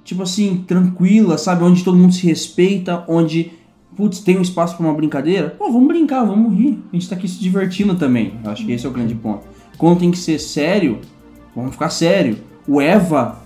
tipo 0.05 0.23
assim, 0.23 0.65
tranquila, 0.67 1.39
sabe? 1.39 1.63
Onde 1.65 1.85
todo 1.85 1.97
mundo 1.97 2.13
se 2.15 2.27
respeita, 2.27 3.05
onde, 3.07 3.53
putz, 3.97 4.21
tem 4.21 4.39
um 4.39 4.43
espaço 4.43 4.77
pra 4.77 4.87
uma 4.87 4.95
brincadeira. 4.95 5.51
Pô, 5.51 5.71
vamos 5.71 5.89
brincar, 5.89 6.25
vamos 6.25 6.53
rir. 6.57 6.83
A 6.93 6.97
gente 6.97 7.09
tá 7.09 7.15
aqui 7.15 7.29
se 7.29 7.39
divertindo 7.41 7.95
também. 7.95 8.35
Acho 8.45 8.65
que 8.65 8.73
esse 8.73 8.87
é 8.87 8.89
o 8.89 8.93
grande 8.93 9.15
ponto. 9.15 9.47
Quando 9.77 10.01
tem 10.01 10.11
que 10.11 10.19
ser 10.19 10.39
sério, 10.39 10.99
vamos 11.55 11.73
ficar 11.73 11.91
sério. 11.91 12.39
O 12.67 12.81
Eva 12.81 13.39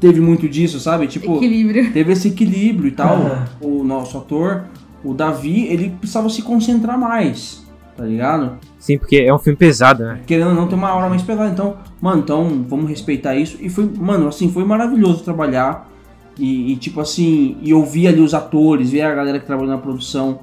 teve 0.00 0.20
muito 0.20 0.48
disso, 0.48 0.78
sabe? 0.80 1.06
Tipo, 1.06 1.36
Equilíbrio. 1.36 1.92
teve 1.92 2.12
esse 2.12 2.28
equilíbrio 2.28 2.88
e 2.88 2.92
tal. 2.92 3.18
O 3.60 3.82
nosso 3.84 4.16
ator, 4.16 4.64
o 5.04 5.12
Davi, 5.12 5.66
ele 5.66 5.90
precisava 5.90 6.28
se 6.30 6.42
concentrar 6.42 6.98
mais, 6.98 7.65
tá 7.96 8.04
ligado? 8.04 8.58
Sim, 8.78 8.98
porque 8.98 9.16
é 9.16 9.32
um 9.32 9.38
filme 9.38 9.56
pesado, 9.56 10.04
né? 10.04 10.20
querendo 10.26 10.48
ou 10.48 10.54
não, 10.54 10.68
tem 10.68 10.76
uma 10.76 10.94
hora 10.94 11.08
mais 11.08 11.22
pesada. 11.22 11.50
Então, 11.50 11.76
mano, 12.00 12.22
então 12.22 12.64
vamos 12.68 12.88
respeitar 12.88 13.34
isso. 13.34 13.56
E 13.60 13.68
foi, 13.68 13.90
mano, 13.96 14.28
assim, 14.28 14.50
foi 14.50 14.64
maravilhoso 14.64 15.24
trabalhar. 15.24 15.90
E, 16.38 16.72
e, 16.72 16.76
tipo 16.76 17.00
assim, 17.00 17.56
e 17.62 17.72
ouvir 17.72 18.08
ali 18.08 18.20
os 18.20 18.34
atores, 18.34 18.90
ver 18.90 19.02
a 19.02 19.14
galera 19.14 19.38
que 19.38 19.46
trabalhou 19.46 19.72
na 19.72 19.78
produção 19.78 20.40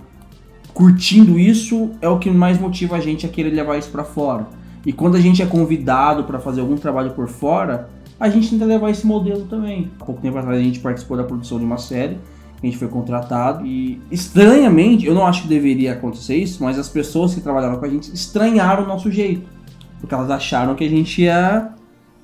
curtindo 0.74 1.38
isso 1.38 1.92
é 2.02 2.10
o 2.10 2.18
que 2.18 2.30
mais 2.30 2.60
motiva 2.60 2.96
a 2.96 3.00
gente 3.00 3.26
a 3.26 3.30
querer 3.30 3.52
levar 3.52 3.78
isso 3.78 3.90
pra 3.90 4.04
fora. 4.04 4.48
E 4.86 4.92
quando 4.92 5.16
a 5.16 5.20
gente 5.20 5.42
é 5.42 5.46
convidado 5.46 6.24
pra 6.24 6.40
fazer 6.40 6.62
algum 6.62 6.76
trabalho 6.76 7.12
por 7.12 7.28
fora, 7.28 7.90
a 8.20 8.28
gente 8.28 8.50
tenta 8.50 8.66
levar 8.66 8.90
esse 8.90 9.06
modelo 9.06 9.46
também. 9.46 9.92
Há 10.00 10.06
pouco 10.06 10.22
tempo 10.22 10.38
atrás 10.38 10.58
a 10.58 10.62
gente 10.62 10.80
participou 10.80 11.16
da 11.16 11.24
produção 11.24 11.60
de 11.60 11.66
uma 11.66 11.78
série, 11.78 12.18
a 12.64 12.66
gente 12.66 12.78
foi 12.78 12.88
contratado 12.88 13.66
e 13.66 14.02
estranhamente, 14.10 15.06
eu 15.06 15.14
não 15.14 15.28
acho 15.28 15.44
que 15.44 15.48
deveria 15.50 15.92
acontecer 15.92 16.38
isso, 16.38 16.64
mas 16.64 16.80
as 16.80 16.88
pessoas 16.88 17.36
que 17.36 17.42
trabalharam 17.42 17.78
com 17.78 17.86
a 17.86 17.90
gente 17.90 18.14
estranharam 18.14 18.86
o 18.86 18.88
nosso 18.88 19.12
jeito. 19.12 19.50
Porque 20.00 20.16
elas 20.16 20.32
acharam 20.32 20.74
que 20.74 20.84
a 20.84 20.90
gente 20.90 21.24
ia 21.24 21.74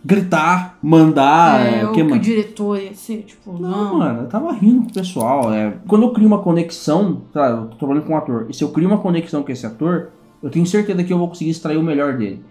gritar, 0.03 0.77
mandar, 0.81 1.59
é, 1.59 1.81
é, 1.81 1.85
o 1.85 1.91
que, 1.91 2.05
que 2.05 2.13
o 2.13 2.19
diretor 2.19 2.81
ia 2.81 2.93
ser, 2.93 3.23
tipo, 3.23 3.51
Não, 3.51 3.69
não. 3.69 3.97
mano, 3.99 4.21
eu 4.21 4.27
tava 4.27 4.53
rindo 4.53 4.83
com 4.83 4.89
o 4.89 4.93
pessoal. 4.93 5.53
É. 5.53 5.73
Quando 5.85 6.03
eu 6.03 6.13
crio 6.13 6.27
uma 6.27 6.39
conexão, 6.39 7.21
tá, 7.33 7.47
eu 7.47 7.65
tô 7.65 7.75
trabalhando 7.75 8.05
com 8.05 8.13
um 8.13 8.17
ator, 8.17 8.47
e 8.49 8.53
se 8.53 8.63
eu 8.63 8.69
crio 8.69 8.87
uma 8.87 8.97
conexão 8.99 9.43
com 9.43 9.51
esse 9.51 9.65
ator, 9.65 10.09
eu 10.41 10.49
tenho 10.49 10.65
certeza 10.65 11.03
que 11.03 11.11
eu 11.11 11.17
vou 11.17 11.27
conseguir 11.27 11.51
extrair 11.51 11.77
o 11.77 11.83
melhor 11.83 12.17
dele. 12.17 12.41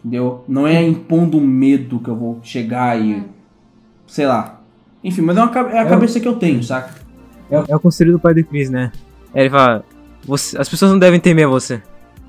Entendeu? 0.00 0.44
Não 0.48 0.66
é 0.66 0.82
impondo 0.82 1.40
medo 1.40 2.00
que 2.00 2.08
eu 2.08 2.16
vou 2.16 2.38
chegar 2.42 3.00
e. 3.00 3.22
Sei 4.08 4.26
lá. 4.26 4.60
Enfim, 5.04 5.22
mas 5.22 5.36
é, 5.36 5.42
uma, 5.42 5.58
é 5.70 5.78
a 5.78 5.86
cabeça 5.86 6.18
que 6.18 6.26
eu 6.26 6.36
tenho, 6.36 6.62
saca? 6.62 7.07
É, 7.50 7.64
é 7.68 7.76
o 7.76 7.80
conselho 7.80 8.12
do 8.12 8.18
pai 8.18 8.34
do 8.34 8.44
Chris, 8.44 8.70
né? 8.70 8.92
É, 9.34 9.40
Ele 9.42 9.50
fala: 9.50 9.84
"Você- 10.26 10.58
as 10.58 10.68
pessoas 10.68 10.90
não 10.90 10.98
devem 10.98 11.18
temer 11.20 11.46
você, 11.48 11.80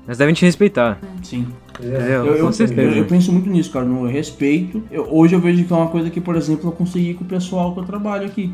mas 0.06 0.18
devem 0.18 0.34
te 0.34 0.44
respeitar. 0.44 0.98
Sim. 1.22 1.46
Eu, 1.82 1.90
eu, 1.92 2.26
eu, 2.36 2.92
eu 2.96 3.04
penso 3.06 3.32
muito 3.32 3.48
nisso, 3.48 3.70
cara, 3.72 3.86
no 3.86 4.06
respeito. 4.06 4.82
Eu- 4.90 5.06
hoje 5.10 5.34
eu 5.34 5.40
vejo 5.40 5.64
que 5.64 5.72
é 5.72 5.76
uma 5.76 5.88
coisa 5.88 6.10
que, 6.10 6.20
por 6.20 6.36
exemplo, 6.36 6.68
eu 6.68 6.72
consegui 6.72 7.14
com 7.14 7.24
o 7.24 7.26
pessoal 7.26 7.72
que 7.72 7.80
eu 7.80 7.84
trabalho 7.84 8.26
aqui. 8.26 8.52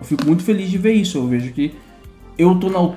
Eu 0.00 0.04
fico 0.04 0.26
muito 0.26 0.42
feliz 0.42 0.68
de 0.68 0.76
ver 0.78 0.92
isso. 0.94 1.18
Eu 1.18 1.26
vejo 1.28 1.52
que 1.52 1.72
eu 2.36 2.54
tô 2.56 2.68
na. 2.68 2.94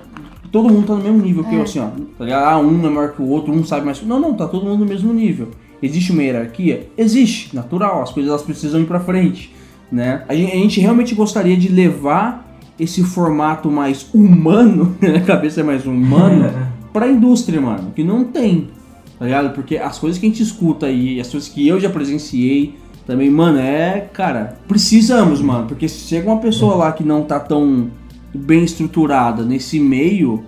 todo 0.51 0.69
mundo 0.69 0.87
tá 0.87 0.95
no 0.95 1.03
mesmo 1.03 1.19
nível 1.21 1.43
que 1.43 1.53
É. 1.53 1.57
eu, 1.59 1.61
assim, 1.63 1.79
ó. 1.79 1.89
Tá 2.17 2.23
ligado? 2.25 2.43
Ah, 2.47 2.57
um 2.57 2.83
é 2.85 2.89
maior 2.89 3.11
que 3.13 3.21
o 3.21 3.27
outro, 3.27 3.53
um 3.53 3.63
sabe 3.63 3.85
mais. 3.85 4.01
Não, 4.01 4.19
não, 4.19 4.33
tá 4.33 4.47
todo 4.47 4.65
mundo 4.65 4.79
no 4.79 4.85
mesmo 4.85 5.13
nível. 5.13 5.49
Existe 5.83 6.11
uma 6.11 6.23
hierarquia? 6.23 6.87
Existe, 6.97 7.55
natural, 7.55 8.01
as 8.01 8.11
coisas 8.11 8.29
elas 8.31 8.41
precisam 8.41 8.81
ir 8.81 8.85
pra 8.85 8.99
frente, 8.99 9.53
né? 9.91 10.23
A 10.27 10.33
gen- 10.33 10.47
a 10.51 10.55
gente 10.55 10.79
realmente 10.79 11.13
gostaria 11.13 11.55
de 11.55 11.67
levar 11.67 12.46
esse 12.79 13.03
formato 13.03 13.69
mais 13.71 14.07
humano, 14.13 14.95
a 15.15 15.21
cabeça 15.21 15.61
é 15.61 15.63
mais 15.63 15.85
humano, 15.85 16.51
pra 16.93 17.07
indústria, 17.07 17.59
mano, 17.59 17.91
que 17.95 18.03
não 18.03 18.23
tem, 18.23 18.69
tá 19.17 19.25
ligado? 19.25 19.53
Porque 19.53 19.77
as 19.77 19.97
coisas 19.99 20.19
que 20.19 20.25
a 20.25 20.29
gente 20.29 20.43
escuta 20.43 20.85
aí, 20.85 21.19
as 21.19 21.29
coisas 21.29 21.49
que 21.49 21.67
eu 21.67 21.79
já 21.79 21.89
presenciei, 21.89 22.75
também, 23.05 23.29
mano, 23.29 23.57
é, 23.57 24.01
cara, 24.11 24.57
precisamos, 24.67 25.41
mano, 25.41 25.65
porque 25.65 25.87
se 25.87 26.07
chega 26.07 26.29
uma 26.29 26.41
pessoa 26.41 26.75
lá 26.75 26.91
que 26.91 27.03
não 27.03 27.23
tá 27.23 27.39
tão 27.39 27.89
bem 28.35 28.65
estruturada 28.65 29.43
nesse 29.43 29.79
meio, 29.79 30.43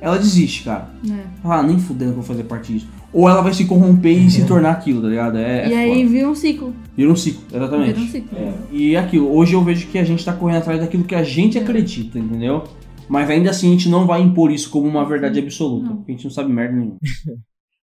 ela 0.00 0.16
desiste, 0.16 0.62
cara. 0.62 0.90
É. 1.10 1.24
Ah, 1.42 1.62
nem 1.62 1.78
fudendo 1.78 2.12
que 2.12 2.18
eu 2.18 2.22
vou 2.22 2.24
fazer 2.24 2.44
parte 2.44 2.72
disso. 2.72 2.86
Ou 3.14 3.28
ela 3.28 3.40
vai 3.42 3.54
se 3.54 3.64
corromper 3.64 4.12
e 4.26 4.28
se 4.30 4.44
tornar 4.44 4.72
aquilo, 4.72 5.00
tá 5.00 5.08
ligado? 5.08 5.38
É, 5.38 5.68
e 5.68 5.72
é 5.72 5.78
aí 5.78 5.98
foda. 5.98 6.08
vira 6.10 6.28
um 6.28 6.34
ciclo. 6.34 6.74
Vira 6.96 7.10
um 7.12 7.16
ciclo, 7.16 7.42
exatamente. 7.56 7.92
Vira 7.94 8.06
um 8.06 8.08
ciclo. 8.10 8.38
É, 8.38 8.52
E 8.72 8.96
aquilo, 8.96 9.32
hoje 9.32 9.54
eu 9.54 9.62
vejo 9.62 9.86
que 9.86 9.98
a 9.98 10.04
gente 10.04 10.24
tá 10.24 10.32
correndo 10.32 10.58
atrás 10.58 10.80
daquilo 10.80 11.04
que 11.04 11.14
a 11.14 11.22
gente 11.22 11.56
acredita, 11.56 12.18
entendeu? 12.18 12.64
Mas 13.08 13.30
ainda 13.30 13.50
assim 13.50 13.68
a 13.68 13.72
gente 13.72 13.88
não 13.88 14.04
vai 14.06 14.20
impor 14.20 14.50
isso 14.50 14.68
como 14.68 14.88
uma 14.88 15.04
verdade 15.06 15.38
absoluta, 15.38 15.86
Não. 15.88 15.96
porque 15.98 16.10
a 16.10 16.14
gente 16.16 16.24
não 16.24 16.30
sabe 16.32 16.52
merda 16.52 16.74
nenhuma. 16.76 16.96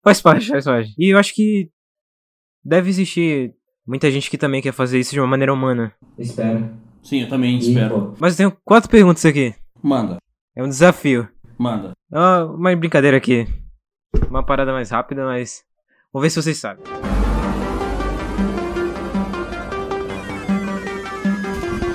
Faz 0.04 0.22
parte, 0.22 0.48
faz 0.48 0.64
parte. 0.66 0.94
E 0.98 1.10
eu 1.14 1.18
acho 1.20 1.36
que 1.36 1.70
deve 2.64 2.90
existir 2.90 3.54
muita 3.86 4.10
gente 4.10 4.30
que 4.30 4.38
também 4.38 4.62
quer 4.62 4.72
fazer 4.72 4.98
isso 4.98 5.12
de 5.12 5.20
uma 5.20 5.28
maneira 5.28 5.54
humana. 5.54 5.92
Espera. 6.18 6.72
Sim, 7.04 7.22
eu 7.24 7.30
também 7.30 7.56
E, 7.58 7.60
espero. 7.60 7.90
pô, 8.12 8.14
Mas 8.20 8.34
eu 8.34 8.38
tenho 8.50 8.58
quatro 8.64 8.90
perguntas 8.90 9.26
aqui. 9.26 9.54
Manda, 9.84 10.18
É 10.56 10.64
um 10.64 10.70
desafio. 10.70 11.28
manda. 11.58 11.92
É 12.12 12.18
uma, 12.18 12.46
uma 12.46 12.76
brincadeira 12.78 13.18
aqui. 13.18 13.46
Uma 14.30 14.44
parada 14.44 14.72
mais 14.74 14.90
rápida, 14.90 15.24
mas. 15.26 15.64
Vamos 16.12 16.26
ver 16.26 16.30
se 16.32 16.42
vocês 16.42 16.58
sabem. 16.58 16.84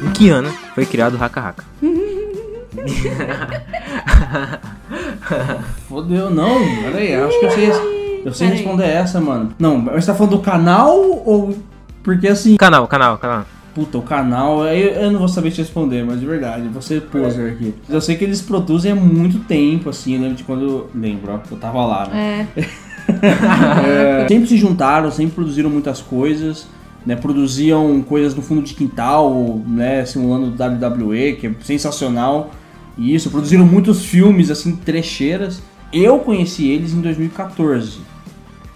Em 0.03 0.13
que 0.13 0.29
ano 0.29 0.51
foi 0.75 0.87
criado 0.87 1.17
o 1.17 1.23
Haka 1.23 1.41
Haka? 1.41 1.65
Fodeu, 5.89 6.31
não, 6.31 6.59
peraí, 6.83 7.15
acho 7.15 7.39
que 7.41 7.47
eu 7.47 7.51
sei, 7.51 8.23
eu 8.27 8.35
sei 8.35 8.49
responder 8.49 8.87
essa, 8.87 9.21
mano. 9.21 9.53
Não, 9.59 9.83
você 9.85 10.07
tá 10.07 10.15
falando 10.15 10.37
do 10.37 10.43
canal 10.43 10.97
ou. 10.97 11.57
Porque 12.03 12.29
assim, 12.29 12.57
Canal, 12.57 12.87
canal, 12.87 13.19
canal. 13.19 13.45
Puta, 13.75 13.99
o 13.99 14.03
canal, 14.03 14.65
eu, 14.67 14.93
eu 14.93 15.11
não 15.11 15.19
vou 15.19 15.29
saber 15.29 15.51
te 15.51 15.59
responder, 15.59 16.05
mas 16.05 16.21
de 16.21 16.27
verdade, 16.27 16.69
você 16.69 17.01
poser 17.01 17.53
aqui. 17.53 17.75
Eu 17.89 18.01
sei 18.01 18.17
que 18.17 18.25
eles 18.25 18.41
produzem 18.41 18.93
há 18.93 18.95
muito 18.95 19.41
tempo, 19.41 19.91
assim, 19.91 20.15
eu 20.15 20.21
lembro 20.21 20.37
de 20.37 20.45
quando. 20.45 20.87
Lembro, 20.95 21.33
ó, 21.33 21.41
eu 21.51 21.57
tava 21.59 21.85
lá, 21.85 22.07
né? 22.07 22.49
É. 22.57 22.65
É, 23.07 24.27
sempre 24.27 24.49
se 24.49 24.57
juntaram, 24.57 25.11
sempre 25.11 25.35
produziram 25.35 25.69
muitas 25.69 26.01
coisas, 26.01 26.67
né? 27.05 27.15
Produziam 27.15 28.01
coisas 28.01 28.35
no 28.35 28.41
fundo 28.41 28.63
de 28.63 28.73
quintal, 28.73 29.61
né? 29.67 30.07
Simulando 30.07 30.47
WWE, 30.47 31.35
que 31.35 31.49
é 31.49 31.55
sensacional. 31.61 32.51
E 32.97 33.15
isso, 33.15 33.31
produziram 33.31 33.67
muitos 33.67 34.07
filmes, 34.07 34.51
assim, 34.51 34.75
trecheiras. 34.77 35.63
Eu 35.93 36.19
conheci 36.21 36.67
eles 36.69 36.95
em 36.95 37.03
2014, 37.03 37.99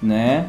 né? 0.03 0.49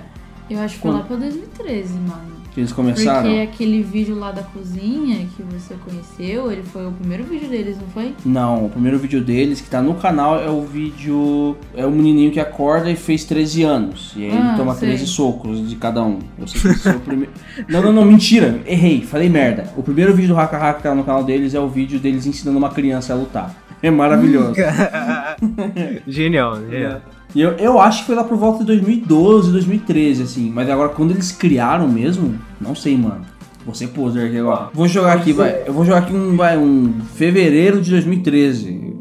Eu 0.49 0.59
acho 0.59 0.75
que 0.75 0.81
foi 0.81 0.91
lá 0.91 0.99
pra 1.03 1.15
2013, 1.15 1.93
mano. 1.99 2.38
Que 2.59 2.63
eles 2.63 2.73
começaram. 2.73 3.21
Porque 3.29 3.39
aquele 3.41 3.81
vídeo 3.81 4.19
lá 4.19 4.33
da 4.33 4.43
cozinha 4.43 5.25
que 5.33 5.41
você 5.43 5.75
conheceu, 5.75 6.51
ele 6.51 6.61
foi 6.61 6.85
o 6.87 6.91
primeiro 6.91 7.23
vídeo 7.23 7.47
deles, 7.47 7.77
não 7.79 7.87
foi? 7.87 8.13
Não, 8.25 8.65
o 8.65 8.69
primeiro 8.69 8.99
vídeo 8.99 9.23
deles 9.23 9.61
que 9.61 9.69
tá 9.69 9.81
no 9.81 9.93
canal 9.95 10.37
é 10.41 10.49
o 10.49 10.61
vídeo. 10.63 11.55
É 11.73 11.85
o 11.85 11.91
menininho 11.91 12.31
que 12.31 12.39
acorda 12.39 12.91
e 12.91 12.97
fez 12.97 13.23
13 13.23 13.63
anos. 13.63 14.11
E 14.17 14.25
aí 14.25 14.31
ele 14.31 14.37
Ah, 14.37 14.55
toma 14.57 14.75
sei. 14.75 14.89
13 14.89 15.07
socos 15.07 15.69
de 15.69 15.77
cada 15.77 16.03
um. 16.03 16.19
Eu 16.37 16.47
sei 16.47 16.59
que 16.59 16.67
esse 16.67 16.89
é 16.89 16.91
o 16.91 16.99
primeiro. 16.99 17.31
Não, 17.69 17.81
não, 17.81 17.93
não, 17.93 18.03
mentira. 18.05 18.59
Errei, 18.65 19.03
falei 19.03 19.29
merda. 19.29 19.71
O 19.77 19.83
primeiro 19.83 20.13
vídeo 20.13 20.33
do 20.35 20.39
Haka 20.39 20.57
Haka 20.57 20.73
que 20.73 20.83
tá 20.83 20.93
no 20.93 21.03
canal 21.05 21.23
deles 21.23 21.53
é 21.53 21.59
o 21.61 21.67
vídeo 21.69 21.97
deles 21.97 22.25
ensinando 22.25 22.57
uma 22.57 22.69
criança 22.71 23.13
a 23.13 23.15
lutar. 23.15 23.55
É 23.81 23.89
maravilhoso. 23.89 24.55
Genial, 26.07 26.59
genial. 26.69 27.01
E 27.33 27.41
eu, 27.41 27.51
eu 27.51 27.79
acho 27.79 28.01
que 28.01 28.07
foi 28.07 28.15
lá 28.15 28.23
por 28.23 28.37
volta 28.37 28.59
de 28.59 28.65
2012, 28.65 29.51
2013, 29.51 30.23
assim. 30.23 30.49
Mas 30.49 30.69
agora, 30.69 30.89
quando 30.89 31.11
eles 31.11 31.31
criaram 31.31 31.87
mesmo, 31.87 32.39
não 32.59 32.73
sei, 32.73 32.97
mano. 32.97 33.25
Você 33.65 33.87
poser 33.87 34.27
aqui 34.27 34.39
agora. 34.39 34.69
Vou 34.73 34.87
jogar 34.87 35.13
aqui, 35.13 35.31
vai. 35.31 35.63
Eu 35.67 35.73
vou 35.73 35.85
jogar 35.85 35.99
aqui 35.99 36.13
um, 36.13 36.35
vai, 36.35 36.57
um 36.57 37.01
fevereiro 37.15 37.81
de 37.81 37.91
2013. 37.91 38.95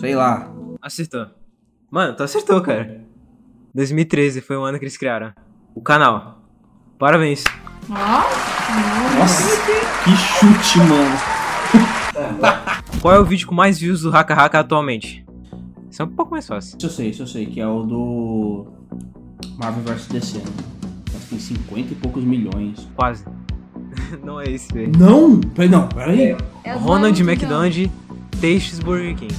Sei 0.00 0.16
lá. 0.16 0.50
Acertou. 0.80 1.26
Mano, 1.90 2.16
tu 2.16 2.22
acertou, 2.24 2.60
cara. 2.62 3.04
2013 3.74 4.40
foi 4.40 4.56
o 4.56 4.62
ano 4.62 4.78
que 4.78 4.84
eles 4.84 4.96
criaram. 4.96 5.32
O 5.74 5.80
canal. 5.80 6.42
Parabéns. 6.98 7.44
Ó, 7.88 7.94
Nossa, 9.18 9.60
que 10.04 10.10
chute, 10.16 10.78
mano. 10.78 11.18
Qual 13.00 13.14
é 13.14 13.18
o 13.18 13.24
vídeo 13.24 13.46
com 13.46 13.54
mais 13.54 13.78
views 13.78 14.02
do 14.02 14.16
Haka 14.16 14.34
Haka 14.34 14.60
atualmente? 14.60 15.24
Isso 15.92 16.00
é 16.00 16.04
um 16.06 16.08
pouco 16.08 16.30
mais 16.30 16.46
fácil. 16.46 16.78
Isso 16.78 16.86
eu 16.86 16.90
sei, 16.90 17.10
isso 17.10 17.22
eu 17.22 17.26
sei, 17.26 17.44
que 17.44 17.60
é 17.60 17.66
o 17.66 17.82
do 17.82 18.66
Marvel 19.58 19.82
vs 19.94 20.06
DC. 20.06 20.38
né? 20.38 20.44
Acho 21.14 21.18
que 21.24 21.28
tem 21.28 21.38
50 21.38 21.92
e 21.92 21.96
poucos 21.96 22.24
milhões. 22.24 22.88
Quase. 22.96 23.26
Não 24.24 24.40
é 24.40 24.50
esse, 24.50 24.72
velho. 24.72 24.90
Não! 24.98 25.38
Peraí, 25.38 25.68
não, 25.68 25.86
peraí. 25.88 26.36
é 26.64 26.74
o 26.74 26.78
Ronald 26.78 27.20
Donald 27.20 27.22
McDonald, 27.22 27.90
Tastes 28.40 28.78
Burger 28.78 29.14
King. 29.16 29.34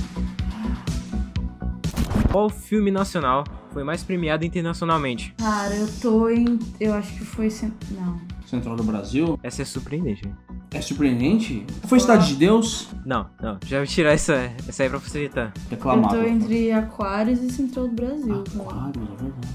Qual 2.32 2.48
filme 2.52 2.92
nacional 2.92 3.44
foi 3.72 3.84
mais 3.84 4.04
premiado 4.04 4.46
internacionalmente? 4.46 5.34
Cara, 5.40 5.76
eu 5.76 5.88
tô 6.02 6.30
em. 6.30 6.60
Eu 6.80 6.94
acho 6.94 7.14
que 7.14 7.26
foi. 7.26 7.50
Não. 7.90 8.22
Central 8.46 8.76
do 8.76 8.84
Brasil. 8.84 9.40
Essa 9.42 9.64
é 9.64 9.66
surpreendente. 9.66 10.28
né? 10.28 10.36
É 10.74 10.82
surpreendente? 10.82 11.66
Foi 11.88 12.00
Cidade 12.00 12.28
de 12.30 12.36
Deus? 12.36 12.88
Não, 13.06 13.28
não. 13.42 13.60
Já 13.66 13.78
vou 13.78 13.86
tirar 13.86 14.12
essa, 14.12 14.52
essa 14.68 14.84
aí 14.84 14.90
pra 14.90 15.00
facilitar. 15.00 15.54
Reclamado. 15.70 16.16
Eu 16.16 16.24
tô 16.24 16.30
entre 16.30 16.72
Aquários 16.72 17.42
e 17.42 17.50
Central 17.52 17.88
do 17.88 17.94
Brasil. 17.94 18.44
Aquários, 18.56 19.04
é 19.04 19.22
verdade. 19.24 19.48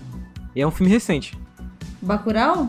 E 0.54 0.60
é 0.60 0.66
um 0.66 0.70
filme 0.70 0.92
recente. 0.92 1.36
Bacurau? 2.00 2.68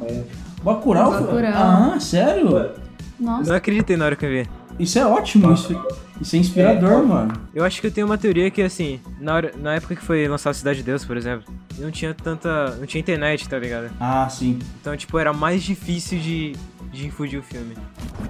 Bacurau? 0.63 1.11
Bacurau. 1.11 1.53
Ah, 1.55 1.99
sério? 1.99 2.71
Nossa. 3.19 3.49
Não 3.49 3.55
acreditei 3.55 3.95
na 3.95 4.05
hora 4.05 4.15
que 4.15 4.25
eu 4.25 4.29
vi. 4.29 4.49
Isso 4.79 4.97
é 4.97 5.05
ótimo, 5.05 5.51
isso, 5.53 5.77
isso 6.21 6.35
é 6.37 6.39
inspirador, 6.39 7.05
mano. 7.05 7.33
Eu 7.53 7.65
acho 7.65 7.81
que 7.81 7.87
eu 7.87 7.91
tenho 7.91 8.07
uma 8.07 8.17
teoria 8.17 8.49
que, 8.49 8.61
assim, 8.61 8.99
na, 9.19 9.35
hora, 9.35 9.53
na 9.57 9.75
época 9.75 9.93
que 9.93 10.01
foi 10.01 10.25
lançado 10.27 10.53
Cidade 10.53 10.79
de 10.79 10.83
Deus, 10.83 11.03
por 11.03 11.17
exemplo, 11.17 11.53
não 11.77 11.91
tinha 11.91 12.13
tanta. 12.13 12.75
não 12.77 12.85
tinha 12.85 13.01
internet, 13.01 13.47
tá 13.47 13.59
ligado? 13.59 13.91
Ah, 13.99 14.27
sim. 14.29 14.57
Então, 14.79 14.95
tipo, 14.95 15.19
era 15.19 15.33
mais 15.33 15.61
difícil 15.63 16.17
de, 16.19 16.53
de 16.91 17.07
infundir 17.07 17.39
o 17.39 17.43
filme. 17.43 17.75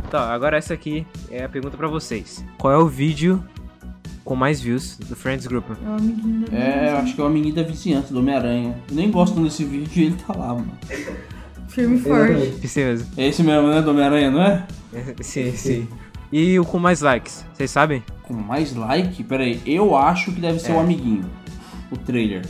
Tá, 0.09 0.33
agora 0.33 0.57
essa 0.57 0.73
aqui 0.73 1.05
é 1.29 1.43
a 1.43 1.49
pergunta 1.49 1.77
pra 1.77 1.87
vocês. 1.87 2.43
Qual 2.57 2.73
é 2.73 2.77
o 2.77 2.87
vídeo 2.87 3.43
com 4.25 4.35
mais 4.35 4.59
views 4.61 4.97
do 4.97 5.15
Friends 5.15 5.47
Group? 5.47 5.65
É 5.85 5.89
o 5.89 5.93
amiguinho 5.93 6.45
da 6.49 6.57
É, 6.57 6.91
eu 6.91 6.97
acho 6.97 7.15
que 7.15 7.21
é 7.21 7.23
o 7.23 7.27
amiguinho 7.27 7.55
da 7.55 7.63
vizinhança, 7.63 8.13
do 8.13 8.19
Homem-Aranha. 8.19 8.75
Nem 8.91 9.09
gosto 9.11 9.39
desse 9.41 9.63
vídeo 9.63 9.89
e 10.03 10.05
ele 10.07 10.15
tá 10.15 10.33
lá, 10.35 10.47
mano. 10.53 10.71
Firme 11.67 11.97
e 11.97 11.99
forte. 12.01 12.53
Esse 12.65 12.79
mesmo. 12.83 13.07
É 13.17 13.27
esse 13.27 13.43
mesmo, 13.43 13.67
né? 13.69 13.81
Do 13.81 13.91
Homem-Aranha, 13.91 14.31
não 14.31 14.41
é? 14.41 14.65
Sim, 15.21 15.51
sim. 15.55 15.87
E 16.31 16.59
o 16.59 16.65
com 16.65 16.77
mais 16.79 17.01
likes, 17.01 17.45
vocês 17.53 17.69
sabem? 17.71 18.03
Com 18.23 18.33
mais 18.33 18.75
like? 18.75 19.23
Pera 19.23 19.43
aí, 19.43 19.61
eu 19.65 19.95
acho 19.95 20.31
que 20.31 20.39
deve 20.41 20.59
ser 20.59 20.71
É. 20.71 20.75
o 20.75 20.79
amiguinho. 20.79 21.25
O 21.91 21.97
trailer. 21.97 22.43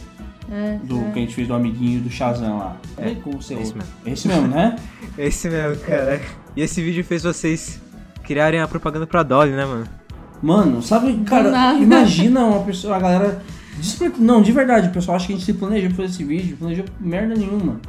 É, 0.52 0.78
Do 0.84 1.00
é. 1.00 1.12
que 1.12 1.20
a 1.20 1.22
gente 1.22 1.36
fez 1.36 1.48
do 1.48 1.54
amiguinho 1.54 2.02
do 2.02 2.10
Shazam 2.10 2.58
lá. 2.58 2.78
É, 2.98 3.16
como 3.16 3.42
você 3.42 3.54
esse 3.54 3.74
ouve. 3.74 3.76
mesmo. 3.80 3.94
Esse 4.06 4.28
mesmo, 4.28 4.48
né? 4.48 4.76
Esse 5.18 5.50
mesmo, 5.50 5.84
cara. 5.84 6.22
E 6.56 6.62
esse 6.62 6.82
vídeo 6.82 7.04
fez 7.04 7.24
vocês 7.24 7.80
criarem 8.24 8.60
a 8.60 8.68
propaganda 8.68 9.06
pra 9.06 9.22
Dolly, 9.24 9.52
né, 9.52 9.66
mano? 9.66 9.86
Mano, 10.42 10.82
sabe, 10.82 11.14
cara, 11.26 11.74
imagina 11.76 12.44
uma 12.46 12.64
pessoa, 12.64 12.96
a 12.96 13.00
galera. 13.00 13.42
despre- 13.78 14.14
Não, 14.18 14.42
de 14.42 14.52
verdade, 14.52 14.88
o 14.88 14.92
pessoal 14.92 15.18
acha 15.18 15.28
que 15.28 15.34
a 15.34 15.36
gente 15.36 15.45
se 15.45 15.54
planejou 15.54 15.89
pra 15.89 15.97
fazer 15.97 16.10
esse 16.10 16.24
vídeo, 16.24 16.58
planejou 16.58 16.86
merda 17.00 17.36
nenhuma. 17.36 17.80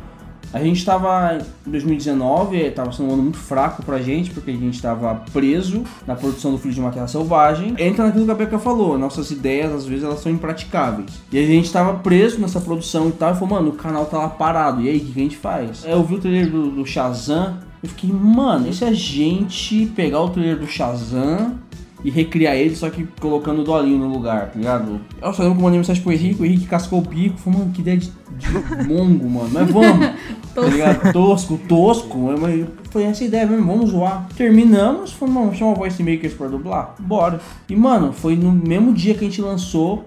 A 0.53 0.59
gente 0.59 0.85
tava 0.85 1.39
em 1.67 1.71
2019, 1.71 2.71
tava 2.73 2.93
sendo 2.93 3.09
um 3.09 3.13
ano 3.13 3.23
muito 3.23 3.39
fraco 3.39 3.85
pra 3.85 4.01
gente, 4.01 4.31
porque 4.31 4.51
a 4.51 4.55
gente 4.55 4.83
tava 4.83 5.15
preso 5.33 5.85
na 6.07 6.17
produção 6.17 6.51
do 6.51 6.59
Filho 6.59 6.75
de 6.75 6.81
uma 6.81 6.91
Terra 6.91 7.07
Selvagem. 7.07 7.75
Entra 7.79 8.07
naquilo 8.07 8.25
que 8.25 8.31
a 8.31 8.35
Beca 8.35 8.59
falou, 8.59 8.99
nossas 8.99 9.31
ideias 9.31 9.73
às 9.73 9.87
vezes 9.87 10.05
elas 10.05 10.21
são 10.21 10.33
impraticáveis. 10.33 11.21
E 11.31 11.39
a 11.39 11.47
gente 11.47 11.73
tava 11.73 11.95
preso 11.99 12.41
nessa 12.41 12.61
produção 12.61 13.09
e 13.09 13.13
tal, 13.13 13.33
e 13.33 13.35
falou, 13.35 13.49
mano, 13.49 13.71
o 13.71 13.75
canal 13.75 14.07
tá 14.07 14.19
lá 14.19 14.29
parado, 14.29 14.83
e 14.83 14.89
aí, 14.89 14.99
o 14.99 15.01
que 15.01 15.21
a 15.21 15.23
gente 15.23 15.37
faz? 15.37 15.85
Eu 15.85 16.03
vi 16.03 16.17
o 16.17 16.19
trailer 16.19 16.51
do, 16.51 16.71
do 16.71 16.85
Shazam, 16.85 17.59
eu 17.83 17.89
fiquei, 17.89 18.13
mano, 18.13 18.69
e 18.69 18.75
se 18.75 18.85
a 18.85 18.93
gente 18.93 19.87
pegar 19.95 20.21
o 20.21 20.31
trailer 20.31 20.59
do 20.59 20.67
Shazam 20.67 21.59
e 22.05 22.11
recriar 22.11 22.55
ele, 22.55 22.75
só 22.75 22.89
que 22.91 23.07
colocando 23.21 23.61
o 23.61 23.65
dolinho 23.65 23.99
no 23.99 24.09
lugar, 24.09 24.51
tá 24.51 24.59
ligado? 24.59 25.01
Eu 25.21 25.33
só 25.33 25.43
lembro 25.43 25.57
que 25.57 25.61
eu 25.61 25.65
mandei 25.65 25.79
mensagem 25.79 26.03
pro 26.03 26.13
Henrique, 26.13 26.43
o 26.43 26.45
Henrique 26.45 26.67
cascou 26.67 27.01
o 27.01 27.03
bico, 27.03 27.39
falou, 27.39 27.61
mano, 27.61 27.73
que 27.73 27.81
ideia 27.81 27.97
de, 27.99 28.13
de 28.37 28.49
mongo, 28.89 29.29
mano, 29.29 29.51
mas 29.53 29.71
vamos, 29.71 30.07
tá 30.55 30.63
ligado? 30.69 31.13
Tosco, 31.13 31.59
tosco, 31.69 32.19
mas 32.41 32.67
foi 32.91 33.05
essa 33.05 33.25
ideia 33.25 33.47
mesmo, 33.47 33.67
vamos 33.67 33.91
zoar. 33.91 34.27
Terminamos, 34.37 35.13
falamos, 35.13 35.43
vamos 35.43 35.59
chamar 35.59 35.73
o 35.73 35.77
Voice 35.77 36.03
Makers 36.03 36.35
pra 36.35 36.49
dublar? 36.49 36.95
Bora. 36.99 37.41
E, 37.69 37.77
mano, 37.77 38.13
foi 38.13 38.37
no 38.37 38.51
mesmo 38.51 38.93
dia 38.93 39.15
que 39.15 39.25
a 39.25 39.29
gente 39.29 39.43
lançou 39.43 40.07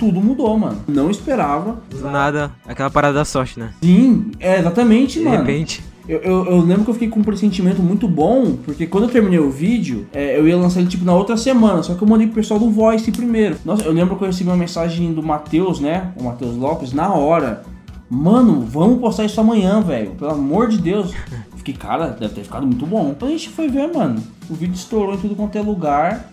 tudo 0.00 0.18
mudou, 0.18 0.58
mano. 0.58 0.80
Não 0.88 1.10
esperava. 1.10 1.78
Do 1.90 2.10
nada, 2.10 2.50
aquela 2.66 2.88
parada 2.88 3.18
da 3.18 3.24
sorte, 3.24 3.60
né? 3.60 3.74
Sim, 3.82 4.32
é 4.40 4.58
exatamente, 4.58 5.18
De 5.18 5.24
mano. 5.26 5.36
repente. 5.36 5.84
Eu, 6.10 6.18
eu, 6.22 6.46
eu 6.46 6.60
lembro 6.60 6.82
que 6.82 6.90
eu 6.90 6.94
fiquei 6.94 7.08
com 7.08 7.20
um 7.20 7.22
pressentimento 7.22 7.80
muito 7.80 8.08
bom, 8.08 8.56
porque 8.64 8.84
quando 8.84 9.04
eu 9.04 9.10
terminei 9.10 9.38
o 9.38 9.48
vídeo, 9.48 10.08
é, 10.12 10.36
eu 10.36 10.48
ia 10.48 10.56
lançar 10.56 10.80
ele 10.80 10.88
tipo 10.88 11.04
na 11.04 11.14
outra 11.14 11.36
semana, 11.36 11.84
só 11.84 11.94
que 11.94 12.02
eu 12.02 12.08
mandei 12.08 12.26
pro 12.26 12.34
pessoal 12.34 12.58
do 12.58 12.68
Voice 12.68 13.12
primeiro. 13.12 13.56
Nossa, 13.64 13.84
eu 13.84 13.92
lembro 13.92 14.16
que 14.16 14.24
eu 14.24 14.26
recebi 14.26 14.50
uma 14.50 14.56
mensagem 14.56 15.12
do 15.14 15.22
Matheus, 15.22 15.78
né? 15.78 16.12
O 16.18 16.24
Matheus 16.24 16.56
Lopes, 16.56 16.92
na 16.92 17.14
hora. 17.14 17.62
Mano, 18.10 18.62
vamos 18.62 18.98
postar 18.98 19.24
isso 19.24 19.40
amanhã, 19.40 19.80
velho. 19.80 20.10
Pelo 20.16 20.32
amor 20.32 20.66
de 20.66 20.78
Deus. 20.78 21.14
Fiquei, 21.54 21.74
cara, 21.74 22.08
deve 22.08 22.34
ter 22.34 22.42
ficado 22.42 22.66
muito 22.66 22.84
bom. 22.84 23.10
Então 23.10 23.28
a 23.28 23.30
gente 23.30 23.48
foi 23.48 23.68
ver, 23.68 23.86
mano. 23.94 24.20
O 24.48 24.54
vídeo 24.54 24.74
estourou 24.74 25.14
em 25.14 25.18
tudo 25.18 25.36
quanto 25.36 25.56
é 25.56 25.62
lugar. 25.62 26.28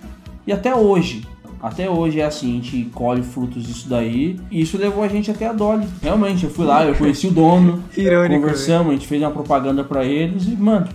E 0.47 0.51
até 0.51 0.73
hoje. 0.73 1.21
Até 1.61 1.89
hoje 1.89 2.19
é 2.19 2.25
assim, 2.25 2.51
a 2.51 2.63
gente 2.63 2.89
colhe 2.93 3.23
frutos 3.23 3.63
disso 3.63 3.89
daí. 3.89 4.39
E 4.51 4.61
isso 4.61 4.77
levou 4.77 5.03
a 5.03 5.07
gente 5.07 5.31
até 5.31 5.47
a 5.47 5.53
Dolly. 5.53 5.87
Realmente, 6.01 6.43
eu 6.43 6.49
fui 6.49 6.65
lá, 6.65 6.85
eu 6.85 6.95
conheci 6.95 7.27
o 7.27 7.31
dono. 7.31 7.83
Irônico, 7.97 8.41
Conversamos, 8.41 8.89
a 8.89 8.93
gente 8.93 9.07
fez 9.07 9.21
uma 9.21 9.31
propaganda 9.31 9.83
pra 9.83 10.05
eles 10.05 10.45
e, 10.45 10.55
mano. 10.55 10.87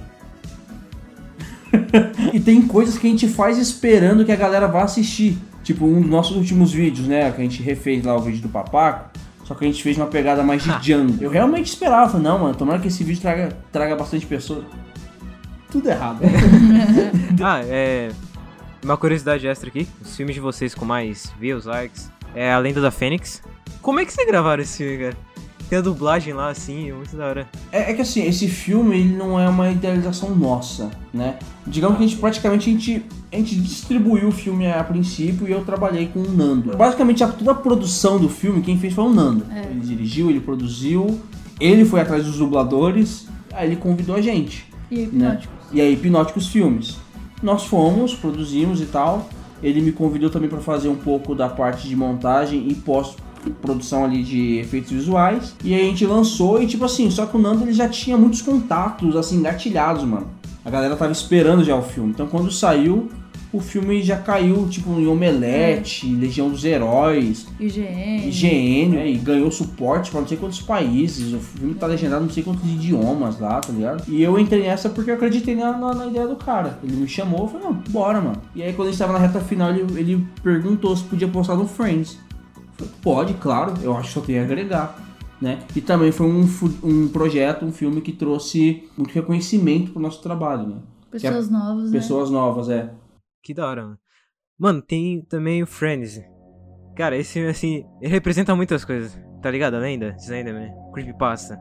e 2.32 2.38
tem 2.38 2.62
coisas 2.62 2.96
que 2.96 3.06
a 3.06 3.10
gente 3.10 3.26
faz 3.26 3.58
esperando 3.58 4.24
que 4.24 4.32
a 4.32 4.36
galera 4.36 4.68
vá 4.68 4.82
assistir. 4.84 5.36
Tipo, 5.64 5.84
um 5.84 6.00
dos 6.00 6.10
nossos 6.10 6.36
últimos 6.36 6.72
vídeos, 6.72 7.06
né? 7.08 7.30
Que 7.30 7.40
a 7.40 7.44
gente 7.44 7.62
refez 7.62 8.04
lá 8.04 8.16
o 8.16 8.20
vídeo 8.20 8.42
do 8.42 8.48
Papaco. 8.48 9.10
Só 9.44 9.54
que 9.54 9.64
a 9.64 9.68
gente 9.68 9.82
fez 9.82 9.96
uma 9.96 10.06
pegada 10.06 10.42
mais 10.42 10.62
de 10.62 10.70
Django. 10.78 11.16
Eu 11.20 11.30
realmente 11.30 11.66
esperava, 11.66 12.18
não, 12.18 12.38
mano. 12.38 12.54
Tomara 12.54 12.78
que 12.78 12.88
esse 12.88 13.02
vídeo 13.02 13.20
traga, 13.20 13.56
traga 13.72 13.96
bastante 13.96 14.24
pessoas. 14.26 14.64
Tudo 15.70 15.88
errado. 15.88 16.20
Ah, 17.42 17.60
é. 17.64 18.10
Uma 18.84 18.96
curiosidade 18.96 19.46
extra 19.46 19.68
aqui: 19.68 19.86
os 20.00 20.16
filmes 20.16 20.34
de 20.34 20.40
vocês 20.40 20.74
com 20.74 20.84
mais 20.84 21.32
views, 21.38 21.66
likes, 21.66 22.10
é 22.34 22.52
A 22.52 22.58
Lenda 22.58 22.80
da 22.80 22.90
Fênix. 22.90 23.42
Como 23.80 24.00
é 24.00 24.04
que 24.04 24.12
vocês 24.12 24.26
gravaram 24.26 24.62
esse 24.62 24.78
filme, 24.78 24.98
cara? 24.98 25.16
Tem 25.68 25.78
a 25.78 25.82
dublagem 25.82 26.34
lá, 26.34 26.50
assim, 26.50 26.90
é 26.90 26.92
muito 26.92 27.16
da 27.16 27.26
hora. 27.26 27.48
É, 27.70 27.90
é 27.90 27.94
que 27.94 28.02
assim, 28.02 28.26
esse 28.26 28.46
filme 28.46 28.94
ele 28.94 29.16
não 29.16 29.40
é 29.40 29.48
uma 29.48 29.70
idealização 29.70 30.34
nossa, 30.34 30.90
né? 31.14 31.38
Digamos 31.66 31.96
que 31.96 32.04
a 32.04 32.06
gente 32.06 32.20
praticamente 32.20 32.68
a 32.68 32.72
gente, 32.72 33.06
a 33.32 33.36
gente 33.36 33.56
distribuiu 33.56 34.28
o 34.28 34.32
filme 34.32 34.70
a 34.70 34.84
princípio 34.84 35.48
e 35.48 35.52
eu 35.52 35.64
trabalhei 35.64 36.08
com 36.08 36.20
o 36.20 36.30
Nando. 36.30 36.76
Basicamente 36.76 37.24
a, 37.24 37.28
toda 37.28 37.52
a 37.52 37.54
produção 37.54 38.18
do 38.18 38.28
filme 38.28 38.60
quem 38.60 38.76
fez 38.76 38.92
foi 38.92 39.04
o 39.04 39.08
Nando. 39.08 39.46
Ele 39.70 39.80
dirigiu, 39.80 40.28
ele 40.28 40.40
produziu, 40.40 41.18
ele 41.58 41.86
foi 41.86 42.00
atrás 42.00 42.26
dos 42.26 42.36
dubladores, 42.36 43.26
aí 43.52 43.68
ele 43.68 43.76
convidou 43.76 44.16
a 44.16 44.20
gente. 44.20 44.66
E 44.90 44.96
né? 44.96 45.02
hipnóticos. 45.04 45.56
E 45.72 45.80
aí 45.80 45.92
Hipnóticos 45.94 46.48
Filmes. 46.48 46.98
Nós 47.42 47.64
fomos, 47.64 48.14
produzimos 48.14 48.80
e 48.80 48.86
tal. 48.86 49.28
Ele 49.62 49.80
me 49.80 49.92
convidou 49.92 50.30
também 50.30 50.48
para 50.48 50.60
fazer 50.60 50.88
um 50.88 50.96
pouco 50.96 51.34
da 51.34 51.48
parte 51.48 51.88
de 51.88 51.94
montagem 51.94 52.68
e 52.68 52.74
pós-produção 52.74 54.04
ali 54.04 54.22
de 54.22 54.58
efeitos 54.58 54.90
visuais. 54.90 55.54
E 55.64 55.74
a 55.74 55.78
gente 55.78 56.04
lançou 56.06 56.62
e 56.62 56.66
tipo 56.66 56.84
assim, 56.84 57.10
só 57.10 57.26
que 57.26 57.36
o 57.36 57.40
Nando 57.40 57.64
ele 57.64 57.72
já 57.72 57.88
tinha 57.88 58.16
muitos 58.16 58.42
contatos 58.42 59.16
assim 59.16 59.36
engatilhados, 59.36 60.04
mano. 60.04 60.26
A 60.64 60.70
galera 60.70 60.96
tava 60.96 61.12
esperando 61.12 61.64
já 61.64 61.76
o 61.76 61.82
filme. 61.82 62.10
Então 62.10 62.26
quando 62.26 62.50
saiu, 62.50 63.08
o 63.52 63.60
filme 63.60 64.02
já 64.02 64.16
caiu 64.16 64.66
tipo 64.66 64.90
em 64.98 65.06
Omelete, 65.06 66.06
Legião 66.06 66.48
dos 66.48 66.64
Heróis, 66.64 67.46
IGN. 67.60 68.28
IGN, 68.28 68.96
né? 68.96 69.10
E 69.10 69.18
ganhou 69.18 69.50
suporte 69.50 70.10
pra 70.10 70.20
não 70.20 70.28
sei 70.28 70.38
quantos 70.38 70.62
países. 70.62 71.34
O 71.34 71.38
filme 71.38 71.74
tá 71.74 71.86
legendado 71.86 72.24
não 72.24 72.30
sei 72.30 72.42
quantos 72.42 72.64
idiomas 72.64 73.38
lá, 73.38 73.60
tá 73.60 73.70
ligado? 73.70 74.04
E 74.08 74.22
eu 74.22 74.38
entrei 74.38 74.62
nessa 74.62 74.88
porque 74.88 75.10
eu 75.10 75.16
acreditei 75.16 75.54
na, 75.54 75.76
na, 75.76 75.94
na 75.94 76.06
ideia 76.06 76.26
do 76.26 76.36
cara. 76.36 76.78
Ele 76.82 76.96
me 76.96 77.06
chamou, 77.06 77.40
eu 77.40 77.48
falei, 77.48 77.66
não, 77.66 77.74
bora, 77.90 78.22
mano. 78.22 78.40
E 78.54 78.62
aí 78.62 78.72
quando 78.72 78.88
a 78.88 78.90
gente 78.90 78.98
tava 78.98 79.12
na 79.12 79.18
reta 79.18 79.40
final, 79.40 79.70
ele, 79.70 80.00
ele 80.00 80.26
perguntou 80.42 80.96
se 80.96 81.04
podia 81.04 81.28
postar 81.28 81.54
no 81.54 81.68
Friends. 81.68 82.18
Eu 82.56 82.62
falei, 82.86 82.92
Pode, 83.02 83.34
claro, 83.34 83.74
eu 83.82 83.94
acho 83.94 84.08
que 84.08 84.14
só 84.14 84.20
tem 84.22 84.38
a 84.38 84.44
agregar. 84.44 84.98
Né? 85.38 85.58
E 85.74 85.80
também 85.80 86.12
foi 86.12 86.26
um, 86.26 86.48
um 86.84 87.08
projeto, 87.08 87.64
um 87.66 87.72
filme 87.72 88.00
que 88.00 88.12
trouxe 88.12 88.84
muito 88.96 89.12
reconhecimento 89.12 89.90
pro 89.90 90.00
nosso 90.00 90.22
trabalho, 90.22 90.68
né? 90.68 90.76
Pessoas 91.10 91.50
novas, 91.50 91.90
né? 91.90 91.98
Pessoas 91.98 92.30
novas, 92.30 92.68
é. 92.70 92.90
Que 93.42 93.52
da 93.52 93.66
hora, 93.66 93.82
mano. 93.82 93.98
Mano, 94.56 94.80
tem 94.80 95.22
também 95.22 95.62
o 95.62 95.66
Friends. 95.66 96.22
Cara, 96.94 97.16
esse 97.16 97.32
filme, 97.32 97.48
assim, 97.48 97.84
ele 98.00 98.12
representa 98.12 98.54
muitas 98.54 98.84
coisas. 98.84 99.18
Tá 99.42 99.50
ligado? 99.50 99.74
A 99.74 99.80
lenda? 99.80 100.14
Slenderman. 100.18 100.70
Creepypasta. 100.94 101.58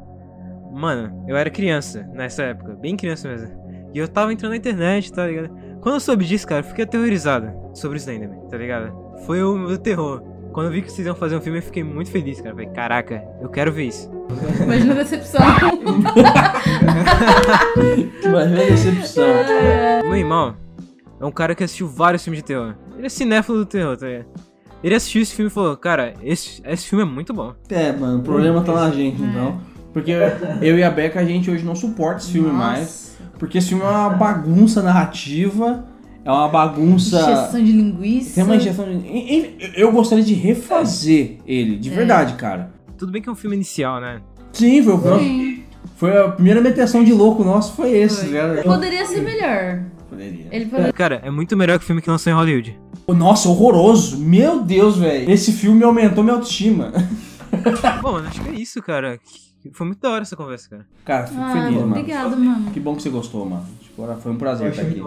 Mano, 0.72 1.26
eu 1.28 1.36
era 1.36 1.50
criança 1.50 2.04
nessa 2.14 2.44
época. 2.44 2.76
Bem 2.76 2.96
criança 2.96 3.28
mesmo. 3.28 3.50
E 3.94 3.98
eu 3.98 4.08
tava 4.08 4.32
entrando 4.32 4.52
na 4.52 4.58
internet, 4.58 5.12
tá 5.12 5.26
ligado? 5.26 5.50
Quando 5.82 5.96
eu 5.96 6.00
soube 6.00 6.24
disso, 6.24 6.46
cara, 6.46 6.62
eu 6.62 6.66
fiquei 6.66 6.84
aterrorizado 6.84 7.52
sobre 7.74 7.98
o 7.98 8.00
Slenderman, 8.00 8.48
tá 8.48 8.58
ligado? 8.58 8.94
Foi 9.26 9.44
o 9.44 9.58
meu 9.58 9.78
terror. 9.80 10.22
Quando 10.54 10.68
eu 10.68 10.74
vi 10.74 10.84
que 10.84 10.92
vocês 10.92 11.08
iam 11.08 11.16
fazer 11.16 11.36
um 11.36 11.42
filme, 11.42 11.58
eu 11.58 11.64
fiquei 11.64 11.84
muito 11.84 12.12
feliz, 12.12 12.40
cara. 12.40 12.54
Falei, 12.54 12.70
caraca, 12.70 13.24
eu 13.42 13.50
quero 13.50 13.72
ver 13.72 13.86
isso. 13.86 14.12
Imagina 14.62 14.94
a 14.94 14.98
decepção. 14.98 15.42
Imagina 18.24 18.62
a 18.62 18.66
decepção. 18.66 19.26
Meu 20.04 20.18
irmão 20.18 20.56
é 21.22 21.26
um 21.26 21.32
cara 21.32 21.54
que 21.54 21.64
assistiu 21.64 21.88
vários 21.88 22.24
filmes 22.24 22.40
de 22.42 22.46
terror. 22.46 22.76
Ele 22.98 23.06
é 23.06 23.10
cinéfilo 23.10 23.58
do 23.60 23.66
terror, 23.66 23.96
tá 23.96 24.08
ligado? 24.08 24.26
Ele 24.84 24.96
assistiu 24.96 25.22
esse 25.22 25.36
filme 25.36 25.52
e 25.52 25.54
falou, 25.54 25.78
cara, 25.78 26.16
esse, 26.24 26.62
esse 26.66 26.88
filme 26.88 27.04
é 27.04 27.08
muito 27.08 27.34
bom. 27.34 27.54
É, 27.70 27.92
mano, 27.92 28.20
o 28.20 28.22
problema 28.24 28.62
tá 28.64 28.74
na 28.74 28.90
gente, 28.90 29.22
então. 29.22 29.60
Porque 29.94 30.12
eu 30.62 30.78
e 30.78 30.84
a 30.84 30.90
Beca, 30.90 31.20
a 31.20 31.24
gente 31.26 31.52
hoje 31.52 31.64
não 31.64 31.76
suporta 31.76 32.22
esse 32.22 32.32
filme 32.32 32.48
Nossa. 32.48 32.58
mais. 32.60 33.18
Porque 33.38 33.58
esse 33.60 33.70
filme 33.70 33.84
é 33.84 33.88
uma 33.88 34.10
bagunça 34.10 34.82
narrativa, 34.82 35.86
é 36.26 36.32
uma 36.32 36.48
bagunça. 36.48 37.20
Injeção 37.22 37.64
de 37.64 37.72
linguiça. 37.72 38.36
Tem 38.36 38.44
uma 38.44 38.56
injeção 38.56 38.86
de. 38.86 39.56
Eu 39.76 39.92
gostaria 39.92 40.24
de 40.24 40.34
refazer 40.34 41.38
ele, 41.46 41.78
de 41.78 41.90
verdade, 41.90 42.34
cara. 42.34 42.72
Tudo 42.98 43.12
bem 43.12 43.22
que 43.22 43.30
é 43.30 43.32
um 43.32 43.36
filme 43.36 43.56
inicial, 43.56 44.00
né? 44.00 44.22
Sim, 44.54 44.82
foi, 44.84 44.94
o- 44.94 45.20
Sim. 45.20 45.64
foi 45.98 46.18
a 46.18 46.30
primeira 46.30 46.62
meteção 46.62 47.04
de 47.04 47.12
louco 47.14 47.44
nosso, 47.44 47.74
foi 47.74 47.92
esse, 47.92 48.28
Foi. 48.28 48.38
tá? 48.58 48.64
Poderia 48.64 49.06
ser 49.06 49.22
melhor. 49.22 49.82
Poderia. 50.12 50.48
Ele 50.52 50.66
poderia. 50.66 50.92
Cara, 50.94 51.22
é 51.24 51.32
muito 51.32 51.56
melhor 51.56 51.80
que 51.80 51.84
o 51.86 51.88
filme 51.88 52.02
que 52.02 52.10
lançou 52.10 52.32
em 52.32 52.36
Hollywood. 52.36 52.78
Nossa, 53.08 53.48
horroroso! 53.50 54.18
Meu 54.18 54.62
Deus, 54.62 54.98
velho. 54.98 55.32
Esse 55.32 55.52
filme 55.54 55.84
aumentou 55.84 56.22
minha 56.24 56.36
autoestima. 56.36 56.92
Bom, 58.02 58.12
mano, 58.14 58.28
acho 58.28 58.42
que 58.42 58.50
é 58.50 58.54
isso, 58.54 58.82
cara. 58.82 59.18
Foi 59.74 59.88
muito 59.88 60.00
da 60.02 60.10
hora 60.10 60.22
essa 60.24 60.36
conversa, 60.36 60.70
cara. 60.70 60.86
Cara, 61.06 61.28
fico 61.28 61.42
Ah, 61.42 61.52
feliz, 61.54 61.80
mano. 61.80 61.88
obrigado, 61.92 62.38
mano. 62.38 62.72
Que 62.72 62.80
bom 62.80 62.96
que 62.96 63.02
você 63.04 63.10
gostou, 63.10 63.46
mano. 63.46 63.66
Tipo, 63.82 64.06
foi 64.16 64.32
um 64.32 64.38
prazer 64.38 64.70
estar 64.72 64.82
aqui. 64.82 65.02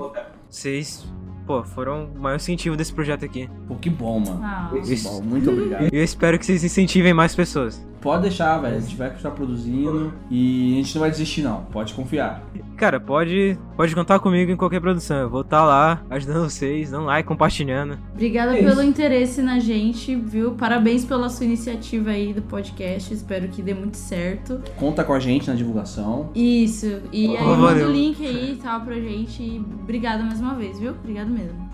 Vocês, 0.49 1.05
pô, 1.47 1.63
foram 1.65 2.07
o 2.15 2.19
maior 2.21 2.37
incentivo 2.37 2.77
desse 2.77 2.93
projeto 2.93 3.25
aqui. 3.25 3.49
Pô, 3.67 3.75
que 3.75 3.91
bom, 3.91 4.21
mano. 4.21 4.41
Ah, 4.43 4.71
Que 4.73 4.97
bom, 5.03 5.21
muito 5.23 5.51
obrigado. 5.51 5.93
E 5.93 5.97
eu 5.97 6.05
espero 6.05 6.39
que 6.39 6.47
vocês 6.47 6.63
incentivem 6.65 7.13
mais 7.13 7.35
pessoas. 7.35 7.85
Pode 8.05 8.21
deixar, 8.25 8.59
velho. 8.59 8.77
A 8.77 8.81
gente 8.81 8.97
vai 8.97 9.09
continuar 9.09 9.33
produzindo 9.33 10.13
e 10.31 10.75
a 10.75 10.77
gente 10.77 10.95
não 10.95 11.01
vai 11.01 11.11
desistir, 11.11 11.41
não. 11.41 11.63
Pode 11.73 11.95
confiar. 11.95 12.43
Cara, 12.77 13.01
pode, 13.01 13.59
pode 13.79 13.95
contar 13.95 14.19
comigo 14.19 14.53
em 14.53 14.57
qualquer 14.57 14.79
produção. 14.79 15.17
Eu 15.17 15.31
vou 15.31 15.41
estar 15.41 15.65
lá 15.65 16.03
ajudando 16.11 16.43
vocês, 16.51 16.91
dando 16.91 17.07
like, 17.07 17.27
compartilhando. 17.27 17.99
Obrigada 18.13 18.53
pelo 18.53 18.83
interesse 18.83 19.41
na 19.41 19.59
gente, 19.59 20.15
viu? 20.15 20.53
Parabéns 20.53 21.03
pela 21.03 21.31
sua 21.31 21.47
iniciativa 21.47 22.11
aí 22.11 22.35
do 22.35 22.43
podcast. 22.43 23.15
Espero 23.15 23.49
que 23.49 23.63
dê 23.63 23.73
muito 23.73 23.97
certo. 23.97 24.61
Conta 24.77 25.03
com 25.03 25.15
a 25.15 25.19
gente 25.19 25.49
na 25.49 25.55
divulgação. 25.55 26.31
Isso. 26.35 27.01
E 27.11 27.35
aí, 27.35 27.43
Oh, 27.43 27.57
manda 27.57 27.87
o 27.89 27.91
link 27.91 28.23
aí 28.27 28.53
e 28.53 28.57
tal 28.57 28.83
pra 28.83 28.97
gente. 28.97 29.43
E 29.43 29.65
obrigada 29.81 30.23
mais 30.23 30.41
uma 30.43 30.55
vez, 30.55 30.79
viu? 30.79 30.91
Obrigado 30.91 31.31
mesmo. 31.31 31.73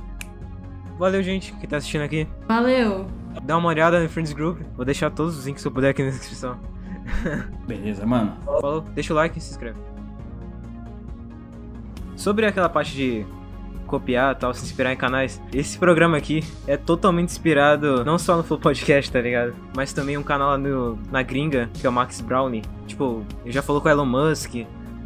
Valeu, 0.97 1.24
gente, 1.24 1.53
que 1.55 1.66
tá 1.66 1.78
assistindo 1.78 2.03
aqui. 2.03 2.28
Valeu! 2.47 3.20
Dá 3.43 3.57
uma 3.57 3.68
olhada 3.68 4.03
no 4.03 4.09
Friends 4.09 4.33
Group. 4.33 4.61
Vou 4.76 4.85
deixar 4.85 5.11
todos 5.11 5.39
os 5.39 5.47
links 5.47 5.62
se 5.62 5.68
eu 5.68 5.72
puder 5.72 5.91
aqui 5.91 6.03
na 6.03 6.11
descrição. 6.11 6.59
Beleza, 7.66 8.05
mano. 8.07 8.37
Falou, 8.45 8.81
deixa 8.81 9.12
o 9.12 9.16
like 9.16 9.39
e 9.39 9.41
se 9.41 9.51
inscreve. 9.51 9.78
Sobre 12.16 12.47
aquela 12.47 12.68
parte 12.68 12.95
de 12.95 13.26
copiar 13.87 14.37
tal, 14.37 14.55
se 14.55 14.64
inspirar 14.64 14.93
em 14.93 14.97
canais, 14.97 15.43
esse 15.53 15.76
programa 15.76 16.16
aqui 16.16 16.45
é 16.64 16.76
totalmente 16.76 17.31
inspirado 17.31 18.05
não 18.05 18.18
só 18.18 18.37
no 18.37 18.45
Flow 18.45 18.61
Podcast, 18.61 19.11
tá 19.11 19.20
ligado? 19.20 19.53
Mas 19.74 19.93
também 19.93 20.16
um 20.16 20.22
canal 20.22 20.51
lá 20.51 20.59
no, 20.59 20.97
na 21.11 21.22
gringa, 21.22 21.68
que 21.74 21.85
é 21.85 21.91
o 21.91 21.93
Max 21.93 22.20
Brownie. 22.20 22.62
Tipo, 22.87 23.24
ele 23.43 23.53
já 23.53 23.62
falou 23.62 23.83
com 23.83 23.89
Elon 23.89 24.07
Musk, 24.07 24.55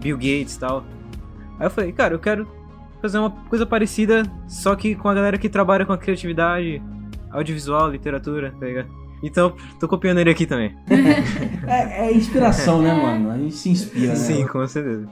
Bill 0.00 0.16
Gates 0.16 0.56
e 0.56 0.60
tal. 0.60 0.84
Aí 1.58 1.66
eu 1.66 1.70
falei, 1.70 1.92
cara, 1.92 2.14
eu 2.14 2.18
quero 2.18 2.46
fazer 3.00 3.18
uma 3.18 3.30
coisa 3.30 3.64
parecida, 3.64 4.24
só 4.46 4.74
que 4.74 4.94
com 4.94 5.08
a 5.08 5.14
galera 5.14 5.38
que 5.38 5.48
trabalha 5.48 5.86
com 5.86 5.92
a 5.92 5.98
criatividade, 5.98 6.82
audiovisual, 7.34 7.90
literatura, 7.90 8.54
tá 8.58 8.66
ligado? 8.66 8.88
Então, 9.22 9.56
tô 9.80 9.88
copiando 9.88 10.18
ele 10.18 10.30
aqui 10.30 10.46
também. 10.46 10.74
É, 11.66 12.08
é 12.08 12.12
inspiração, 12.12 12.82
né, 12.82 12.92
mano? 12.92 13.30
A 13.30 13.38
gente 13.38 13.54
se 13.54 13.70
inspira, 13.70 14.08
né? 14.08 14.16
Sim, 14.16 14.46
com 14.46 14.66
certeza. 14.66 15.08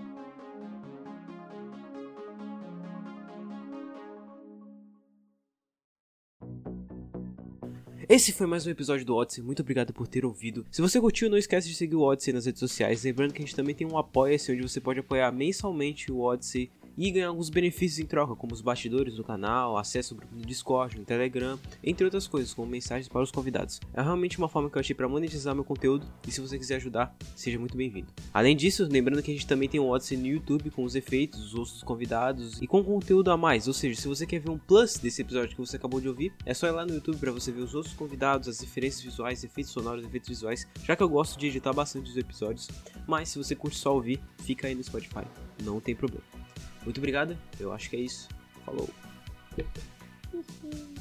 Esse 8.07 8.31
foi 8.33 8.47
mais 8.47 8.66
um 8.66 8.70
episódio 8.70 9.07
do 9.07 9.16
Odyssey. 9.16 9.43
Muito 9.43 9.62
obrigado 9.62 9.95
por 9.95 10.07
ter 10.07 10.27
ouvido. 10.27 10.66
Se 10.70 10.83
você 10.83 11.01
curtiu, 11.01 11.31
não 11.31 11.39
esquece 11.39 11.66
de 11.66 11.75
seguir 11.75 11.97
o 11.97 12.03
Odyssey 12.03 12.35
nas 12.35 12.45
redes 12.45 12.61
sociais. 12.61 13.03
Lembrando 13.03 13.33
que 13.33 13.43
a 13.43 13.45
gente 13.47 13.57
também 13.57 13.75
tem 13.75 13.87
um 13.87 13.97
Apoia-se, 13.97 14.53
onde 14.53 14.61
você 14.61 14.79
pode 14.79 15.01
apoiar 15.01 15.33
mensalmente 15.33 16.12
o 16.12 16.20
Odyssey 16.20 16.70
e 16.97 17.11
ganhar 17.11 17.28
alguns 17.28 17.51
benefícios 17.51 17.99
em 17.99 18.07
troca, 18.07 18.36
como 18.36 18.53
os 18.53 18.61
bastidores 18.61 19.16
do 19.16 19.24
canal, 19.24 19.76
acesso 19.76 20.14
ao 20.14 20.18
grupo 20.18 20.34
do 20.36 20.47
Discord, 20.47 20.99
no 20.99 21.05
Telegram, 21.05 21.59
entre 21.82 22.05
outras 22.05 22.26
coisas, 22.26 22.55
como 22.55 22.70
mensagens 22.70 23.09
para 23.09 23.22
os 23.22 23.30
convidados. 23.30 23.80
É 23.93 24.03
realmente 24.03 24.38
uma 24.38 24.49
forma 24.49 24.70
que 24.70 24.76
eu 24.76 24.80
achei 24.80 24.95
para 24.95 25.09
monetizar 25.09 25.55
meu 25.55 25.64
conteúdo 25.64 26.07
e 26.26 26.30
se 26.30 26.40
você 26.40 26.59
quiser 26.59 26.76
ajudar, 26.76 27.14
seja 27.34 27.59
muito 27.59 27.76
bem-vindo. 27.76 28.09
Além 28.32 28.57
disso, 28.57 28.86
lembrando 28.90 29.22
que 29.22 29.30
a 29.30 29.34
gente 29.34 29.47
também 29.47 29.68
tem 29.68 29.80
um 29.80 29.88
Odyssey 29.88 30.16
no 30.16 30.26
YouTube 30.26 30.70
com 30.70 30.84
os 30.84 30.95
efeitos, 30.95 31.55
os 31.55 31.72
dos 31.72 31.82
convidados 31.82 32.61
e 32.61 32.66
com 32.66 32.82
conteúdo 32.82 33.30
a 33.30 33.36
mais, 33.36 33.66
ou 33.66 33.74
seja, 33.74 34.01
se 34.01 34.09
você 34.09 34.26
quer 34.26 34.40
ver 34.40 34.51
um 34.51 34.59
plus 34.59 34.95
desse 34.95 35.22
episódio 35.22 35.51
que 35.51 35.61
você 35.61 35.76
acabou 35.76 36.01
de 36.01 36.09
ouvir, 36.09 36.32
é 36.45 36.55
só 36.55 36.66
ir 36.66 36.72
lá 36.72 36.84
no 36.84 36.95
YouTube 36.95 37.18
para 37.18 37.32
você 37.32 37.51
ver 37.51 37.62
os 37.62 37.74
outros 37.74 37.95
convidados, 37.95 38.49
as 38.49 38.61
referências 38.61 39.03
visuais, 39.03 39.45
efeitos 39.45 39.72
sonoros, 39.72 40.05
efeitos 40.05 40.28
visuais, 40.28 40.66
já 40.84 40.95
que 40.95 41.03
eu 41.03 41.09
gosto 41.09 41.38
de 41.38 41.47
editar 41.47 41.72
bastante 41.72 42.11
os 42.11 42.16
episódios, 42.16 42.68
mas 43.07 43.28
se 43.28 43.38
você 43.38 43.55
curte 43.55 43.78
só 43.78 43.95
ouvir, 43.95 44.20
fica 44.38 44.66
aí 44.66 44.74
no 44.74 44.82
Spotify, 44.82 45.24
não 45.62 45.80
tem 45.80 45.95
problema. 45.95 46.32
Muito 46.85 46.99
obrigado, 46.99 47.37
eu 47.59 47.72
acho 47.72 47.89
que 47.91 47.97
é 47.97 48.01
isso. 48.01 48.28
Falou! 48.64 48.89